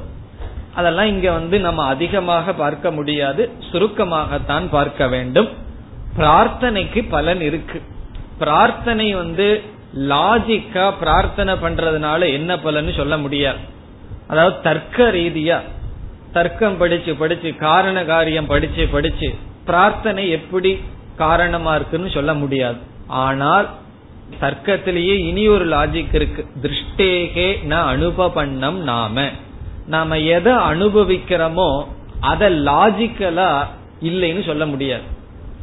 அதெல்லாம் 0.74 1.07
இங்க 1.07 1.32
வந்து 1.32 1.59
நம்ம 1.59 1.84
அதிகமாக 1.84 2.53
பார்க்க 2.53 2.91
முடியாது. 2.91 3.49
சுருக்கமாகத்தான் 3.72 4.68
பார்க்க 4.70 5.07
வேண்டும். 5.07 5.49
பிரார்த்தனைக்கு 6.18 7.05
பலன் 7.09 7.41
இருக்கு. 7.41 7.82
பிரார்த்தனை 8.41 9.07
வந்து 9.21 9.47
லாஜிக்கா 10.11 10.85
பிரார்த்தனை 10.99 11.53
பண்றதுனால 11.63 12.19
என்ன 12.37 12.51
பலன்னு 12.65 12.93
சொல்ல 12.99 13.15
முடியாது. 13.17 13.61
அதாவது 14.31 14.55
தர்க்க 14.67 15.07
ரீதியா 15.17 15.57
தர்க்கம் 16.35 16.77
படிச்சு 16.81 17.11
படிச்சு 17.21 17.49
காரண 17.65 17.97
காரியம் 18.05 18.49
படிச்சு 18.51 18.83
படிச்சு 18.87 19.29
பிரார்த்தனை 19.65 20.23
எப்படி 20.37 20.71
காரணமா 21.15 21.71
இருக்குன்னு 21.75 22.09
சொல்ல 22.09 22.31
முடியாது. 22.33 22.79
ஆனால் 23.25 23.67
தர்க்கத்திலேயே 24.41 25.15
இனி 25.29 25.43
ஒரு 25.47 25.65
லாஜிக் 25.67 26.13
இருக்கு. 26.19 26.41
திருஷ்டேகே 26.63 27.47
ந 27.71 27.73
அனுபவண்ணம் 27.93 28.79
நாம. 28.91 29.25
நாம 29.87 30.19
எதை 30.35 30.53
அனுபவிக்கிறோமோ 30.71 31.69
அத 32.31 32.49
லாஜிக்கலா 32.69 33.51
இல்லைன்னு 34.09 34.43
சொல்ல 34.45 34.65
முடியாது. 34.65 35.05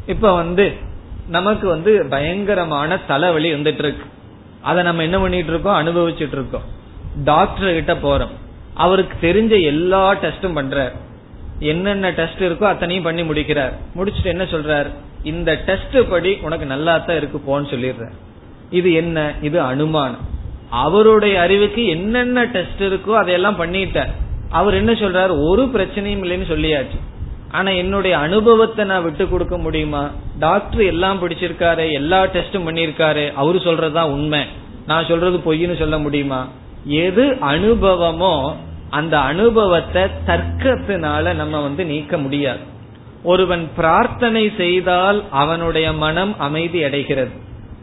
இப்ப 0.07 0.33
வந்து 0.35 0.67
நமக்கு 1.29 1.69
வந்து 1.69 1.93
பயங்கரமான 2.11 2.99
தலைவலி 2.99 3.53
வந்துட்டு 3.53 3.85
இருக்கு 3.85 4.07
அதை 4.63 4.83
நம்ம 4.83 5.03
என்ன 5.03 5.19
பண்ணிட்டு 5.19 5.51
இருக்கோம் 5.51 5.79
அனுபவிச்சுட்டு 5.81 6.37
இருக்கோம் 6.39 6.67
டாக்டர் 7.25 7.77
கிட்ட 7.79 7.95
போறோம். 7.95 8.35
அவருக்கு 8.75 9.17
தெரிஞ்ச 9.27 9.63
எல்லா 9.63 10.15
டெஸ்டும் 10.15 10.57
பண்றார். 10.59 10.95
என்னென்ன 11.59 12.11
டெஸ்ட் 12.11 12.43
இருக்கோ 12.43 12.65
அத்தனையும் 12.65 13.05
பண்ணி 13.05 13.23
முடிக்கிறார். 13.25 13.73
முடிச்சுட்டு 13.97 14.33
என்ன 14.35 14.45
சொல்றார்? 14.45 14.89
இந்த 15.23 15.55
டெஸ்ட் 15.55 15.97
படி 16.11 16.39
உனக்கு 16.43 16.67
நல்லா 16.67 16.99
தான் 16.99 17.17
இருக்கு 17.17 17.39
போன்னு 17.47 17.65
சொல்லிடுற 17.65 18.07
இது 18.71 18.93
என்ன? 18.93 19.19
இது 19.43 19.61
அனுமானம். 19.61 20.25
அவருடைய 20.71 21.41
அறிவுக்கு 21.41 21.87
என்னென்ன 21.87 22.45
டெஸ்ட் 22.45 22.83
இருக்கோ 22.83 23.13
அதையெல்லாம் 23.13 23.61
பண்ணிட்டார். 23.61 24.13
அவர் 24.51 24.75
என்ன 24.75 24.93
சொல்றாரு? 24.93 25.33
ஒரு 25.49 25.63
பிரச்சனையும் 25.75 26.23
இல்லைன்னு 26.25 26.51
சொல்லியாச்சு. 26.55 26.99
ஆனா 27.53 27.71
என்னுடைய 27.71 28.19
அனுபவத்தை 28.19 28.85
நான் 28.85 29.03
விட்டு 29.03 29.29
கொடுக்க 29.29 29.59
முடியுமா? 29.59 30.11
டாக்டர் 30.39 30.83
எல்லாம் 30.83 31.23
பிடிச்சிருக்காரு 31.23 31.93
எல்லா 31.93 32.25
டெஸ்டும் 32.25 32.67
பண்ணிருக்காரு 32.69 33.33
அவரு 33.33 33.59
சொல்றதுதான் 33.59 34.11
உண்மை. 34.11 34.45
நான் 34.87 35.05
சொல்றது 35.05 35.39
பொய்ன்னு 35.39 35.79
சொல்ல 35.79 35.99
முடியுமா? 35.99 36.49
எது 36.85 37.37
அனுபவமோ 37.41 38.55
அந்த 38.91 39.19
அனுபவத்தை 39.19 40.03
தர்க்கத்தினால 40.27 41.35
நம்ம 41.35 41.61
வந்து 41.61 41.85
நீக்க 41.85 42.19
முடியாது. 42.19 42.59
ஒருவன் 43.23 43.69
பிரார்த்தனை 43.77 44.53
செய்தால் 44.57 45.25
அவனுடைய 45.31 45.93
மனம் 45.93 46.39
அமைதி 46.39 46.85
அடைகிறது. 46.85 47.31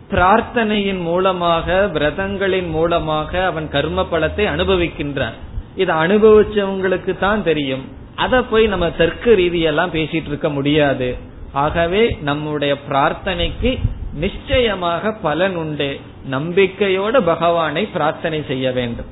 பிரார்த்தனையின் 0.10 1.02
மூலமாக 1.02 1.90
விரதங்களின் 1.94 2.70
மூலமாக 2.70 3.46
அவன் 3.46 3.70
கர்ம 3.70 4.06
பலத்தை 4.12 4.46
அனுபவிக்கின்றான். 4.56 5.36
இதை 5.76 5.96
அனுபவிச்சவங்களுக்கு 5.96 7.18
தான் 7.18 7.44
தெரியும். 7.44 8.04
அதை 8.16 8.42
போய் 8.42 8.68
நம்ம 8.68 8.90
தர்க்க 8.90 9.32
ரீதியெல்லாம் 9.32 9.94
பேசிட்டு 9.98 10.30
இருக்க 10.32 10.50
முடியாது. 10.50 11.16
ஆகவே 11.52 12.18
நம்முடைய 12.22 12.76
பிரார்த்தனைக்கு 12.90 13.80
நிச்சயமாக 14.14 15.12
பலன் 15.12 15.56
உண்டு. 15.56 16.00
நம்பிக்கையோட 16.32 17.22
பகவானை 17.22 17.86
பிரார்த்தனை 17.86 18.44
செய்ய 18.48 18.72
வேண்டும். 18.72 19.06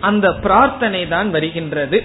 அந்த 0.00 0.32
பிரார்த்தனை 0.32 1.08
தான் 1.08 1.30
வருகின்றது. 1.30 2.04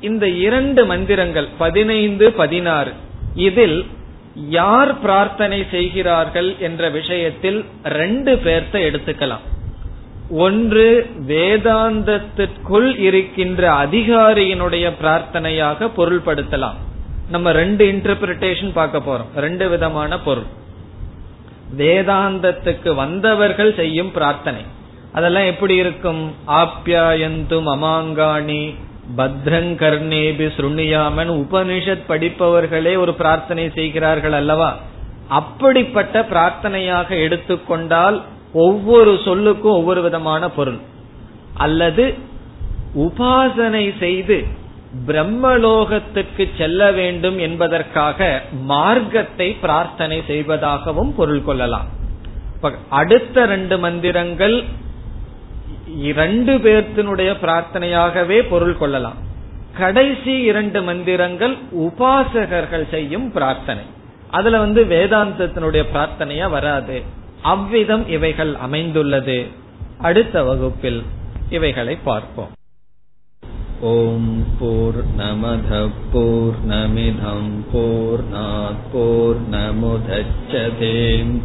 இந்த 0.00 0.28
இரண்டு 0.28 0.86
மந்திரங்கள் 0.86 1.48
பதினைந்து 1.58 2.32
பதினாறு 2.32 2.92
இதில் 3.34 3.86
யார் 4.34 5.00
பிரார்த்தனை 5.00 5.66
செய்கிறார்கள் 5.70 6.56
என்ற 6.58 6.90
விஷயத்தில் 6.90 7.64
ரெண்டு 7.82 8.34
பேர்த்த 8.44 8.72
எடுத்துக்கலாம். 8.72 9.44
ஒன்று 10.32 11.10
வேதாந்தத்திற்குள் 11.28 12.98
இருக்கின்ற 12.98 13.72
அதிகாரியினுடைய 13.72 14.92
பிரார்த்தனையாக 15.02 15.90
பொருள்படுத்தலாம். 15.96 16.74
நம்ம 17.30 17.52
ரெண்டு 17.52 17.86
இன்டர்பிரிட்டேஷன் 17.92 18.72
பார்க்க 18.72 18.98
போறோம். 18.98 19.40
ரெண்டு 19.40 19.68
விதமான 19.68 20.20
பொருள். 20.20 20.44
வேதாந்தத்துக்கு 21.78 22.94
வந்தவர்கள் 22.94 23.74
செய்யும் 23.74 24.12
பிரார்த்தனை. 24.12 24.62
அதெல்லாம் 25.12 25.44
எப்படி 25.44 25.76
இருக்கும்? 25.76 26.34
ஆப்யாயந்தும் 26.46 27.68
அமாங்காணி 27.74 28.74
பத்ரங்கர்ணேபி 29.16 30.50
சுருணியாமன் 30.56 31.30
உபனிஷத் 31.30 32.04
படிப்பவர்களே 32.08 32.96
ஒரு 32.96 33.14
பிரார்த்தனை 33.14 33.70
செய்கிறார்கள் 33.74 34.32
அல்லவா? 34.32 34.78
அப்படிப்பட்ட 35.28 36.26
பிரார்த்தனையாக 36.30 37.22
எடுத்துக்கொண்டால் 37.22 38.22
ஒவ்வொரு 38.52 39.12
சொல்லுக்கும் 39.12 39.76
ஒவ்வொரு 39.78 40.02
விதமான 40.02 40.50
பொருள். 40.50 40.78
அல்லது 41.54 42.14
உபாசனை 42.96 43.98
செய்து 43.98 44.44
பிரம்மலோகத்துக்கு 45.06 46.48
செல்ல 46.58 46.92
வேண்டும் 46.92 47.38
என்பதற்காக 47.38 48.42
மார்க்கத்தை 48.52 49.52
பிரார்த்தனை 49.52 50.22
செய்வதாகவும் 50.26 51.14
பொருள் 51.14 51.44
கொள்ளலாம். 51.44 51.86
அடுத்த 52.88 53.46
ரெண்டு 53.46 53.78
மந்திரங்கள் 53.78 54.64
இரண்டு 55.96 56.58
பேர்த்தினுடைய 56.58 57.36
பிரார்த்தனையாகவே 57.42 58.48
பொருள் 58.48 58.76
கொள்ளலாம். 58.76 59.14
கடைசி 59.78 60.38
இரண்டு 60.40 60.82
மந்திரங்கள் 60.82 61.56
உபாசகர்கள் 61.78 62.90
செய்யும் 62.90 63.32
பிரார்த்தனை. 63.32 63.82
அதுல 64.30 64.58
வந்து 64.58 64.84
வேதாந்தத்தினுடைய 64.84 65.84
பிரார்த்தனையா 65.94 66.50
வராது. 66.50 67.02
அவ்விதம் 67.53 68.07
இவைகள் 68.07 68.57
அமைந்துள்ளது 68.57 69.47
அடுத்த 70.01 70.43
வகுப்பில் 70.43 71.03
இவைகளை 71.49 71.97
பார்ப்போம் 72.03 72.53
ஓம் 73.89 74.31
போர் 74.59 75.01
நமத 75.17 75.89
போர் 76.13 76.57
நமிதம் 76.71 77.51
போர் 77.71 78.23
போர் 78.93 79.41
நமுதச்சதேம் 79.53 81.35